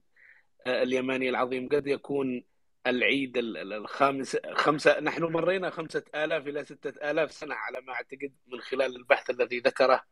آه، 0.67 0.83
اليماني 0.83 1.29
العظيم. 1.29 1.69
قد 1.69 1.87
يكون 1.87 2.45
العيد 2.87 3.37
ال- 3.37 3.57
ال- 3.57 3.73
الخامس 3.73 4.37
خمسة 4.53 5.01
نحن 5.01 5.23
مرينا 5.25 5.71
خمسة 5.71 6.05
آلاف 6.15 6.47
إلى 6.49 6.65
ستة 6.65 7.11
آلاف 7.11 7.33
سنة 7.33 7.55
على 7.55 7.81
ما 7.81 7.93
أعتقد 7.93 8.33
من 8.47 8.61
خلال 8.61 8.97
البحث 8.97 9.31
الذي 9.31 9.59
ذكره 9.59 10.05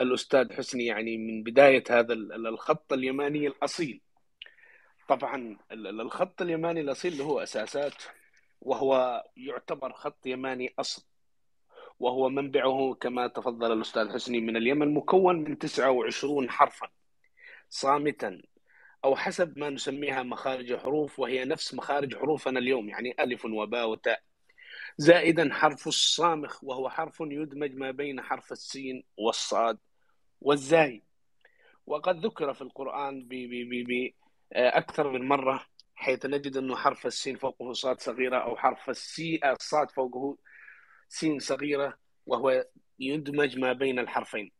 الأستاذ 0.00 0.52
حسني 0.52 0.86
يعني 0.86 1.16
من 1.18 1.42
بداية 1.42 1.84
هذا 1.90 2.12
ال- 2.12 2.32
ال- 2.32 2.46
الخط 2.46 2.92
اليماني 2.92 3.46
الأصيل. 3.46 4.00
طبعا 5.08 5.58
ال- 5.72 5.86
ال- 5.86 6.00
الخط 6.00 6.42
اليماني 6.42 6.80
الأصيل 6.80 7.18
له 7.18 7.42
أساسات 7.42 7.94
وهو 8.60 9.24
يعتبر 9.36 9.92
خط 9.92 10.26
يماني 10.26 10.74
أصل 10.78 11.04
وهو 12.00 12.28
منبعه 12.28 12.94
كما 13.00 13.26
تفضل 13.26 13.72
الأستاذ 13.72 14.12
حسني 14.12 14.40
من 14.40 14.56
اليمن 14.56 14.94
مكون 14.94 15.36
من 15.36 15.58
29 15.58 16.50
حرفا 16.50 16.88
صامتا 17.68 18.42
أو 19.04 19.16
حسب 19.16 19.58
ما 19.58 19.70
نسميها 19.70 20.22
مخارج 20.22 20.76
حروف 20.76 21.18
وهي 21.18 21.44
نفس 21.44 21.74
مخارج 21.74 22.16
حروفنا 22.16 22.58
اليوم 22.58 22.88
يعني 22.88 23.14
ألف 23.20 23.44
وباء 23.44 23.88
وتاء. 23.88 24.22
زائدا 24.98 25.48
حرف 25.52 25.88
الصامخ 25.88 26.64
وهو 26.64 26.88
حرف 26.88 27.20
يدمج 27.20 27.74
ما 27.74 27.90
بين 27.90 28.22
حرف 28.22 28.52
السين 28.52 29.04
والصاد 29.16 29.78
والزاي. 30.40 31.02
وقد 31.86 32.26
ذكر 32.26 32.54
في 32.54 32.62
القرآن 32.62 33.24
ب 33.24 33.28
ب 33.28 33.68
ب 33.70 33.84
ب 33.88 34.12
أكثر 34.52 35.10
من 35.10 35.28
مرة 35.28 35.66
حيث 35.94 36.26
نجد 36.26 36.56
أنه 36.56 36.76
حرف 36.76 37.06
السين 37.06 37.36
فوقه 37.36 37.72
صاد 37.72 38.00
صغيرة 38.00 38.36
أو 38.36 38.56
حرف 38.56 38.90
السي 38.90 39.40
الصاد 39.44 39.90
فوقه 39.90 40.36
سين 41.08 41.38
صغيرة 41.38 41.98
وهو 42.26 42.66
يدمج 42.98 43.58
ما 43.58 43.72
بين 43.72 43.98
الحرفين. 43.98 44.52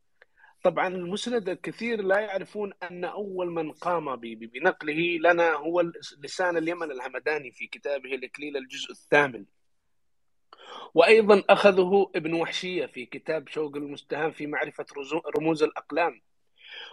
طبعا 0.65 0.89
المسند 0.89 1.49
الكثير 1.49 2.03
لا 2.03 2.21
يعرفون 2.21 2.73
أن 2.83 3.05
أول 3.05 3.51
من 3.51 3.73
قام 3.73 4.17
بنقله 4.17 5.19
لنا 5.19 5.53
هو 5.53 5.81
لسان 6.19 6.57
اليمن 6.57 6.91
الهمداني 6.91 7.53
في 7.53 7.67
كتابه 7.67 8.15
الإكليل 8.15 8.57
الجزء 8.57 8.91
الثامن. 8.91 9.45
وأيضا 10.95 11.43
أخذه 11.51 12.11
ابن 12.17 12.35
وحشية 12.35 12.87
في 12.87 13.07
كتاب 13.07 13.49
شوق 13.49 13.77
المستهان 13.77 14.31
في 14.31 14.47
معرفة 14.47 14.87
رموز 15.39 15.63
الأقلام. 15.63 16.23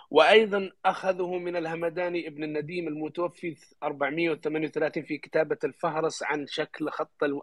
وأيضا 0.10 0.72
أخذه 0.86 1.38
من 1.38 1.56
الهمداني 1.56 2.28
ابن 2.28 2.44
النديم 2.44 2.88
المتوفي 2.88 3.56
438 3.84 5.04
في 5.04 5.18
كتابة 5.18 5.58
الفهرس 5.64 6.24
عن 6.24 6.48
شكل 6.48 6.90
خط 6.90 7.24
ال- 7.24 7.42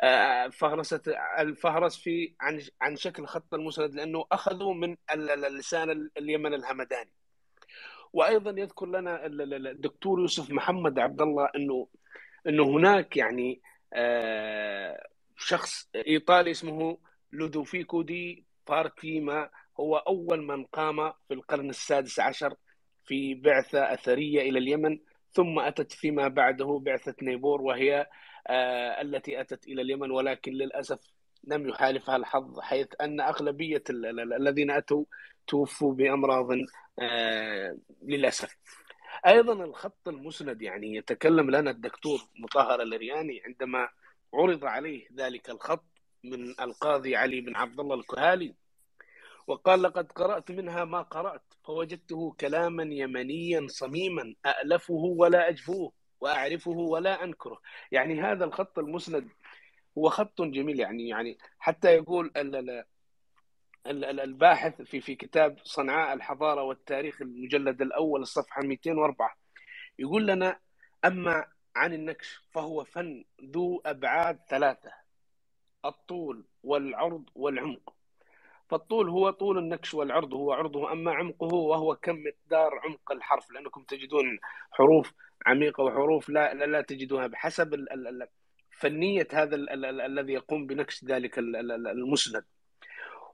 آه، 0.00 0.48
فهرسة 0.48 1.00
الفهرس 1.38 1.96
في 1.96 2.34
عن 2.40 2.60
عن 2.80 2.96
شكل 2.96 3.26
خط 3.26 3.54
المسند 3.54 3.94
لأنه 3.94 4.24
أخذوا 4.32 4.74
من 4.74 4.96
ال- 5.14 5.30
ال- 5.30 5.54
لسان 5.58 6.10
اليمن 6.18 6.54
الهمداني. 6.54 7.10
وأيضا 8.12 8.60
يذكر 8.60 8.86
لنا 8.86 9.26
ال- 9.26 9.42
ال- 9.54 9.66
الدكتور 9.66 10.20
يوسف 10.20 10.50
محمد 10.50 10.98
عبد 10.98 11.20
الله 11.22 11.48
أنه 11.56 11.88
أنه 12.46 12.64
هناك 12.64 13.16
يعني 13.16 13.60
آه، 13.92 15.06
شخص 15.36 15.88
إيطالي 15.96 16.50
اسمه 16.50 16.98
لودوفيكو 17.32 18.02
دي 18.02 18.44
فارتيما 18.68 19.50
هو 19.80 19.96
أول 19.96 20.42
من 20.42 20.64
قام 20.64 21.12
في 21.28 21.34
القرن 21.34 21.70
السادس 21.70 22.20
عشر 22.20 22.54
في 23.04 23.34
بعثة 23.34 23.92
أثرية 23.94 24.40
إلى 24.40 24.58
اليمن 24.58 24.98
ثم 25.32 25.58
أتت 25.58 25.92
فيما 25.92 26.28
بعده 26.28 26.80
بعثة 26.84 27.14
نيبور 27.22 27.62
وهي 27.62 28.06
آه، 28.46 29.00
التي 29.02 29.40
أتت 29.40 29.66
إلى 29.68 29.82
اليمن 29.82 30.10
ولكن 30.10 30.52
للأسف 30.52 30.98
لم 31.44 31.68
يحالفها 31.68 32.16
الحظ 32.16 32.60
حيث 32.60 32.86
ال- 33.90 34.06
ال- 34.06 34.32
الذين 34.32 34.70
أتوا 34.70 35.04
توفوا 35.46 35.94
بأمراض 35.94 36.48
آه، 36.98 37.76
للأسف. 38.02 38.56
أيضا 39.26 39.64
الخط 39.64 40.08
المسند 40.08 40.62
يعني 40.62 40.94
يتكلم 40.96 41.50
لنا 41.50 41.70
الدكتور 41.70 42.18
مطهر 42.38 42.82
الإرياني 42.82 43.42
عندما 43.46 43.88
عرض 44.34 44.64
عليه 44.64 45.08
ذلك 45.16 45.50
الخط 45.50 45.84
من 46.24 46.60
القاضي 46.60 47.16
علي 47.16 47.40
بن 47.40 47.56
عبد 47.56 47.80
الله 47.80 47.94
الكهالي 47.94 48.54
وقال 49.46 49.82
لقد 49.82 50.12
قرأت 50.12 50.50
منها 50.50 50.84
ما 50.84 51.02
قرأت 51.02 51.42
فوجدته 51.64 52.32
كلاما 52.40 52.82
يمنيا 52.82 53.66
صميما 53.68 54.34
أألفه 54.46 54.94
ولا 54.94 55.48
أجفوه 55.48 55.92
وأعرفه 56.20 56.70
ولا 56.70 57.24
أنكره. 57.24 57.60
يعني 57.92 58.20
هذا 58.22 58.44
الخط 58.44 58.78
المسند 58.78 59.28
هو 59.98 60.08
خط 60.08 60.42
جميل 60.42 60.80
يعني 60.80 61.08
يعني 61.08 61.38
حتى 61.58 61.88
يقول 61.94 62.32
ال- 62.36 62.56
ال- 62.56 62.84
ال- 63.86 64.04
ال- 64.04 64.20
الباحث 64.20 64.82
في 64.82 65.00
في 65.00 65.14
كتاب 65.14 65.58
صنعاء 65.64 66.12
الحضارة 66.14 66.62
والتاريخ 66.62 67.22
المجلد 67.22 67.82
الأول 67.82 68.22
الصفحة 68.22 68.62
204 68.62 69.36
يقول 69.98 70.26
لنا 70.26 70.58
أما 71.04 71.46
عن 71.76 71.92
النكش 71.92 72.42
فهو 72.50 72.84
فن 72.84 73.24
ذو 73.44 73.82
أبعاد 73.86 74.40
ثلاثة 74.48 74.92
الطول 75.84 76.44
والعرض 76.62 77.24
والعمق. 77.34 77.94
فالطول 78.68 79.08
هو 79.08 79.30
طول 79.30 79.58
النكش 79.58 79.94
والعرض 79.94 80.34
هو 80.34 80.52
عرضه 80.52 80.92
أما 80.92 81.14
عمقه 81.14 81.54
وهو 81.54 81.96
كم 81.96 82.22
مقدار 82.24 82.78
عمق 82.84 83.12
الحرف 83.12 83.50
لأنكم 83.50 83.82
تجدون 83.82 84.38
حروف 84.70 85.12
عميقة 85.46 85.82
وحروف 85.84 86.28
لا 86.28 86.54
لا, 86.54 86.64
لا 86.64 86.80
تجدونها 86.80 87.26
بحسب 87.26 87.74
ال- 87.74 87.92
ال- 87.92 88.06
ال- 88.22 88.28
فنية 88.70 89.28
هذا 89.32 89.54
ال- 89.56 89.70
ال- 89.70 89.84
ال- 89.84 90.00
الذي 90.00 90.32
يقوم 90.32 90.66
بنكش 90.66 91.04
ذلك 91.04 91.38
ال- 91.38 91.56
ال- 91.56 91.72
ال- 91.72 91.88
المسند. 91.88 92.44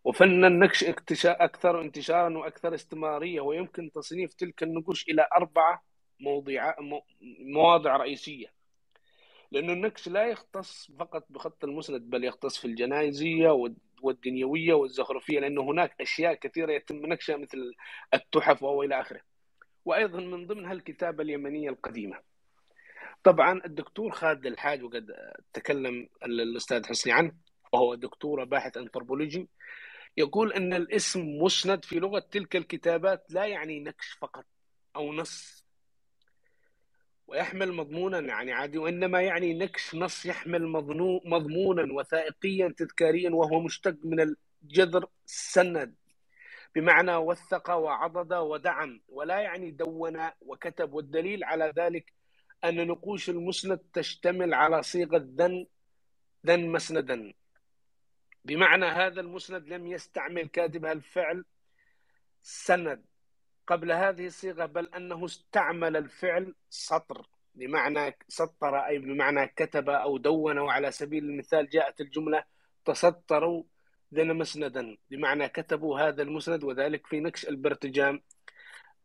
وفن 0.04 0.44
النكش 0.44 0.84
اكتشا- 0.84 1.36
أكثر 1.42 1.80
انتشارا 1.80 2.38
وأكثر 2.38 2.74
استمرارية 2.74 3.40
ويمكن 3.40 3.90
تصنيف 3.92 4.34
تلك 4.34 4.62
النقوش 4.62 5.08
إلى 5.08 5.28
أربعة 5.36 5.82
موضوع 6.20 6.76
مواضع 7.40 7.96
رئيسية. 7.96 8.52
لأنه 9.52 9.72
النكش 9.72 10.08
لا 10.08 10.26
يختص 10.26 10.90
فقط 10.98 11.26
بخط 11.30 11.64
المسند 11.64 12.00
بل 12.10 12.24
يختص 12.24 12.58
في 12.58 12.64
الجنائزية 12.64 13.48
والد- 13.50 13.78
والدنيوية 14.02 14.74
والزخرفية 14.74 15.40
لأنه 15.40 15.62
هناك 15.62 16.00
أشياء 16.00 16.34
كثيرة 16.34 16.72
يتم 16.72 16.96
نكشها 17.06 17.36
مثل 17.36 17.74
التحف 18.14 18.62
وهو 18.62 18.82
إلى 18.82 19.00
آخره. 19.00 19.20
وأيضا 19.84 20.20
من 20.20 20.46
ضمنها 20.46 20.72
الكتابة 20.72 21.22
اليمنية 21.22 21.68
القديمة. 21.70 22.18
طبعا 23.24 23.60
الدكتور 23.64 24.10
خالد 24.10 24.46
الحاج 24.46 24.82
وقد 24.82 25.10
تكلم 25.52 26.08
ال- 26.24 26.40
الأستاذ 26.40 26.86
حسني 26.86 27.12
عنه 27.12 27.32
وهو 27.72 27.94
دكتور 27.94 28.44
باحث 28.44 28.76
أنثروبولوجي 28.76 29.48
يقول 30.16 30.52
أن 30.52 30.72
الاسم 30.74 31.20
مسند 31.42 31.84
في 31.84 31.98
لغة 31.98 32.18
تلك 32.30 32.56
الكتابات 32.56 33.26
لا 33.30 33.46
يعني 33.46 33.80
نكش 33.80 34.10
فقط 34.12 34.44
أو 34.96 35.12
نص 35.12 35.64
ويحمل 37.30 37.72
مضمونا 37.72 38.18
يعني 38.18 38.52
عادي 38.52 38.78
وإنما 38.78 39.22
يعني 39.22 39.54
نكش 39.54 39.94
نص 39.94 40.26
يحمل 40.26 40.66
مضمونا 41.24 41.92
وثائقيا 41.92 42.74
تذكاريا 42.78 43.30
وهو 43.30 43.60
مشتق 43.60 43.96
من 44.04 44.36
الجذر 44.64 45.06
سند 45.26 45.94
بمعنى 46.74 47.16
وثق 47.16 47.70
وعضد 47.70 48.32
ودعم 48.32 49.00
ولا 49.08 49.40
يعني 49.40 49.70
دون 49.70 50.30
وكتب. 50.40 50.92
والدليل 50.92 51.44
على 51.44 51.72
ذلك 51.76 52.12
أن 52.64 52.86
نقوش 52.86 53.30
المسند 53.30 53.78
تشتمل 53.92 54.54
على 54.54 54.82
صيغة 54.82 55.28
ذن 55.38 55.66
ذن 56.46 56.68
مسندا. 56.68 57.32
بمعنى 58.44 58.86
هذا 58.86 59.20
المسند 59.20 59.68
لم 59.68 59.86
يستعمل 59.86 60.46
كاتبها 60.48 60.92
الفعل 60.92 61.44
سند. 62.42 63.04
قبل 63.70 63.92
هذه 63.92 64.26
الصيغة 64.26 64.66
بل 64.66 64.86
أنه 64.96 65.24
استعمل 65.24 65.96
الفعل 65.96 66.54
سطر 66.70 67.26
بمعنى 67.54 68.18
سطر 68.28 68.76
أي 68.86 68.98
بمعنى 68.98 69.46
كتب 69.46 69.88
أو 69.90 70.18
دون 70.18 70.58
وعلى 70.58 70.90
سبيل 70.90 71.24
المثال 71.24 71.68
جاءت 71.68 72.00
الجملة 72.00 72.44
تسطروا 72.84 73.64
ذن 74.14 74.36
مسندا 74.36 74.96
بمعنى 75.10 75.48
كتبوا 75.48 76.00
هذا 76.00 76.22
المسند 76.22 76.64
وذلك 76.64 77.06
في 77.06 77.20
نكش 77.20 77.48
البرتجام 77.48 78.22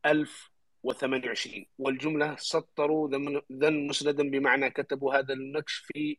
1028 0.05 1.65
والجملة 1.79 2.35
سطروا 2.35 3.09
ذن- 3.51 3.87
مسندا 3.87 4.29
بمعنى 4.29 4.69
كتبوا 4.69 5.15
هذا 5.15 5.33
النكش 5.33 5.73
في 5.75 6.17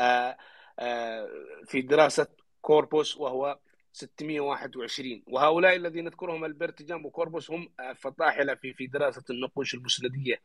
آه، 0.00 0.36
آه، 0.78 1.28
في 1.66 1.82
دراسة 1.82 2.26
Corpus 2.60 3.16
وهو 3.16 3.58
621 3.92 5.22
وهؤلاء 5.26 5.76
الذين 5.76 6.04
نذكرهم 6.04 6.44
ألبرت 6.44 6.88
جام 6.88 7.06
و 7.06 7.12
Corpus 7.12 7.50
هم 7.50 7.68
فطاحلة 7.96 8.54
في 8.54 8.72
في 8.74 8.86
دراسة 8.86 9.22
النقوش 9.30 9.74
المسندية. 9.74 10.40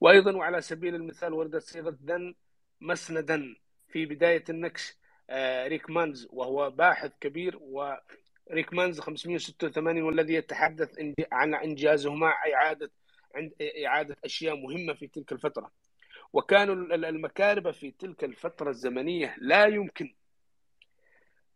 وأيضا 0.00 0.36
وعلى 0.36 0.60
سبيل 0.60 0.94
المثال 0.94 1.32
وردت 1.32 1.62
صيغة 1.62 1.98
ذن 2.04 2.34
مسندا 2.80 3.56
في 3.88 4.06
بداية 4.06 4.44
النقش 4.50 4.94
آه، 5.30 5.66
ريكمانز 5.68 6.28
وهو 6.30 6.70
باحث 6.70 7.12
كبير 7.20 7.58
وريكمانز 7.60 9.00
586 9.00 10.02
والذي 10.02 10.34
يتحدث 10.34 10.98
عن 11.32 11.54
إنجازهما 11.54 12.26
إعادة 12.54 12.90
عند 13.34 13.52
إعادة 13.86 14.16
أشياء 14.24 14.56
مهمة 14.56 14.94
في 14.94 15.06
تلك 15.06 15.32
الفترة. 15.32 15.70
وكانوا 16.32 16.74
ال- 16.74 17.04
المكاربة 17.04 17.70
في 17.72 17.90
تلك 17.90 18.24
الفترة 18.24 18.70
الزمنية 18.70 19.34
لا 19.38 19.66
يمكن 19.66 20.14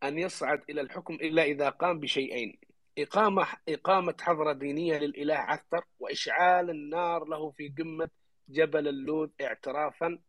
أن 0.03 0.17
يصعد 0.19 0.61
إلى 0.69 0.81
الحكم 0.81 1.13
إلا 1.13 1.43
إذا 1.43 1.69
قام 1.69 1.99
بشيئين. 1.99 2.59
إقامة 2.97 3.47
إقامة 3.69 4.15
حضرة 4.21 4.53
دينية 4.53 4.97
للإله 4.97 5.35
عثر 5.35 5.83
وإشعال 5.99 6.69
النار 6.69 7.25
له 7.25 7.51
في 7.51 7.73
قمة 7.77 8.09
جبل 8.49 8.87
اللوذ 8.87 9.29
اعترافا 9.41 10.19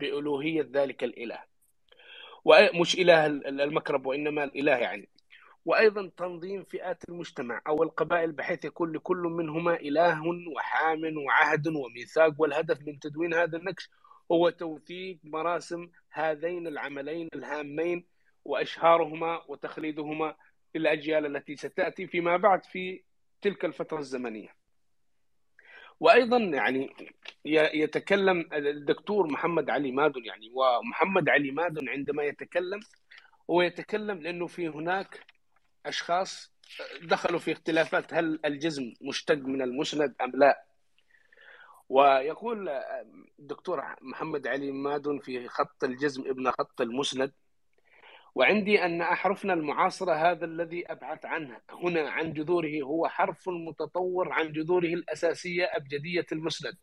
بألوهية 0.00 0.68
ذلك 0.72 1.04
الإله. 1.04 1.38
ومش 2.44 2.94
إله 2.98 3.26
ال- 3.26 3.60
المكرب 3.60 4.06
وإنما 4.06 4.44
الإله 4.44 4.76
يعني. 4.76 5.08
وأيضا 5.64 6.10
تنظيم 6.16 6.64
فئات 6.64 7.04
المجتمع 7.08 7.60
أو 7.66 7.82
القبائل 7.82 8.32
بحيث 8.32 8.64
يكون 8.64 8.92
لكل 8.92 9.16
منهما 9.16 9.74
إله 9.74 10.22
وحام 10.56 11.00
وعهد 11.26 11.66
وميثاق 11.68 12.34
والهدف 12.38 12.78
من 12.86 12.98
تدوين 12.98 13.34
هذا 13.34 13.58
النكش 13.58 13.90
هو 14.32 14.50
توثيق 14.50 15.18
مراسم 15.24 15.88
هذين 16.10 16.66
العملين 16.66 17.28
الهامين 17.34 18.04
وإشهارهما 18.48 19.42
وتخليدهما 19.48 20.34
للأجيال 20.74 21.36
التي 21.36 21.56
ستأتي 21.56 22.06
فيما 22.06 22.36
بعد 22.36 22.64
في 22.64 23.02
تلك 23.42 23.64
الفترة 23.64 23.98
الزمنية. 23.98 24.48
وأيضا 26.00 26.38
يعني 26.38 26.90
يتكلم 27.44 28.48
الدكتور 28.52 29.26
محمد 29.26 29.70
علي 29.70 29.92
مادن 29.92 30.24
يعني 30.24 30.50
ومحمد 30.54 31.28
علي 31.28 31.50
مادن 31.50 31.88
عندما 31.88 32.22
يتكلم 32.22 32.80
هو 33.50 33.62
يتكلم 33.62 34.18
لأنه 34.18 34.46
في 34.46 34.68
هناك 34.68 35.26
أشخاص 35.86 36.52
دخلوا 37.02 37.38
في 37.38 37.52
اختلافات 37.52 38.14
هل 38.14 38.40
الجزم 38.44 38.92
مشتق 39.00 39.34
من 39.34 39.62
المسند 39.62 40.14
أم 40.20 40.32
لا. 40.34 40.64
ويقول 41.88 42.68
الدكتور 43.38 43.84
محمد 44.00 44.46
علي 44.46 44.72
مادن 44.72 45.18
في 45.18 45.48
خط 45.48 45.84
الجزم 45.84 46.22
ابن 46.26 46.50
خط 46.50 46.80
المسند 46.80 47.32
وعندي 48.38 48.84
أن 48.84 49.00
أحرفنا 49.00 49.52
المعاصرة 49.52 50.12
هذا 50.14 50.44
الذي 50.44 50.92
أبعث 50.92 51.24
عنه. 51.24 51.60
هنا 51.70 52.10
عن 52.10 52.32
جذوره 52.32 52.82
هو 52.82 53.08
حرف 53.08 53.48
متطور 53.48 54.32
عن 54.32 54.52
جذوره 54.52 54.86
الأساسية 54.86 55.64
أبجدية 55.64 56.26
المسند 56.32 56.76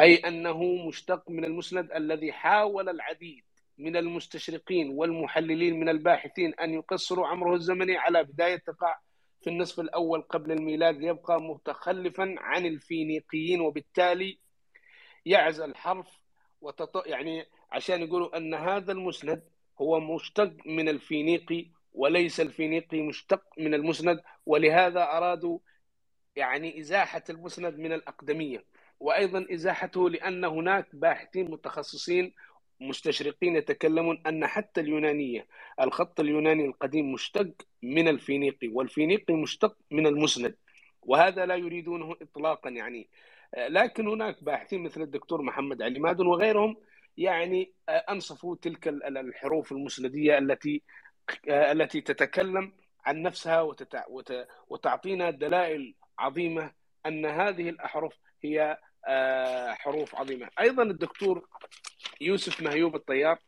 أي 0.00 0.14
أنه 0.14 0.64
مشتق 0.88 1.30
من 1.30 1.44
المسند 1.44 1.92
الذي 1.92 2.32
حاول 2.32 2.88
العديد 2.88 3.44
من 3.78 3.96
المستشرقين 3.96 4.90
والمحللين 4.90 5.80
من 5.80 5.88
الباحثين 5.88 6.54
أن 6.54 6.74
يقصروا 6.74 7.26
عمره 7.26 7.54
الزمني 7.54 7.96
على 7.96 8.24
بداية 8.24 8.56
تقع 8.56 8.98
في 9.42 9.50
النصف 9.50 9.80
الأول 9.80 10.22
قبل 10.22 10.52
الميلاد 10.52 11.02
يبقى 11.02 11.42
متخلفا 11.42 12.34
عن 12.38 12.66
الفينيقيين. 12.66 13.60
وبالتالي 13.60 14.38
يعزل 15.26 15.74
حرف 15.74 16.20
وتط... 16.60 17.06
يعني 17.06 17.46
عشان 17.72 18.02
يقولوا 18.02 18.36
أن 18.36 18.54
هذا 18.54 18.92
المسند 18.92 19.42
هو 19.80 20.00
مشتق 20.00 20.52
من 20.66 20.88
الفينيقي 20.88 21.66
وليس 21.92 22.40
الفينيقي 22.40 23.02
مشتق 23.02 23.42
من 23.58 23.74
المسند 23.74 24.20
ولهذا 24.46 25.02
أرادوا 25.02 25.58
يعني 26.36 26.80
إزاحة 26.80 27.22
المسند 27.30 27.78
من 27.78 27.92
الأقدمية. 27.92 28.64
وأيضا 29.00 29.46
إزاحته 29.52 30.10
لأن 30.10 30.44
هناك 30.44 30.96
باحثين 30.96 31.50
متخصصين 31.50 32.34
مستشرقين 32.80 33.56
يتكلمون 33.56 34.22
أن 34.26 34.46
حتى 34.46 34.80
اليونانية 34.80 35.46
الخط 35.80 36.20
اليوناني 36.20 36.64
القديم 36.64 37.12
مشتق 37.12 37.50
من 37.82 38.08
الفينيقي 38.08 38.68
والفينيقي 38.68 39.34
مشتق 39.34 39.76
من 39.90 40.06
المسند 40.06 40.56
وهذا 41.02 41.46
لا 41.46 41.54
يريدونه 41.54 42.16
إطلاقا 42.22 42.70
يعني. 42.70 43.08
لكن 43.58 44.08
هناك 44.08 44.44
باحثين 44.44 44.82
مثل 44.82 45.02
الدكتور 45.02 45.42
محمد 45.42 45.82
علي 45.82 45.98
مادن 45.98 46.26
وغيرهم 46.26 46.76
يعني 47.16 47.72
آه، 47.88 47.92
أنصفوا 48.10 48.56
تلك 48.62 48.88
ال- 48.88 49.04
ال- 49.04 49.18
الحروف 49.18 49.72
المسندية 49.72 50.38
التي 50.38 50.82
آه، 51.48 51.72
التي 51.72 52.00
تتكلم 52.00 52.72
عن 53.04 53.22
نفسها. 53.22 53.62
وتعطينا 54.68 55.30
دلائل 55.30 55.94
عظيمة 56.18 56.72
أن 57.06 57.26
هذه 57.26 57.68
الأحرف 57.68 58.18
هي 58.42 58.78
آه، 59.08 59.72
حروف 59.72 60.14
عظيمة 60.14 60.48
أيضا 60.60 60.82
الدكتور 60.82 61.48
يوسف 62.20 62.62
مهيوب 62.62 62.94
الطيار 62.96 63.38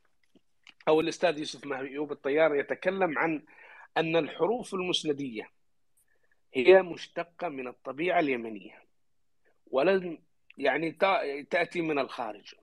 أو 0.88 1.00
الأستاذ 1.00 1.38
يوسف 1.38 1.66
مهيوب 1.66 2.12
الطيار 2.12 2.54
يتكلم 2.56 3.18
عن 3.18 3.44
أن 3.96 4.16
الحروف 4.16 4.74
المسندية 4.74 5.50
هي 6.54 6.82
مشتقة 6.82 7.48
من 7.48 7.68
الطبيعة 7.68 8.20
اليمنية 8.20 8.82
ولن 9.66 10.18
يعني 10.58 10.92
تأ- 10.92 11.46
تأتي 11.50 11.80
من 11.80 11.98
الخارج 11.98 12.54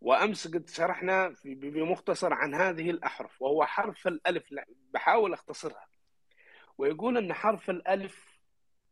وأمس 0.00 0.48
قد 0.48 0.68
شرحنا 0.68 1.34
بمختصر 1.44 2.32
عن 2.34 2.54
هذه 2.54 2.90
الأحرف 2.90 3.42
وهو 3.42 3.64
حرف 3.64 4.06
الألف. 4.06 4.52
لا، 4.52 4.66
بحاول 4.94 5.32
أختصرها. 5.32 5.86
ويقول 6.78 7.16
أن 7.16 7.32
حرف 7.32 7.70
الألف 7.70 8.38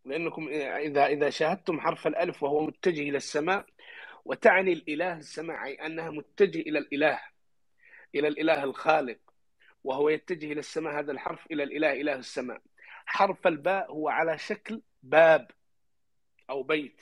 لأنكم 0.04 0.48
إذا 0.48 1.06
إذا 1.06 1.30
شاهدتم 1.30 1.80
حرف 1.80 2.06
الألف 2.06 2.42
وهو 2.42 2.66
متجه 2.66 3.02
إلى 3.02 3.16
السماء 3.16 3.66
وتعني 4.24 4.72
الإله 4.72 5.16
السماء 5.16 5.64
أي 5.64 5.74
أنها 5.74 6.10
متجه 6.10 6.60
إلى 6.60 6.78
الإله 6.78 7.20
إلى 8.14 8.28
الإله 8.28 8.64
الخالق 8.64 9.18
وهو 9.84 10.08
يتجه 10.08 10.52
إلى 10.52 10.60
السماء 10.60 10.98
هذا 10.98 11.12
الحرف 11.12 11.46
إلى 11.50 11.62
الإله 11.62 11.92
إله 11.92 12.14
السماء. 12.14 12.62
حرف 13.06 13.46
الباء 13.46 13.92
هو 13.92 14.08
على 14.08 14.38
شكل 14.38 14.82
باب 15.02 15.50
أو 16.50 16.62
بيت. 16.62 17.00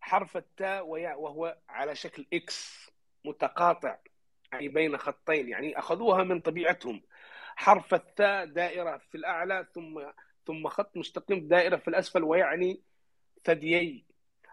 حرف 0.00 0.36
التاء 0.36 0.86
وهو 0.86 1.58
على 1.68 1.94
شكل 1.94 2.26
إكس. 2.32 2.90
متقاطع 3.28 3.98
أي 4.54 4.68
بين 4.68 4.96
خطين 4.96 5.48
يعني 5.48 5.78
أخذوها 5.78 6.24
من 6.24 6.40
طبيعتهم. 6.40 7.02
حرف 7.56 7.94
الثاء 7.94 8.44
دائرة 8.46 8.96
في 8.96 9.14
الأعلى 9.14 9.66
ثم 9.74 10.02
ثم 10.46 10.68
خط 10.68 10.96
مستقيم 10.96 11.48
دائرة 11.48 11.76
في 11.76 11.88
الأسفل 11.88 12.22
ويعني 12.24 12.82
ثديي. 13.44 14.04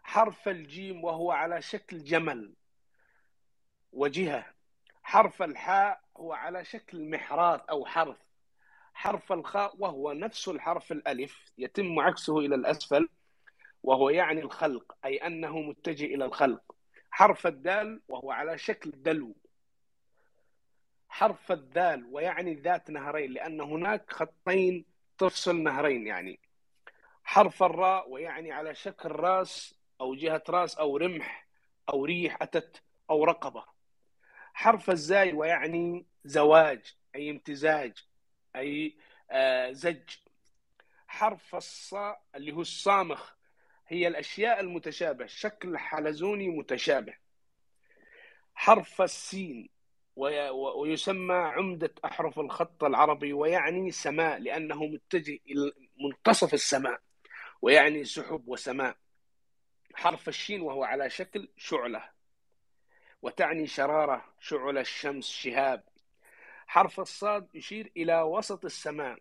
حرف 0.03 0.47
الجيم 0.47 1.03
وهو 1.03 1.32
على 1.32 1.61
شكل 1.61 2.03
جمل 2.03 2.53
وجهة. 3.91 4.45
حرف 5.03 5.41
الحاء 5.41 6.01
هو 6.17 6.34
على 6.34 6.65
شكل 6.65 7.09
محراث 7.09 7.61
أو 7.69 7.86
حرف. 7.86 8.17
حرف 8.93 9.32
الخاء 9.32 9.76
وهو 9.80 10.11
نفس 10.13 10.47
الحرف 10.47 10.91
الألف 10.91 11.51
يتم 11.57 11.99
عكسه 11.99 12.39
إلى 12.39 12.55
الأسفل 12.55 13.09
وهو 13.84 14.09
يعني 14.09 14.41
الخلق 14.41 14.97
أي 15.05 15.17
أنه 15.17 15.59
متجه 15.61 16.05
إلى 16.05 16.26
الخلق. 16.26 16.72
حرف 17.16 17.47
الدال 17.47 18.01
وهو 18.07 18.32
على 18.32 18.57
شكل 18.57 18.91
دلو. 18.91 19.36
حرف 21.09 21.51
الذال 21.51 22.05
ويعني 22.05 22.53
ذات 22.53 22.89
نهرين 22.89 23.32
لأن 23.32 23.61
هناك 23.61 24.11
خطين 24.11 24.86
تفصل 25.18 25.64
نهرين 25.64 26.07
يعني. 26.07 26.39
حرف 27.24 27.64
الراء 27.64 28.09
ويعني 28.09 28.51
على 28.51 28.76
شكل 28.76 29.09
راس 29.11 29.76
أو 30.01 30.16
جهة 30.16 30.43
راس 30.49 30.78
أو 30.78 30.97
رمح 30.97 31.47
أو 31.89 32.05
ريح 32.05 32.38
أتت 32.41 32.84
أو 33.09 33.24
رقبة. 33.24 33.66
حرف 34.53 34.89
الزاي 34.89 35.34
ويعني 35.34 36.05
زواج 36.26 36.95
أي 37.16 37.30
امتزاج 37.30 37.93
أي 38.55 38.97
آه 39.32 39.72
زج. 39.72 40.09
حرف 41.07 41.55
الصاء 41.55 42.22
اللي 42.36 42.51
هو 42.51 42.61
الصامخ 42.61 43.34
هي 43.88 44.08
الأشياء 44.08 44.60
المتشابه 44.60 45.26
شكل 45.26 45.78
حلزوني 45.78 46.48
متشابه. 46.50 47.14
حرف 48.56 49.02
السين 49.02 49.70
ويسمى 50.76 51.36
عمدة 51.36 51.94
أحرف 52.06 52.40
الخط 52.40 52.84
العربي 52.84 53.34
ويعني 53.34 53.92
سماء 53.92 54.40
لأنه 54.40 54.86
متجه 54.86 55.40
إلى 55.48 55.72
منتصف 56.00 56.54
السماء 56.54 57.02
ويعني 57.62 58.06
سحب 58.06 58.48
وسماء. 58.48 58.98
حرف 59.96 60.28
الشين 60.28 60.62
وهو 60.62 60.84
على 60.84 61.10
شكل 61.10 61.50
شعلة 61.58 62.10
وتعني 63.22 63.68
شرارة 63.68 64.26
شعلة 64.40 64.82
الشمس 64.82 65.28
شهاب. 65.28 65.84
حرف 66.68 67.00
الصاد 67.00 67.48
يشير 67.54 67.92
إلى 67.98 68.22
وسط 68.22 68.66
السماء. 68.66 69.20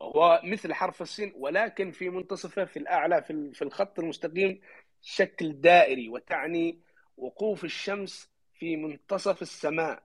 وهو 0.00 0.40
مثل 0.44 0.72
حرف 0.74 1.02
السين 1.02 1.32
ولكن 1.36 1.90
في 1.90 2.10
منتصفه 2.10 2.64
في 2.64 2.78
الأعلى 2.78 3.22
في 3.22 3.52
في 3.54 3.62
الخط 3.62 3.98
المستقيم 3.98 4.60
شكل 5.02 5.60
دائري 5.60 6.08
وتعني 6.08 6.80
وقوف 7.16 7.64
الشمس 7.64 8.30
في 8.54 8.76
منتصف 8.76 9.42
السماء. 9.42 10.02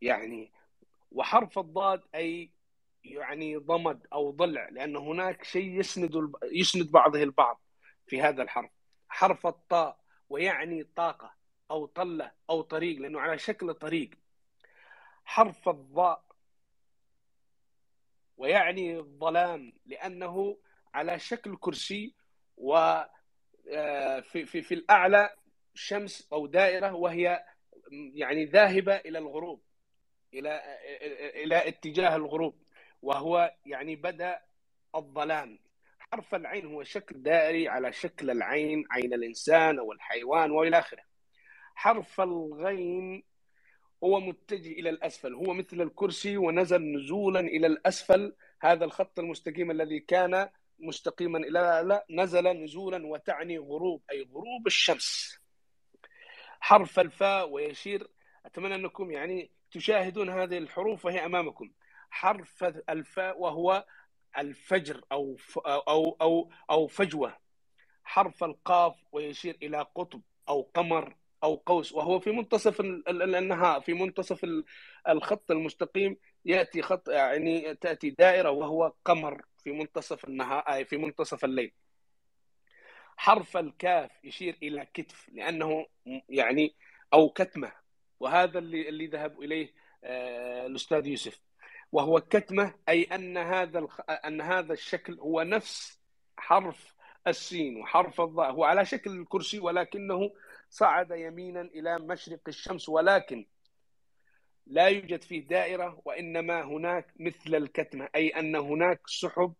يعني 0.00 0.52
وحرف 1.12 1.58
الضاد 1.58 2.02
أي 2.14 2.50
يعني 3.04 3.56
ضمد 3.56 4.06
أو 4.12 4.30
ضلع 4.30 4.68
لأن 4.68 4.96
هناك 4.96 5.44
شيء 5.44 5.78
يسند 5.78 6.32
يسند 6.52 6.90
بعضه 6.90 7.22
البعض 7.22 7.60
في 8.06 8.22
هذا 8.22 8.42
الحرف. 8.42 8.70
حرف 9.08 9.46
الطاء 9.46 10.00
ويعني 10.28 10.84
طاقة 10.84 11.34
أو 11.70 11.86
طلة 11.86 12.32
أو 12.50 12.62
طريق 12.62 12.98
لأنه 13.00 13.20
على 13.20 13.38
شكل 13.38 13.74
طريق. 13.74 14.10
حرف 15.24 15.68
الضاء 15.68 16.29
ويعني 18.40 18.96
الظلام 18.98 19.72
لأنه 19.86 20.58
على 20.94 21.18
شكل 21.18 21.56
كرسي 21.56 22.14
و 22.56 22.74
آه، 23.72 24.20
في 24.20 24.46
في 24.46 24.62
في 24.62 24.74
الأعلى 24.74 25.30
شمس 25.74 26.28
أو 26.32 26.46
دائرة 26.46 26.94
وهي 26.94 27.44
يعني 27.92 28.44
ذاهبة 28.44 28.96
إلى 28.96 29.18
الغروب 29.18 29.62
إلى 30.34 30.62
إلى 31.44 31.68
اتجاه 31.68 32.16
الغروب 32.16 32.62
وهو 33.02 33.54
يعني 33.66 33.96
بدأ 33.96 34.40
الظلام. 34.94 35.58
حرف 35.98 36.34
العين 36.34 36.66
هو 36.66 36.82
شكل 36.82 37.22
دائري 37.22 37.68
على 37.68 37.92
شكل 37.92 38.30
العين 38.30 38.84
عين 38.90 39.14
الإنسان 39.14 39.78
أو 39.78 39.92
الحيوان 39.92 40.50
وإلى 40.50 40.78
آخره. 40.78 41.02
حرف 41.74 42.20
الغين 42.20 43.22
هو 44.04 44.20
متجه 44.20 44.72
إلى 44.72 44.90
الأسفل. 44.90 45.34
هو 45.34 45.54
مثل 45.54 45.80
الكرسي 45.80 46.36
ونزل 46.36 46.82
نزولا 46.82 47.40
إلى 47.40 47.66
الأسفل. 47.66 48.34
هذا 48.60 48.84
الخط 48.84 49.18
المستقيم 49.18 49.70
الذي 49.70 50.00
كان 50.00 50.48
مستقيما 50.78 51.38
إلى 51.38 51.82
لا 51.84 52.06
نزل 52.10 52.48
نزولا 52.48 53.06
وتعني 53.06 53.58
غروب 53.58 54.02
أي 54.10 54.28
غروب 54.32 54.66
الشمس. 54.66 55.38
حرف 56.60 57.00
الفاء 57.00 57.48
ويشير 57.50 58.10
أتمنى 58.46 58.74
أنكم 58.74 59.10
يعني 59.10 59.50
تشاهدون 59.70 60.30
هذه 60.30 60.58
الحروف 60.58 61.04
وهي 61.04 61.24
أمامكم. 61.26 61.72
حرف 62.10 62.64
الفاء 62.64 63.38
وهو 63.40 63.86
الفجر 64.38 65.04
أو 65.12 65.36
أو 65.66 66.16
أو 66.20 66.50
أو 66.70 66.86
فجوة. 66.86 67.36
حرف 68.04 68.44
القاف 68.44 68.96
ويشير 69.12 69.58
إلى 69.62 69.86
قطب 69.94 70.22
أو 70.48 70.70
قمر. 70.74 71.16
أو 71.44 71.54
قوس 71.54 71.92
وهو 71.92 72.20
في 72.20 72.30
منتصف 72.30 72.80
النهار 72.80 73.80
في 73.80 73.94
منتصف 73.94 74.46
الخط 75.08 75.50
المستقيم 75.50 76.16
يأتي 76.44 76.82
خط 76.82 77.08
يعني 77.08 77.74
تأتي 77.74 78.10
دائرة 78.10 78.50
وهو 78.50 78.92
قمر 79.04 79.42
في 79.58 79.72
منتصف 79.72 80.24
النهار 80.24 80.84
في 80.84 80.96
منتصف 80.96 81.44
الليل. 81.44 81.72
حرف 83.16 83.56
الكاف 83.56 84.10
يشير 84.24 84.56
إلى 84.62 84.86
كتف 84.94 85.28
لأنه 85.32 85.86
يعني 86.28 86.74
أو 87.12 87.28
كتمة 87.28 87.72
وهذا 88.20 88.58
اللي 88.58 88.88
اللي 88.88 89.06
ذهب 89.06 89.42
إليه 89.42 89.72
آه، 90.04 90.66
الأستاذ 90.66 91.06
يوسف. 91.06 91.40
وهو 91.92 92.20
كتمة 92.20 92.74
أي 92.88 93.02
أن 93.02 93.36
هذا 93.36 93.86
أن 94.10 94.40
هذا 94.40 94.72
الشكل 94.72 95.20
هو 95.20 95.42
نفس 95.42 96.00
حرف 96.36 96.94
السين 97.26 97.76
وحرف 97.76 98.20
الضاء 98.20 98.50
هو 98.52 98.64
على 98.64 98.84
شكل 98.84 99.10
الكرسي 99.10 99.58
ولكنه 99.58 100.30
صعد 100.70 101.10
يمينا 101.10 101.60
إلى 101.60 101.98
مشرق 101.98 102.40
الشمس 102.48 102.88
ولكن 102.88 103.46
لا 104.66 104.86
يوجد 104.86 105.22
فيه 105.22 105.46
دائرة 105.46 106.02
وإنما 106.04 106.62
هناك 106.62 107.06
مثل 107.20 107.54
الكتمة 107.54 108.08
أي 108.14 108.28
أن 108.28 108.56
هناك 108.56 109.00
سحب 109.06 109.54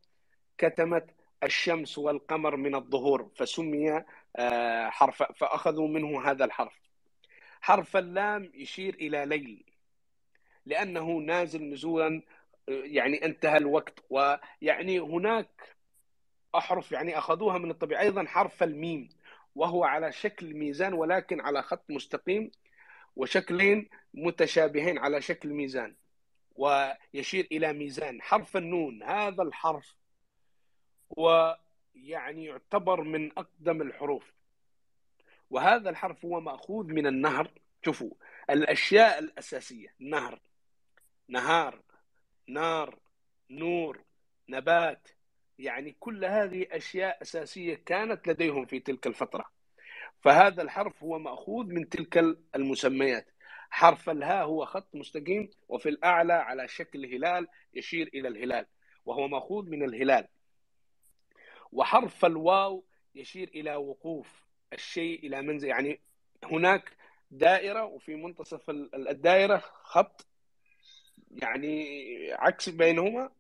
كتمت 0.59 1.11
الشمس 1.43 1.99
والقمر 1.99 2.57
من 2.57 2.75
الظهور 2.75 3.31
فسمي 3.37 4.05
آه، 4.37 4.89
حرف 4.89 5.23
فأخذوا 5.23 5.89
منه 5.89 6.31
هذا 6.31 6.45
الحرف. 6.45 6.81
حرف 7.61 7.97
اللام 7.97 8.51
يشير 8.55 8.95
إلى 8.95 9.27
ليل 9.27 9.65
لأنه 10.67 11.11
نازل 11.11 11.71
نزولا 11.71 12.23
آه، 12.69 12.73
يعني 12.73 13.25
انتهى 13.25 13.57
الوقت 13.57 13.99
ويعني 14.11 15.01
هناك 15.01 15.77
أحرف 16.55 16.93
يعني 16.93 17.19
أخذوها 17.19 17.59
من 17.59 17.71
الطبيعة. 17.71 18.01
أيضا 18.01 18.25
حرف 18.25 18.63
الميم 18.63 19.09
وهو 19.61 19.85
على 19.85 20.13
شكل 20.13 20.55
ميزان 20.55 20.95
ولكن 20.95 21.41
على 21.41 21.63
خط 21.63 21.91
مستقيم 21.91 22.51
وشكلين 23.17 23.89
متشابهين 24.15 24.99
على 24.99 25.21
شكل 25.23 25.49
ميزان 25.49 25.97
ويشير 26.57 27.49
إلى 27.53 27.73
ميزان 27.73 28.23
حرف 28.23 28.57
النون 28.57 29.03
هذا 29.03 29.43
الحرف 29.43 29.97
ويعني 31.11 32.45
يعتبر 32.45 33.03
من 33.03 33.39
أقدم 33.39 33.83
الحروف. 33.83 34.33
وهذا 35.51 35.91
الحرف 35.91 36.25
هو 36.25 36.41
مأخوذ 36.41 36.87
من 36.87 37.07
النهر 37.07 37.51
شوفوا 37.85 38.11
الأشياء 38.51 39.19
الأساسية 39.19 39.95
نهر 39.99 40.41
نهار 41.29 41.83
نار 42.49 42.99
نور 43.51 44.05
نبات 44.49 45.09
يعني 45.61 45.97
كل 46.01 46.25
هذه 46.25 46.67
أشياء 46.71 47.23
أساسية 47.23 47.75
كانت 47.75 48.29
لديهم 48.29 48.67
في 48.67 48.81
تلك 48.81 49.07
الفترة. 49.07 49.51
فهذا 50.21 50.63
الحرف 50.63 51.03
هو 51.03 51.19
مأخوذ 51.19 51.67
من 51.67 51.89
تلك 51.89 52.37
المسميات. 52.55 53.31
حرف 53.71 54.11
الهاء 54.11 54.47
هو 54.47 54.65
خط 54.65 54.95
مستقيم 54.95 55.51
وفي 55.69 55.89
الأعلى 55.89 56.33
على 56.33 56.69
شكل 56.69 57.15
هلال 57.15 57.49
يشير 57.75 58.11
إلى 58.15 58.29
الهلال 58.29 58.67
وهو 59.05 59.29
مأخوذ 59.29 59.69
من 59.69 59.83
الهلال. 59.83 60.29
وحرف 61.73 62.25
الواو 62.25 62.85
يشير 63.15 63.49
إلى 63.55 63.77
وقوف 63.77 64.47
الشيء 64.73 65.27
إلى 65.27 65.43
منزل 65.43 65.69
يعني 65.69 66.01
هناك 66.45 66.97
دائرة 67.31 67.85
وفي 67.85 68.15
منتصف 68.15 68.71
الدائرة 68.95 69.57
خط 69.83 70.27
يعني 71.31 71.87
عكس 72.33 72.69
بينهما 72.69 73.31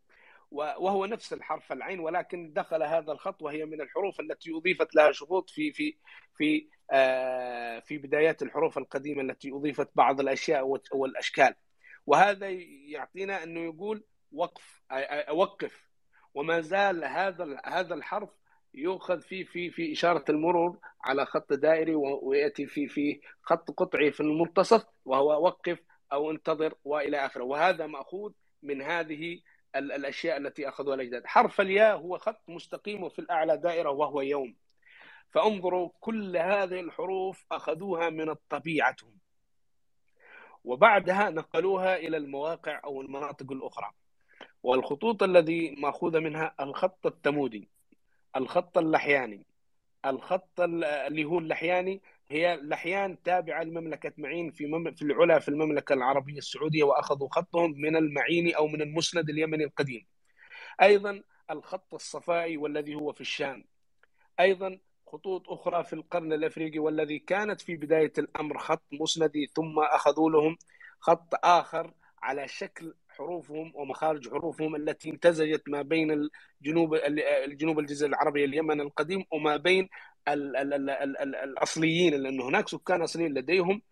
وهو 0.50 1.06
نفس 1.06 1.32
الحرف 1.32 1.72
العين 1.72 2.00
ولكن 2.00 2.52
دخل 2.52 2.82
هذا 2.82 3.12
الخط 3.12 3.42
وهي 3.42 3.64
من 3.64 3.80
الحروف 3.80 4.20
التي 4.20 4.50
أضيفت 4.56 4.94
لها 4.94 5.12
شروط 5.12 5.50
في 5.50 5.72
في 5.72 5.96
في 6.36 6.68
آه 6.90 7.78
في 7.80 7.98
بدايات 7.98 8.42
الحروف 8.42 8.78
القديمة 8.78 9.22
التي 9.22 9.50
أضيفت 9.52 9.88
بعض 9.94 10.20
الأشياء 10.20 10.80
والأشكال. 10.92 11.54
وهذا 12.06 12.48
يعطينا 12.88 13.42
أنه 13.42 13.60
يقول 13.60 14.04
وقف 14.32 14.82
اوقف 15.28 15.90
وما 16.34 16.60
زال 16.60 17.04
هذا 17.04 17.60
هذا 17.64 17.94
الحرف 17.94 18.30
يؤخذ 18.74 19.20
في 19.20 19.44
في 19.44 19.70
في 19.70 19.92
إشارة 19.92 20.24
المرور 20.28 20.78
على 21.04 21.26
خط 21.26 21.52
دائري 21.52 21.94
ويأتي 21.94 22.66
في 22.66 22.88
في 22.88 23.20
خط 23.42 23.70
قطعي 23.70 24.12
في 24.12 24.20
المنتصف 24.20 24.84
وهو 25.04 25.44
وقف 25.44 25.78
أو 26.12 26.30
انتظر 26.30 26.74
وإلى 26.84 27.26
آخره. 27.26 27.44
وهذا 27.44 27.86
مأخوذ 27.86 28.32
من 28.62 28.82
هذه 28.82 29.40
الأشياء 29.76 30.36
التي 30.36 30.68
أخذوها 30.68 30.94
الأجداد. 30.94 31.26
حرف 31.26 31.60
الياء 31.60 31.96
هو 31.96 32.18
خط 32.18 32.42
مستقيم 32.48 33.02
وفي 33.02 33.18
الأعلى 33.18 33.56
دائرة 33.56 33.90
وهو 33.90 34.20
يوم. 34.20 34.56
فانظروا 35.30 35.90
كل 36.00 36.36
هذه 36.36 36.80
الحروف 36.80 37.44
أخذوها 37.52 38.10
من 38.10 38.34
طبيعتهم 38.48 39.18
وبعدها 40.64 41.30
نقلوها 41.30 41.96
إلى 41.96 42.16
المواقع 42.16 42.80
أو 42.84 43.00
المناطق 43.00 43.52
الأخرى. 43.52 43.90
والخطوط 44.62 45.22
الذي 45.22 45.74
ماخوذه 45.78 46.18
منها 46.18 46.54
الخط 46.60 47.06
التمودي 47.06 47.68
الخط 48.36 48.78
اللحياني 48.78 49.46
الخط 50.06 50.60
اللي 50.60 51.24
هو 51.24 51.38
اللحياني 51.38 52.02
هي 52.30 52.56
لحيان 52.62 53.22
تابعة 53.22 53.62
لمملكة 53.62 54.12
معين 54.18 54.50
في 54.50 54.66
مم... 54.66 54.94
في 54.94 55.02
العلا 55.02 55.38
في 55.38 55.48
المملكة 55.48 55.92
العربية 55.92 56.38
السعودية 56.38 56.82
وأخذوا 56.82 57.28
خطهم 57.28 57.74
من 57.80 57.96
المعيني 57.96 58.56
أو 58.56 58.66
من 58.66 58.82
المسند 58.82 59.30
اليمني 59.30 59.64
القديم. 59.64 60.06
أيضا 60.82 61.22
الخط 61.50 61.94
الصفائي 61.94 62.56
والذي 62.56 62.94
هو 62.94 63.12
في 63.12 63.20
الشام. 63.20 63.64
أيضا 64.40 64.78
خطوط 65.06 65.48
أخرى 65.48 65.84
في 65.84 65.92
القرن 65.92 66.32
الأفريقي 66.32 66.78
والذي 66.78 67.18
كانت 67.18 67.60
في 67.60 67.76
بداية 67.76 68.12
الأمر 68.18 68.58
خط 68.58 68.82
مسندي 68.92 69.46
ثم 69.56 69.78
أخذوا 69.78 70.30
لهم 70.30 70.56
خط 71.00 71.34
آخر 71.44 71.94
على 72.22 72.48
شكل 72.48 72.94
حروفهم 73.08 73.72
ومخارج 73.74 74.30
حروفهم 74.30 74.76
التي 74.76 75.10
امتزجت 75.10 75.68
ما 75.68 75.82
بين 75.82 76.10
الجنوب 76.10 76.94
الجنوب 77.44 77.78
الجزيرة 77.78 78.08
العربية 78.08 78.44
اليمن 78.44 78.80
القديم 78.80 79.24
وما 79.30 79.56
بين 79.56 79.88
ال 80.28 80.56
ال 80.56 80.74
ال 80.74 80.90
ال 80.90 81.16
ال 81.18 81.34
الأصليين 81.34 82.14
لأنه 82.14 82.48
هناك 82.48 82.68
سكان 82.68 83.02
أصليين 83.02 83.34
لديهم 83.34 83.82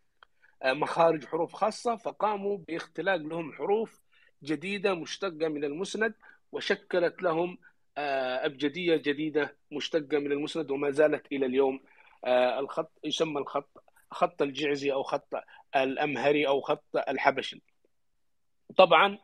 آه، 0.63 0.73
مخارج 0.73 1.25
حروف 1.25 1.53
خاصة 1.53 1.97
فقاموا 1.97 2.59
باختلاق 2.59 3.17
لهم 3.17 3.53
حروف 3.53 4.01
جديدة 4.45 4.95
مشتقة 4.95 5.49
من 5.49 5.65
المسند 5.65 6.15
وشكلت 6.53 7.23
لهم 7.23 7.59
آه، 7.99 8.47
أبجدية 8.47 8.97
جديدة 8.97 9.57
مشتقة 9.73 10.19
من 10.19 10.33
المسند 10.33 10.71
وما 10.71 10.91
زالت 10.91 11.33
إلى 11.33 11.47
اليوم 11.47 11.81
آه، 12.25 12.61
الخط 12.61 12.93
يسمى 13.05 13.41
الخط 13.41 13.85
خط 14.11 14.43
الجعزي 14.43 14.93
أو 14.93 15.03
خط 15.03 15.35
الأمهري 15.77 16.47
أو 16.49 16.61
خط 16.61 16.97
الحبشي. 17.09 17.63
طبعا 18.77 19.19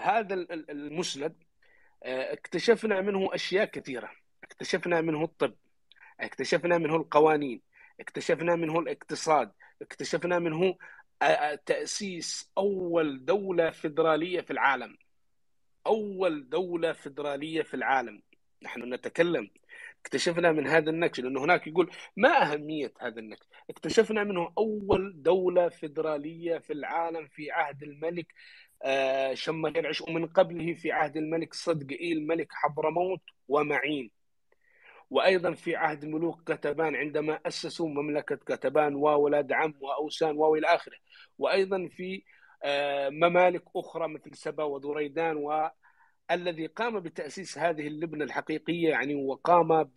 هذا 0.00 0.34
المسند 0.50 1.42
اكتشفنا 2.04 3.00
منه 3.00 3.34
أشياء 3.34 3.64
كثيرة 3.64 4.10
اكتشفنا 4.44 5.00
منه 5.00 5.24
الطب. 5.24 5.54
اكتشفنا 6.20 6.78
منه 6.78 6.96
القوانين 6.96 7.62
اكتشفنا 8.00 8.56
منه 8.56 8.78
الاقتصاد 8.78 9.52
اكتشفنا 9.82 10.38
منه 10.38 10.76
آه، 11.22 11.24
آه، 11.24 11.54
تأسيس 11.66 12.52
أول 12.58 13.24
دولة 13.24 13.70
فدراليه 13.70 14.40
في 14.40 14.50
العالم. 14.52 14.96
أول 15.86 16.48
دولة 16.48 16.92
فدراليه 16.92 17.62
في 17.62 17.74
العالم. 17.74 18.22
نحن 18.62 18.94
نتكلم. 18.94 19.50
اكتشفنا 20.00 20.52
من 20.52 20.66
هذا 20.66 20.90
النكش 20.90 21.20
لأنه 21.20 21.44
هناك 21.44 21.66
يقول 21.66 21.90
ما 22.16 22.42
أهمية 22.42 22.92
هذا 23.00 23.20
النكش؟ 23.20 23.46
اكتشفنا 23.70 24.24
منه 24.24 24.52
أول 24.58 25.22
دولة 25.22 25.68
فدراليه 25.68 26.58
في 26.58 26.72
العالم 26.72 27.26
في 27.28 27.50
عهد 27.50 27.82
الملك 27.82 28.34
آه، 28.82 29.34
شمهيرعش 29.34 30.00
ومن 30.02 30.26
قبله 30.26 30.74
في 30.74 30.92
عهد 30.92 31.16
الملك 31.16 31.54
صدقئيل 31.54 32.26
ملك 32.26 32.48
حضرموت 32.52 33.20
ومعين. 33.48 34.10
وأيضا 35.10 35.52
في 35.54 35.76
عهد 35.76 36.04
ملوك 36.04 36.52
كتبان 36.52 36.96
عندما 36.96 37.40
أسسوا 37.46 37.88
مملكة 37.88 38.36
كتبان 38.36 38.94
وولاد 38.94 39.52
عم 39.52 39.74
وأوسان 39.80 40.36
وإلى 40.36 40.66
آخره 40.66 40.96
وأيضا 41.38 41.88
في 41.88 42.22
آه، 42.64 43.08
ممالك 43.08 43.62
أخرى 43.76 44.08
مثل 44.08 44.36
سبا 44.36 44.64
ودريدان 44.64 45.36
والذي 45.36 46.66
قام 46.66 47.00
بتأسيس 47.00 47.58
هذه 47.58 47.86
اللبنة 47.86 48.24
الحقيقية 48.24 48.88
يعني 48.88 49.14
وقام 49.14 49.90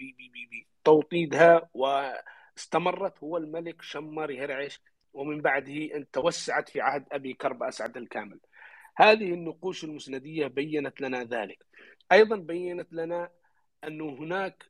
بتوطيدها 0.82 1.70
واستمرت 1.74 3.24
هو 3.24 3.38
الملك 3.38 3.82
شمر 3.82 4.34
هرعش 4.34 4.82
ومن 5.14 5.42
بعده 5.42 5.96
أن 5.96 6.12
توسعت 6.12 6.70
في 6.70 6.82
عهد 6.82 7.06
أبي 7.12 7.34
كرب 7.34 7.64
أسعد 7.64 7.98
الكامل. 7.98 8.40
هذه 8.98 9.34
النقوش 9.34 9.84
المسندية 9.84 10.48
بينت 10.48 11.02
لنا 11.02 11.24
ذلك. 11.24 11.66
أيضا 12.12 12.36
بينت 12.36 12.94
لنا 12.94 13.30
انه 13.84 14.10
هناك 14.10 14.64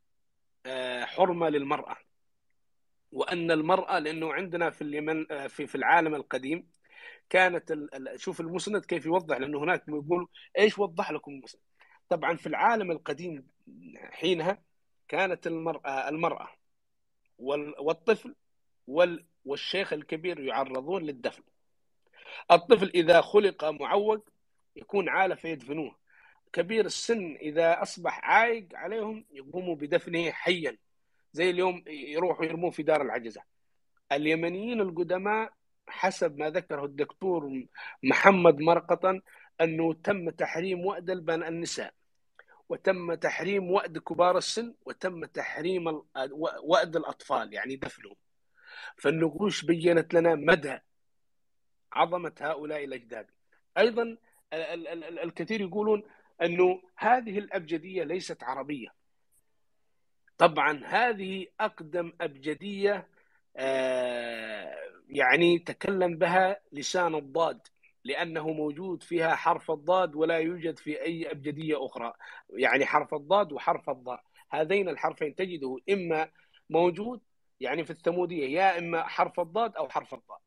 حرمة 1.04 1.48
للمرأة. 1.48 1.96
وأن 3.12 3.50
المرأة 3.50 3.98
لأنه 3.98 4.32
عندنا 4.32 4.70
في 4.70 4.82
اليمن 4.82 5.32
آه، 5.32 5.46
في 5.46 5.66
في 5.66 5.74
العالم 5.74 6.14
القديم 6.14 6.70
كانت 7.30 7.74
شوف 8.16 8.40
المسند 8.40 8.84
كيف 8.84 9.06
يوضح 9.06 9.36
لأنه 9.36 9.58
هناك 9.58 9.84
يقول 9.88 10.28
إيش 10.58 10.78
وضح 10.78 11.10
لكم 11.10 11.32
المسند. 11.32 11.60
طبعا 12.08 12.36
في 12.36 12.46
العالم 12.46 12.90
القديم 12.90 13.46
حينها 14.10 14.62
كانت 15.08 15.46
المرأة 15.46 16.08
المرأة 16.08 16.48
وال- 17.38 17.74
والطفل 17.80 18.34
وال- 18.86 19.26
والشيخ 19.44 19.92
الكبير 19.92 20.40
يعرضون 20.40 21.02
للدفن. 21.02 21.42
الطفل 22.50 22.90
إذا 22.94 23.20
خلق 23.20 23.64
معوق 23.64 24.28
يكون 24.76 25.08
عالة 25.08 25.34
فيدفنوه. 25.34 25.97
كبير 26.52 26.84
السن 26.86 27.36
إذا 27.40 27.82
أصبح 27.82 28.20
عايق 28.24 28.68
عليهم 28.74 29.24
يقوموا 29.32 29.74
بدفنه 29.76 30.30
حيا 30.30 30.76
زي 31.32 31.50
اليوم 31.50 31.84
يروحوا 31.86 32.44
يرموه 32.44 32.70
في 32.70 32.82
دار 32.82 33.02
العجزة. 33.02 33.42
اليمنيين 34.12 34.80
القدماء 34.80 35.52
حسب 35.88 36.38
ما 36.38 36.50
ذكره 36.50 36.84
الدكتور 36.84 37.66
محمد 38.02 38.58
مرقطا 38.60 39.20
أنه 39.60 39.94
تم 39.94 40.30
تحريم 40.30 40.86
وأد 40.86 41.10
البن 41.10 41.42
النساء 41.42 41.94
وتم 42.68 43.14
تحريم 43.14 43.70
وأد 43.70 43.98
كبار 43.98 44.38
السن 44.38 44.74
وتم 44.86 45.24
تحريم 45.24 46.02
وأد 46.62 46.96
الأطفال 46.96 47.52
يعني 47.52 47.76
دفنهم. 47.76 48.16
فالنقوش 48.96 49.64
بينت 49.64 50.14
لنا 50.14 50.34
مدى 50.34 50.78
عظمة 51.92 52.32
هؤلاء 52.40 52.84
الأجداد. 52.84 53.26
أيضا 53.78 54.02
ال- 54.02 54.18
ال- 54.88 55.04
ال- 55.04 55.18
الكثير 55.18 55.60
يقولون 55.60 56.02
أنه 56.42 56.82
هذه 56.96 57.38
الأبجدية 57.38 58.04
ليست 58.04 58.42
عربية. 58.42 58.88
طبعا 60.38 60.84
هذه 60.84 61.46
أقدم 61.60 62.12
أبجدية 62.20 63.08
آه، 63.56 64.74
يعني 65.08 65.58
تكلم 65.58 66.18
بها 66.18 66.60
لسان 66.72 67.14
الضاد 67.14 67.60
لأنه 68.04 68.48
موجود 68.52 69.02
فيها 69.02 69.34
حرف 69.34 69.70
الضاد 69.70 70.14
ولا 70.14 70.38
يوجد 70.38 70.78
في 70.78 71.02
أي 71.02 71.30
أبجدية 71.30 71.86
أخرى. 71.86 72.12
يعني 72.50 72.86
حرف 72.86 73.14
الضاد 73.14 73.52
وحرف 73.52 73.90
الضاء. 73.90 74.24
هذين 74.50 74.88
الحرفين 74.88 75.34
تجده 75.34 75.76
إما 75.90 76.30
موجود 76.70 77.20
يعني 77.60 77.84
في 77.84 77.90
الثمودية 77.90 78.46
يا 78.58 78.78
إما 78.78 79.02
حرف 79.02 79.40
الضاد 79.40 79.76
أو 79.76 79.88
حرف 79.88 80.14
الضاء. 80.14 80.40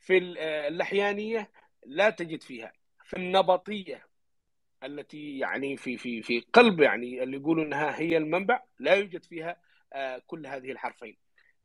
في 0.00 0.34
آه، 0.38 0.68
اللحيانية 0.68 1.50
لا 1.86 2.10
تجد 2.10 2.42
فيها. 2.42 2.72
في 3.04 3.16
النبطية 3.16 4.11
التي 4.84 5.38
يعني 5.38 5.76
في 5.76 5.96
في 5.96 6.22
في 6.22 6.40
قلب 6.52 6.80
يعني 6.80 7.22
اللي 7.22 7.36
يقولوا 7.36 7.64
إنها 7.64 8.00
هي 8.00 8.16
المنبع 8.16 8.62
لا 8.78 8.94
يوجد 8.94 9.24
فيها 9.24 9.56
آه، 9.92 10.22
كل 10.26 10.46
هذه 10.46 10.70
الحرفين. 10.72 11.16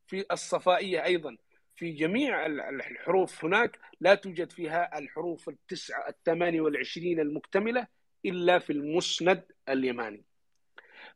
في 0.08 0.26
الصفائية 0.32 1.04
أيضا 1.04 1.38
في 1.76 1.92
جميع 1.92 2.46
ال- 2.46 2.62
الحروف 2.62 3.46
هناك 3.46 3.80
لا 4.00 4.16
توجد 4.16 4.52
فيها 4.52 4.98
الحروف 4.98 5.50
التسعة 5.50 6.10
الثمانية 6.10 6.62
والعشرين 6.62 7.20
المكتملة 7.20 7.88
إلا 8.26 8.60
في 8.60 8.70
المسند 8.74 9.44
اليماني. 9.70 10.24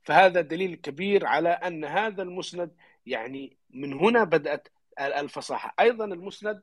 فهذا 0.04 0.42
دليل 0.42 0.76
كبير 0.76 1.26
على 1.26 1.50
أن 1.50 1.86
هذا 1.86 2.24
المسند 2.24 2.72
يعني 3.06 3.58
من 3.70 3.94
هنا 3.94 4.24
بدأت 4.24 4.68
الفصاحة. 5.00 5.74
أيضا 5.80 6.06
المسند 6.06 6.62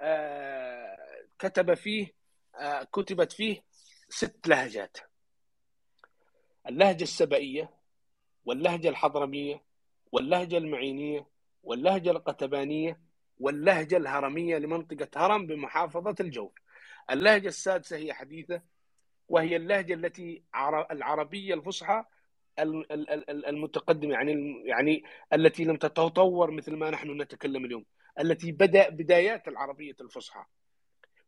آه، 0.00 0.96
كتب 1.38 1.74
فيه 1.74 2.12
آه، 2.60 2.82
كتبت 2.84 3.32
فيه 3.32 3.62
ست 4.10 4.46
لهجات. 4.48 4.96
اللهجة 6.68 7.02
السبائية 7.02 7.70
واللهجة 8.44 8.88
الحضرمية 8.88 9.62
واللهجة 10.12 10.58
المعينية 10.58 11.26
واللهجة 11.62 12.10
القتبانية 12.10 13.00
واللهجة 13.38 13.96
الهرمية 13.96 14.58
لمنطقة 14.58 15.08
هرم 15.26 15.46
بمحافظة 15.46 16.14
الجوف. 16.20 16.52
اللهجة 17.10 17.48
السادسة 17.48 17.96
هي 17.96 18.12
حديثة 18.12 18.62
وهي 19.28 19.56
اللهجة 19.56 19.94
التي 19.94 20.42
عر- 20.54 20.86
العربية 20.90 21.54
الفصحى 21.54 22.04
ال- 22.58 22.92
ال- 22.92 23.10
ال- 23.30 23.46
المتقدمة 23.46 24.12
يعني 24.12 24.62
يعني 24.66 25.04
التي 25.32 25.64
لم 25.64 25.76
تتطور 25.76 26.50
مثل 26.50 26.76
ما 26.76 26.90
نحن 26.90 27.22
نتكلم 27.22 27.64
اليوم 27.64 27.84
التي 28.20 28.52
بدأ 28.52 28.88
بدايات 28.88 29.48
العربية 29.48 29.96
الفصحى. 30.00 30.44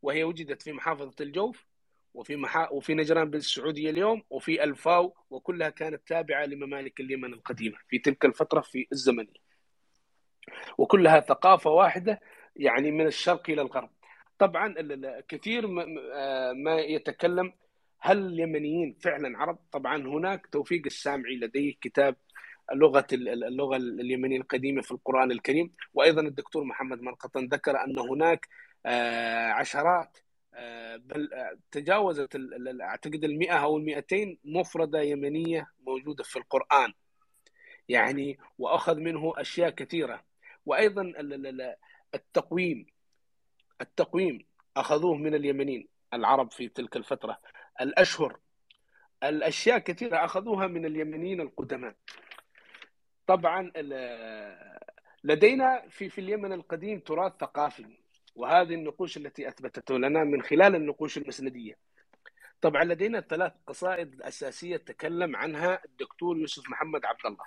وهي 0.02 0.24
وجدت 0.24 0.62
في 0.62 0.72
محافظة 0.72 1.14
الجوف 1.20 1.66
وفي 2.14 2.36
محا... 2.36 2.68
وفي 2.70 2.94
نجران 2.94 3.30
بالسعودية 3.30 3.90
اليوم 3.90 4.22
وفي 4.30 4.64
الفاو 4.64 5.14
وكلها 5.30 5.68
كانت 5.68 6.08
تابعة 6.08 6.44
لممالك 6.44 7.00
اليمن 7.00 7.32
القديمة 7.32 7.76
في 7.88 7.98
تلك 7.98 8.24
الفترة 8.24 8.60
في 8.60 8.86
الزمنية 8.92 9.42
وكلها 10.78 11.20
ثقافة 11.20 11.70
واحدة 11.70 12.20
يعني 12.56 12.90
من 12.90 13.06
الشرق 13.06 13.50
إلى 13.50 13.62
الغرب. 13.62 13.90
طبعا 14.38 14.74
كثير 15.28 15.64
آه، 16.14 16.52
ما 16.52 16.80
يتكلم 16.80 17.52
هل 18.00 18.26
اليمنيين 18.26 18.96
فعلا 19.02 19.38
عرب؟ 19.38 19.58
طبعا 19.72 19.96
هناك 19.96 20.46
توفيق 20.46 20.82
السامعي 20.86 21.36
لديه 21.36 21.74
كتاب 21.80 22.16
لغة 22.74 23.06
ال- 23.12 23.28
ال- 23.28 23.44
اللغة 23.44 23.76
اليمنية 23.76 24.36
القديمة 24.36 24.82
في 24.82 24.90
القرآن 24.92 25.30
الكريم. 25.32 25.72
وأيضا 25.94 26.22
الدكتور 26.22 26.64
محمد 26.64 27.02
مرقطن 27.02 27.44
ذكر 27.46 27.84
أن 27.84 27.98
هناك 27.98 28.48
آه، 28.86 29.48
عشرات 29.50 30.18
بل 30.96 31.32
آه، 31.34 31.58
تجاوزت 31.70 32.34
ال- 32.34 32.54
ال- 32.54 32.68
المئة 33.24 33.54
أو 33.62 33.76
المئتين 33.76 34.38
مفردة 34.44 35.00
يمنية 35.00 35.66
موجودة 35.80 36.24
في 36.24 36.36
القرآن. 36.38 36.92
يعني 37.88 38.38
وأخذ 38.58 38.96
منه 38.96 39.32
ال- 41.02 41.32
ال- 41.34 41.46
ال- 41.60 41.76
التقويم 42.14 42.86
التقويم 43.80 44.46
أخذوه 44.76 45.14
من 45.16 45.34
اليمنيين 45.34 45.88
العرب 46.14 46.50
في 46.50 46.68
تلك 46.68 46.96
الفترة. 46.96 47.38
الأشهر 47.80 48.38
الأشياء 49.22 49.78
كثيرة 49.78 50.24
أخذوها 50.24 50.66
من 50.66 50.86
اليمنيين 50.86 51.40
القدماء. 51.40 51.94
طبعا 53.26 53.72
ال- 53.76 54.78
لدينا 55.24 55.88
في 55.88 56.08
في 56.08 56.20
اليمن 56.20 56.52
القديم 56.52 57.00
تراث 57.00 57.32
ثقافي. 57.40 58.01
وهذه 58.34 58.74
النقوش 58.74 59.16
التي 59.16 59.48
اثبتته 59.48 59.98
لنا 59.98 60.24
من 60.24 60.42
خلال 60.42 60.74
النقوش 60.74 61.18
المسندية. 61.18 61.78
طبعا 62.60 62.84
لدينا 62.84 63.20
ثلاث 63.20 63.52
قصائد 63.66 64.22
أساسية 64.22 64.76
تكلم 64.76 65.36
عنها 65.36 65.80
الدكتور 65.84 66.38
يوسف 66.38 66.70
محمد 66.70 67.04
عبد 67.04 67.26
الله. 67.26 67.44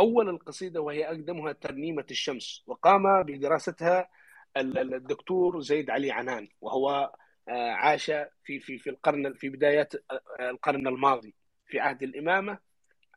أول 0.00 0.28
القصيدة 0.28 0.80
وهي 0.80 1.06
أقدمها 1.06 1.52
ترنيمة 1.52 2.04
الشمس 2.10 2.62
وقام 2.66 3.22
بدراستها 3.22 4.08
ال- 4.56 4.78
ال- 4.78 4.94
الدكتور 4.94 5.60
زيد 5.60 5.90
علي 5.90 6.10
عنان 6.12 6.48
وهو 6.60 7.12
آه، 7.48 7.70
عاش 7.72 8.06
في 8.44 8.60
في 8.60 8.78
في 8.78 8.90
القرن 8.90 9.32
في 9.34 9.48
بدايات 9.48 9.94
آه، 9.94 10.50
القرن 10.50 10.86
الماضي 10.86 11.34
في 11.66 11.80
عهد 11.80 12.02
الإمامة 12.02 12.58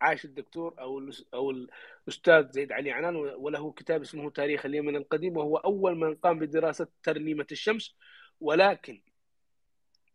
عاش 0.02 0.26
الدكتور 0.26 0.76
أو 0.80 1.10
أو 1.34 1.52
الأستاذ 1.52 2.52
زيد 2.52 2.72
علي 2.72 2.91
عنان 2.91 3.16
وله 3.16 3.72
كتاب 3.72 4.02
اسمه 4.02 4.30
تاريخ 4.30 4.66
اليمن 4.66 4.95
القديم 4.95 5.38
وهو 5.38 5.58
أول 5.58 5.97
من 5.97 6.16
قام 6.16 6.39
بدراسة 6.39 6.88
ترنيمة 7.04 7.47
الشمس 7.52 7.95
ولكن 8.41 9.02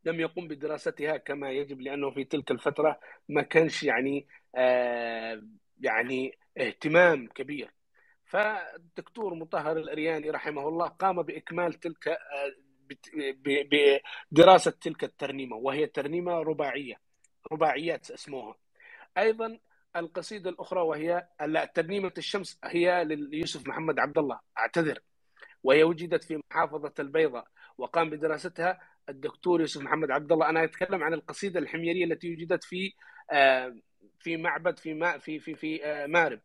لم 0.05 0.21
يقم 0.21 0.49
بدراستها 0.49 1.17
كما 1.17 1.51
يجب 1.51 1.81
لأنه 1.81 2.11
في 2.11 2.25
تلك 2.25 2.51
الفترة 2.51 3.01
ما 3.29 3.43
كانش 3.43 3.83
يعني 3.83 4.27
آه 4.55 5.43
يعني 5.81 6.39
اهتمام 6.59 7.27
كبير. 7.27 7.71
فالدكتور 8.27 9.35
مطهر 9.35 9.77
الأرياني 9.77 10.31
رحمه 10.31 10.69
الله 10.69 10.89
قام 10.89 11.23
بإكمال 11.23 11.73
تلك 11.75 12.09
آه، 12.09 12.19
بدراسة 14.33 14.71
تلك 14.71 15.05
الترنيمة 15.05 15.57
وهي 15.57 15.87
ترنيمة 15.87 16.33
رباعية 16.33 17.01
رباعيات 17.53 18.11
اسموها 18.11 18.57
أيضا 19.19 19.59
القصيدة 19.97 20.51
الأخرى 20.51 20.81
وهي 20.81 21.29
لا 21.47 21.65
ترنيمه 21.65 22.13
الشمس 22.19 22.59
هي 22.65 23.05
ليوسف 23.05 23.69
محمد 23.69 23.99
عبد 23.99 24.19
الله 24.19 24.41
أعتذر. 24.59 24.99
وهي 25.63 25.85
وجدت 25.85 26.25
في 26.25 26.41
محافظة 26.51 26.93
البيضاء 26.99 27.45
وقام 27.79 28.11
بدراستها 28.11 28.81
الدكتور 29.09 29.61
يوسف 29.61 29.81
محمد 29.81 30.11
عبد 30.11 30.33
الله. 30.33 30.49
أنا 30.49 30.65
أتكلم 30.65 31.03
عن 31.03 31.15
القصيدة 31.15 31.61
الحميرية 31.61 32.05
التي 32.05 32.33
وجدت 32.33 32.65
في 32.65 32.93
آه، 33.31 33.77
في 34.21 34.37
معبد 34.37 34.79
في 34.79 34.95
ما 34.95 35.19
في 35.19 35.39
في 35.39 35.55
في 35.55 35.85
آه، 35.85 36.07
مارب 36.07 36.41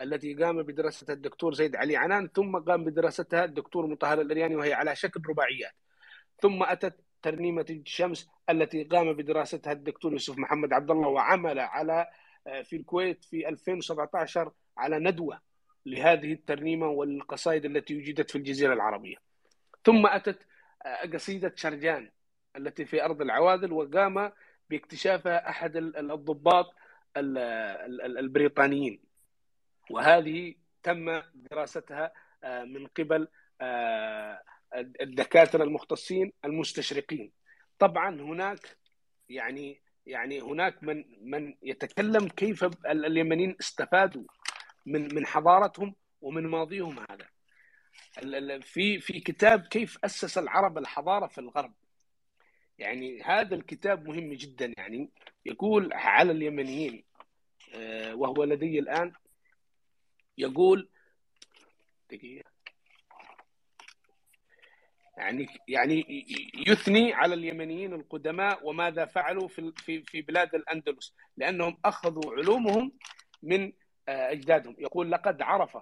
التي 0.00 0.34
قام 0.34 0.62
بدراستها 0.62 1.12
الدكتور 1.14 1.54
زيد 1.54 1.76
علي 1.76 1.96
عنان. 1.96 2.28
ثم 2.28 2.58
قام 2.58 2.84
بدراستها 2.84 3.44
الدكتور 3.44 3.86
مطهر 3.86 4.20
الأرياني 4.20 4.56
وهي 4.56 4.72
على 4.72 4.96
شكل 4.96 5.20
رباعيات. 5.28 5.72
ثم 6.42 6.62
أتت 6.62 7.00
ترنيمة 7.22 7.66
الشمس 7.70 8.28
التي 8.50 8.84
قام 8.84 9.12
بدراستها 9.12 9.72
الدكتور 9.72 10.12
يوسف 10.12 10.38
محمد 10.38 10.72
عبد 10.72 10.90
الله 10.90 11.08
وعمل 11.08 11.58
على 11.58 12.06
في 12.64 12.76
الكويت 12.76 13.24
في 13.24 13.48
2017 13.48 14.52
على 14.76 14.98
ندوة 14.98 15.40
لهذه 15.86 16.32
الترنيمة 16.32 16.88
والقصائد 16.88 17.64
التي 17.64 17.96
وجدت 17.96 18.30
في 18.30 18.38
الجزيرة 18.38 18.74
العربية. 18.74 19.16
ثم 19.84 20.06
أتت 20.06 20.46
آه، 20.86 21.06
قصيدة 21.06 21.52
شرجان 21.56 22.10
التي 22.56 22.84
في 22.84 23.04
أرض 23.04 23.22
العواذل 23.22 23.72
وقام 23.72 24.32
باكتشافها 24.70 25.48
أحد 25.48 25.76
الضباط 25.76 26.74
البريطانيين 27.16 29.00
وهذه 29.90 30.54
تم 30.82 31.22
دراستها 31.34 32.12
آه، 32.44 32.64
من 32.64 32.86
قبل 32.86 33.28
الدكاترة 35.00 35.64
المختصين 35.64 36.32
المستشرقين 36.44 37.32
طبعا 37.78 38.20
هناك 38.20 38.76
يعني 39.28 39.80
يعني 40.06 40.40
هناك 40.40 40.82
من 40.82 41.04
من 41.20 41.54
يتكلم 41.62 42.28
كيف 42.28 42.64
اليمنيين 42.86 43.56
استفادوا 43.60 44.22
من 44.86 45.14
من 45.14 45.26
حضارتهم 45.26 45.94
ومن 46.20 46.46
ماضيهم 46.46 46.98
هذا. 46.98 47.28
في 48.60 49.00
في 49.00 49.20
كتاب 49.20 49.60
كيف 49.60 49.98
أسس 50.04 50.38
العرب 50.38 50.78
الحضارة 50.78 51.26
في 51.26 51.38
الغرب. 51.38 51.74
يعني 52.78 53.22
هذا 53.22 53.54
الكتاب 53.54 54.08
مهم 54.08 54.32
جدا. 54.32 54.74
يعني 54.78 55.10
يقول 55.46 55.92
على 55.92 56.32
اليمنيين 56.32 57.04
آه، 57.74 58.14
وهو 58.14 58.44
لدي 58.44 58.78
الآن 58.78 59.12
يقول 60.38 60.88
دقيقة. 62.10 62.55
يعني 65.16 65.46
يعني 65.68 66.24
يثني 66.66 67.12
على 67.12 67.34
اليمنيين 67.34 67.92
القدماء 67.92 68.68
وماذا 68.68 69.04
فعلوا 69.04 69.48
في 69.48 69.72
في 69.76 70.02
في 70.02 70.22
بلاد 70.22 70.54
الأندلس 70.54 71.14
لأنهم 71.36 71.78
أخذوا 71.84 72.32
علومهم 72.32 72.92
من 73.42 73.72
آه، 74.08 74.30
أجدادهم. 74.30 74.76
يقول 74.78 75.12
لقد 75.12 75.42
عرف 75.42 75.78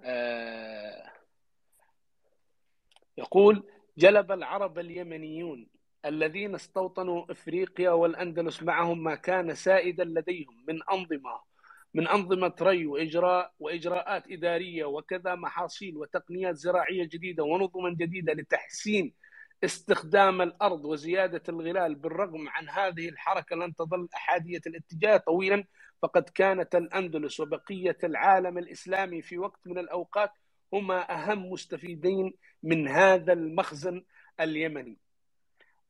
آه، 0.00 1.12
يقول 3.18 3.62
جلب 3.98 4.32
العرب 4.32 4.78
اليمنيون 4.78 5.68
الذين 6.04 6.54
استوطنوا 6.54 7.32
إفريقيا 7.32 7.90
والأندلس 7.90 8.62
معهم 8.62 9.04
ما 9.04 9.14
كان 9.14 9.54
سائدا 9.54 10.04
لديهم 10.04 10.64
من 10.68 10.80
أنظمة 10.92 11.47
من 11.94 12.08
أنظمة 12.08 12.54
ري 12.62 12.86
وإجراء 12.86 13.52
وإجراءات 13.58 14.30
إدارية 14.30 14.84
وكذا 14.84 15.34
محاصيل 15.34 15.96
وتقنيات 15.96 16.56
زراعية 16.56 17.04
جديدة 17.04 17.44
ونظما 17.44 17.90
جديدة 17.90 18.32
لتحسين 18.32 19.14
استخدام 19.64 20.42
الأرض 20.42 20.84
وزيادة 20.84 21.42
الغلال 21.48 21.94
بالرغم 21.94 22.48
عن 22.48 22.68
هذه 22.68 23.08
الحركة 23.08 23.56
لن 23.56 23.74
تظل 23.74 24.08
أحادية 24.14 24.60
الاتجاه 24.66 25.16
طويلا 25.16 25.64
فقد 26.02 26.22
كانت 26.22 26.74
الأندلس 26.74 27.40
وبقية 27.40 27.98
العالم 28.04 28.58
الإسلامي 28.58 29.22
في 29.22 29.38
وقت 29.38 29.60
من 29.66 29.78
الأوقات 29.78 30.30
هما 30.72 31.12
أهم 31.14 31.52
مستفيدين 31.52 32.34
من 32.62 32.88
هذا 32.88 33.32
المخزن 33.32 34.04
اليمني. 34.40 34.98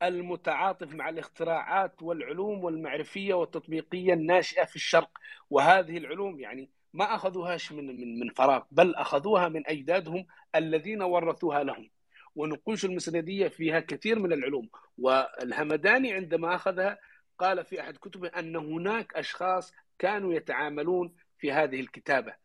المتعاطف 0.03 0.93
مع 0.93 1.09
الاختراعات 1.09 2.03
والعلوم 2.03 2.63
والمعرفية 2.63 3.33
والتطبيقية 3.33 4.13
الناشئة 4.13 4.65
في 4.65 4.75
الشرق. 4.75 5.09
وهذه 5.49 5.97
العلوم 5.97 6.39
يعني 6.39 6.69
ما 6.93 7.15
أخذوهاش 7.15 7.71
من 7.71 7.87
من 7.87 8.19
من 8.19 8.29
فراغ 8.29 8.63
بل 8.71 8.95
أخذوها 8.95 9.49
من 9.49 9.67
أجدادهم 9.67 10.25
الذين 10.55 11.01
ورثوها 11.01 11.63
لهم. 11.63 11.89
ونقوش 12.35 12.85
المسندية 12.85 13.47
فيها 13.47 13.79
كثير 13.79 14.19
من 14.19 14.33
العلوم. 14.33 14.69
والهمداني 14.97 16.13
عندما 16.13 16.55
أخذها 16.55 16.99
قال 17.39 17.65
في 17.65 17.81
أحد 17.81 17.97
كتبه 17.97 18.27
أن 18.27 18.55
هناك 18.55 19.13
أشخاص 19.13 19.73
كانوا 19.99 20.33
يتعاملون 20.33 21.15
في 21.37 21.51
هذه 21.51 21.79
الكتابة. 21.79 22.35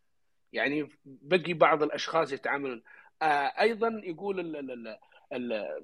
يعني 0.53 0.89
بقي 1.05 1.53
بعض 1.53 1.83
الأشخاص 1.83 2.33
يتعاملون. 2.33 2.83
آه، 3.23 3.53
أيضا 3.61 4.01
يقول 4.05 4.41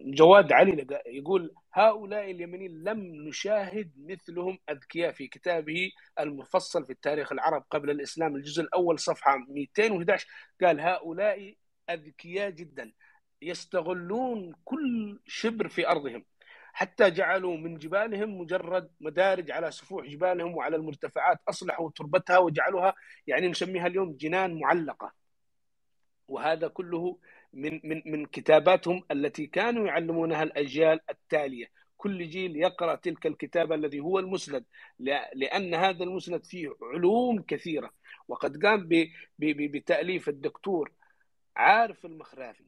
جواد 0.01 0.53
علي 0.53 0.86
يقول 1.07 1.55
هؤلاء 1.72 2.30
اليمنيين 2.30 2.84
لم 2.84 2.99
نشاهد 3.28 3.93
مثلهم 3.97 4.59
أذكياء 4.70 5.12
في 5.12 5.28
كتابه 5.28 5.91
المفصل 6.20 6.86
في 6.86 6.93
التاريخ 6.93 7.32
العرب 7.32 7.64
قبل 7.70 7.91
الإسلام 7.91 8.36
الجزء 8.36 8.62
الأول 8.62 8.99
صفحة 8.99 9.38
211 9.49 10.26
قال 10.62 10.80
هؤلاء 10.80 11.55
أذكياء 11.91 12.51
جدا 12.51 12.93
يستغلون 13.43 14.55
كل 14.64 15.20
شبر 15.26 15.68
في 15.68 15.88
أرضهم 15.88 16.24
حتى 16.72 17.11
جعلوا 17.11 17.57
من 17.57 17.78
جبالهم 17.78 18.38
مجرد 18.41 18.91
مدارج 19.01 19.51
على 19.51 19.70
سفوح 19.70 20.07
جبالهم 20.07 20.57
وعلى 20.57 20.76
المرتفعات 20.76 21.38
أصلحوا 21.49 21.91
تربتها 21.91 22.38
وجعلوها 22.38 22.95
يعني 23.26 23.49
نسميها 23.49 23.86
اليوم 23.86 24.16
جنان 24.16 24.61
معلقة. 24.61 25.12
وهذا 26.28 26.68
كله 26.68 27.18
من 27.53 27.80
من 27.84 28.03
من 28.07 28.26
كتاباتهم 28.26 29.03
التي 29.11 29.46
كانوا 29.46 29.86
يعلمونها 29.86 30.42
الأجيال 30.42 31.01
التالية. 31.11 31.70
كل 31.96 32.28
جيل 32.28 32.57
يقرأ 32.57 32.94
تلك 32.94 33.26
الكتابه 33.26 33.74
الذي 33.74 34.01
هو 34.01 34.18
المسند 34.18 34.64
لأن 35.34 35.74
هذا 35.74 36.05
المسند 36.05 36.44
فيه 36.44 36.76
علوم 36.82 37.42
كثيرة. 37.42 37.90
وقد 38.28 38.64
قام 38.66 38.88
بتأليف 39.38 40.28
الدكتور 40.28 40.92
عارف 41.57 42.07
المخرافي 42.07 42.64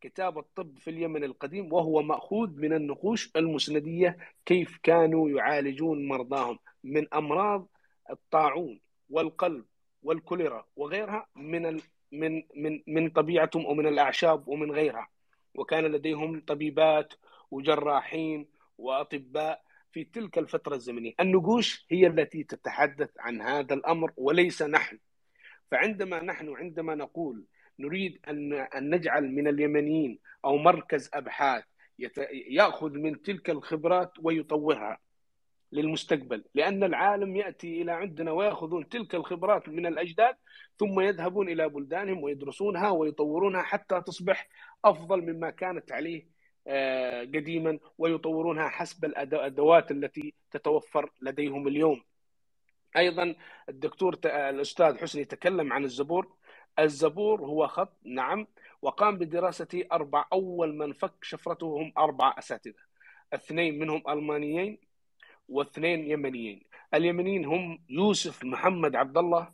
كتاب 0.00 0.38
الطب 0.38 0.78
في 0.78 0.90
اليمن 0.90 1.24
القديم 1.24 1.72
وهو 1.72 2.02
مأخوذ 2.02 2.60
من 2.60 2.72
النقوش 2.72 3.30
المسندية 3.36 4.16
كيف 4.46 4.78
كانوا 4.82 5.30
يعالجون 5.30 6.08
مرضاهم 6.08 6.58
من 6.84 7.14
أمراض 7.14 7.68
الطاعون 8.10 8.80
والقلب 9.10 9.64
والكوليرا 10.02 10.66
وغيرها 10.76 11.26
من 11.36 11.80
من 12.20 12.42
من 12.54 12.82
من 12.86 13.10
طبيعتهم 13.10 13.66
ومن 13.66 13.86
الأعشاب 13.86 14.48
ومن 14.48 14.70
غيرها 14.72 15.08
وكان 15.54 15.84
لديهم 15.84 16.40
طبيبات 16.46 17.14
وجراحين 17.50 18.48
وأطباء 18.78 19.62
في 19.92 20.04
تلك 20.04 20.38
الفترة 20.38 20.74
الزمنية، 20.74 21.12
النقوش 21.20 21.86
هي 21.90 22.06
التي 22.06 22.44
تتحدث 22.44 23.10
عن 23.18 23.40
هذا 23.40 23.74
الأمر 23.74 24.12
وليس 24.16 24.62
نحن. 24.62 24.98
فعندما 25.70 26.22
نحن 26.22 26.48
عندما 26.48 26.94
نقول 26.94 27.44
نريد 27.78 28.18
أن 28.28 28.52
أن 28.52 28.94
نجعل 28.94 29.30
من 29.30 29.48
اليمنيين 29.48 30.18
أو 30.44 30.56
مركز 30.56 31.10
أبحاث 31.14 31.64
يأخذ 32.50 32.92
من 32.92 33.22
تلك 33.22 33.50
الخبرات 33.50 34.12
ويطورها 34.22 34.98
للمستقبل 35.74 36.44
لأن 36.54 36.84
العالم 36.84 37.36
يأتي 37.36 37.82
إلى 37.82 37.92
عندنا 37.92 38.32
ويأخذون 38.32 38.88
تلك 38.88 39.14
الخبرات 39.14 39.68
من 39.68 39.86
الأجداد 39.86 40.36
ثم 40.78 41.00
يذهبون 41.00 41.48
إلى 41.48 41.68
بلدانهم 41.68 42.22
ويدرسونها 42.22 42.90
ويطورونها 42.90 43.62
حتى 43.62 44.00
تصبح 44.00 44.48
أفضل 44.84 45.22
مما 45.22 45.50
كانت 45.50 45.92
عليه 45.92 46.26
آه، 46.66 47.22
قديما 47.22 47.78
ويطورونها 47.98 48.68
حسب 48.68 49.04
الأدوات 49.04 49.90
التي 49.90 50.34
تتوفر 50.50 51.10
لديهم 51.22 51.68
اليوم. 51.68 52.02
أيضا 52.96 53.34
الدكتور 53.68 54.18
الأستاذ 54.24 54.98
حسني 54.98 55.24
تكلم 55.24 55.72
عن 55.72 55.84
الزبور. 55.84 56.32
الزبور 56.78 57.40
هو 57.40 57.66
خط 57.66 57.96
نعم 58.04 58.46
وقام 58.82 59.18
بدراسة 59.18 59.84
أربع 59.92 60.24
أول 60.32 60.74
من 60.74 60.92
فك 60.92 61.14
شفرته 61.22 61.66
هم 61.66 61.92
أربع 61.98 62.34
أساتذة. 62.38 62.82
اثنين 63.34 63.78
منهم 63.78 64.02
ألمانيين 64.08 64.78
واثنين 65.48 66.10
يمنيين. 66.10 66.62
اليمنيين 66.94 67.44
هم 67.44 67.84
يوسف 67.88 68.44
محمد 68.44 68.96
عبد 68.96 69.18
الله 69.18 69.52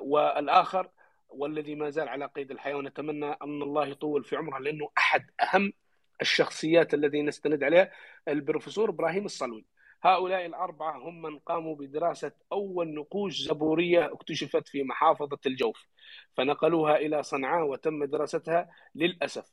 والآخر 0.00 0.90
والذي 1.28 1.74
ما 1.74 1.90
زال 1.90 2.08
على 2.08 2.26
قيد 2.26 2.50
الحياة. 2.50 2.76
ونتمنى 2.76 3.26
أن 3.26 3.62
الله 3.62 3.86
يطول 3.86 4.24
في 4.24 4.36
عمره 4.36 4.58
لأنه 4.58 4.88
أحد 4.98 5.30
أهم 5.42 5.72
الشخصيات 6.20 6.94
الذي 6.94 7.22
نستند 7.22 7.62
عليها 7.62 7.92
البروفيسور 8.28 8.90
إبراهيم 8.90 9.24
الصلوي. 9.24 9.66
هؤلاء 10.02 10.46
الأربعة 10.46 10.98
هم 10.98 11.22
من 11.22 11.38
قاموا 11.38 11.76
بدراسة 11.76 12.32
أول 12.52 12.94
نقوش 12.94 13.42
زبورية 13.42 14.12
اكتشفت 14.12 14.68
في 14.68 14.82
محافظة 14.82 15.38
الجوف 15.46 15.86
فنقلوها 16.34 16.96
إلى 16.96 17.22
صنعاء 17.22 17.66
وتم 17.66 18.04
دراستها 18.04 18.70
للأسف. 18.94 19.52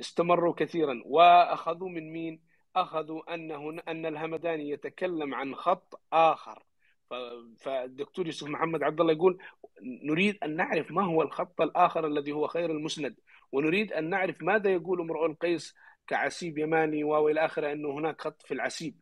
استمروا 0.00 0.54
كثيرا 0.54 1.02
وأخذوا 1.04 1.88
من 1.88 2.12
مين؟ 2.12 2.49
أخذوا 2.76 3.34
ان 3.34 3.50
هنا 3.50 3.82
أن 3.88 4.06
الهمداني 4.06 4.70
يتكلم 4.70 5.34
عن 5.34 5.54
خط 5.54 6.00
آخر. 6.12 6.62
فالدكتور 7.58 8.26
يوسف 8.26 8.46
محمد 8.46 8.82
عبد 8.82 9.00
الله 9.00 9.12
يقول 9.12 9.38
نريد 9.82 10.38
أن 10.44 10.56
نعرف 10.56 10.90
ما 10.90 11.04
هو 11.04 11.22
الخط 11.22 11.60
الآخر 11.60 12.06
الذي 12.06 12.32
هو 12.32 12.46
خير 12.46 12.70
المسند 12.70 13.16
ونريد 13.52 13.92
أن 13.92 14.10
نعرف 14.10 14.42
ماذا 14.42 14.70
يقول 14.70 15.00
امرؤ 15.00 15.26
القيس 15.26 15.74
كعسيب 16.06 16.58
يماني 16.58 17.04
وإلى 17.04 17.44
آخره 17.44 17.72
أنه 17.72 17.90
هناك 17.90 18.20
خط 18.20 18.42
في 18.42 18.54
العسيب. 18.54 18.94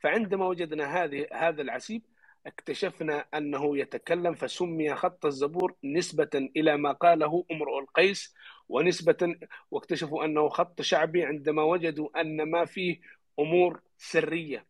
فعندما 0.00 0.46
وجدنا 0.46 1.04
هذه 1.04 1.26
هذا 1.32 1.62
العسيب 1.62 2.02
اكتشفنا 2.48 3.26
أنه 3.34 3.78
يتكلم 3.78 4.34
فسمي 4.34 4.94
خط 4.94 5.26
الزبور 5.26 5.74
نسبة 5.84 6.30
إلى 6.56 6.76
ما 6.76 6.92
قاله 6.92 7.44
امرؤ 7.52 7.78
القيس 7.78 8.34
ونسبة 8.68 9.36
واكتشفوا 9.70 10.24
أنه 10.24 10.48
خط 10.48 10.82
شعبي 10.82 11.24
عندما 11.24 11.62
وجدوا 11.62 12.20
أن 12.20 12.50
ما 12.50 12.64
فيه 12.64 13.00
أمور 13.38 13.80
سرية 13.98 14.66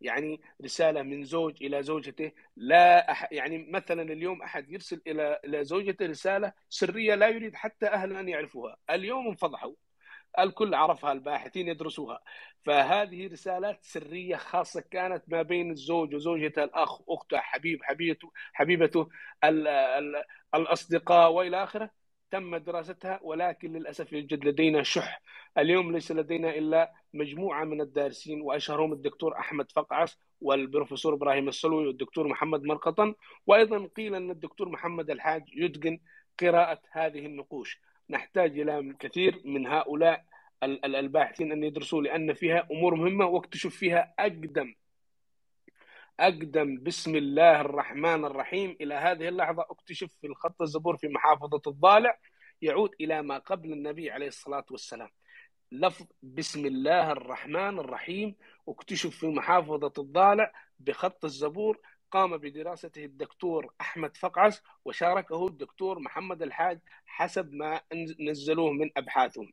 يعني 0.00 0.40
رسالة 0.64 1.02
من 1.02 1.24
زوج 1.24 1.64
إلى 1.64 1.82
زوجته 1.82 2.32
لا 2.56 3.10
أح 3.10 3.32
يعني 3.32 3.58
مثلا 3.70 4.02
اليوم 4.02 4.42
أحد 4.42 4.70
يرسل 4.70 5.00
إلى 5.06 5.40
إلى 5.44 5.64
زوجته 5.64 6.06
رسالة 6.06 6.52
سرية 6.68 7.14
لا 7.14 7.28
يريد 7.28 7.54
حتى 7.54 7.86
اهله 7.86 8.20
ان 8.20 8.28
يعرفوها 8.28 8.76
اليوم 8.90 9.28
انفضحوا. 9.28 9.72
الكل 10.38 10.74
عرفها 10.74 11.12
الباحثين 11.12 11.68
يدرسوها. 11.68 12.20
فهذه 12.64 13.26
رسالات 13.32 13.78
سرية 13.82 14.36
خاصة 14.36 14.80
كانت 14.90 15.24
ما 15.28 15.42
بين 15.42 15.70
الزوج 15.70 16.14
وزوجته 16.14 16.64
الأخ 16.64 17.02
أخته 17.08 17.38
حبيب 17.38 17.82
حبيبته 17.82 18.30
حبيبته 18.52 19.08
ال 19.44 19.68
ال 19.68 20.24
الأصدقاء 20.54 21.32
وإلى 21.32 21.62
آخره. 21.64 21.90
تم 22.30 22.56
دراستها 22.56 23.20
ولكن 23.22 23.72
للأسف 23.72 24.12
يوجد 24.12 24.44
لدينا 24.44 24.82
شح. 24.82 25.22
اليوم 25.58 25.92
ليس 25.92 26.12
لدينا 26.12 26.50
إلا 26.50 26.92
مجموعة 27.14 27.64
من 27.64 27.80
الدارسين 27.80 28.40
وأشهرهم 28.40 28.92
الدكتور 28.92 29.38
أحمد 29.38 29.72
فقعس 29.72 30.18
والبروفيسور 30.40 31.14
إبراهيم 31.14 31.48
السلوي 31.48 31.86
والدكتور 31.86 32.28
محمد 32.28 32.62
مرقطن. 32.62 33.14
وأيضا 33.46 33.88
قيل 33.96 34.14
أن 34.14 34.30
الدكتور 34.30 34.68
محمد 34.68 35.10
الحاج 35.10 35.42
يتقن 35.56 35.98
قراءة 36.40 36.80
هذه 36.90 37.26
النقوش. 37.26 37.80
نحتاج 38.10 38.58
إلى 38.60 38.94
كثير 39.00 39.42
من 39.44 39.66
هؤلاء 39.66 40.24
ال- 40.62 40.84
ال- 40.84 40.96
الباحثين 40.96 41.52
أن 41.52 41.64
يدرسوا 41.64 42.02
لأن 42.02 42.34
فيها 42.34 42.68
أمور 42.70 42.94
مهمة 42.94 43.26
واكتشف 43.26 43.76
فيها 43.76 44.14
أقدم 44.18 44.74
أقدم 46.20 46.82
بسم 46.82 47.16
الله 47.16 47.60
الرحمن 47.60 48.24
الرحيم. 48.24 48.76
إلى 48.80 48.94
هذه 48.94 49.28
اللحظة 49.28 49.62
اكتشف 49.70 50.12
في 50.20 50.26
الخط 50.26 50.62
الزبور 50.62 50.96
في 50.96 51.08
محافظة 51.08 51.62
الضالع 51.66 52.18
يعود 52.62 52.90
إلى 53.00 53.22
ما 53.22 53.38
قبل 53.38 53.72
النبي 53.72 54.10
عليه 54.10 54.26
الصلاة 54.26 54.64
والسلام. 54.70 55.08
لفظ 55.72 56.06
بسم 56.22 56.66
الله 56.66 57.12
الرحمن 57.12 57.78
الرحيم 57.78 58.34
اكتشف 58.68 59.16
في 59.16 59.26
محافظة 59.26 59.92
الضالع 59.98 60.52
بخط 60.78 61.24
الزبور 61.24 61.80
قام 62.12 62.36
بدراسته 62.36 63.04
الدكتور 63.04 63.74
أحمد 63.80 64.16
فقعس 64.16 64.62
وشاركه 64.84 65.46
الدكتور 65.46 65.98
محمد 65.98 66.42
الحاج 66.42 66.80
حسب 67.06 67.52
ما 67.52 67.80
نزلوه 68.20 68.72
من 68.72 68.90
أبحاثهم. 68.96 69.52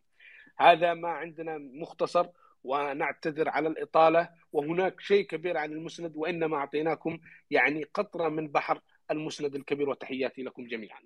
هذا 0.60 0.94
ما 0.94 1.10
عندنا 1.10 1.58
مختصر 1.58 2.28
ونعتذر 2.64 3.50
على 3.50 3.68
الإطالة 3.68 4.30
وهناك 4.52 5.02
شيء 5.02 5.26
كبير 5.26 5.58
عن 5.58 5.72
المسند 5.72 6.16
وإنما 6.16 6.58
أعطيناكم 6.58 7.20
يعني 7.52 7.84
قطرة 7.84 8.30
من 8.30 8.48
بحر 8.48 8.82
المسند 9.12 9.56
الكبير 9.56 9.90
وتحياتي 9.90 10.44
لكم 10.44 10.68
جميعا. 10.68 11.00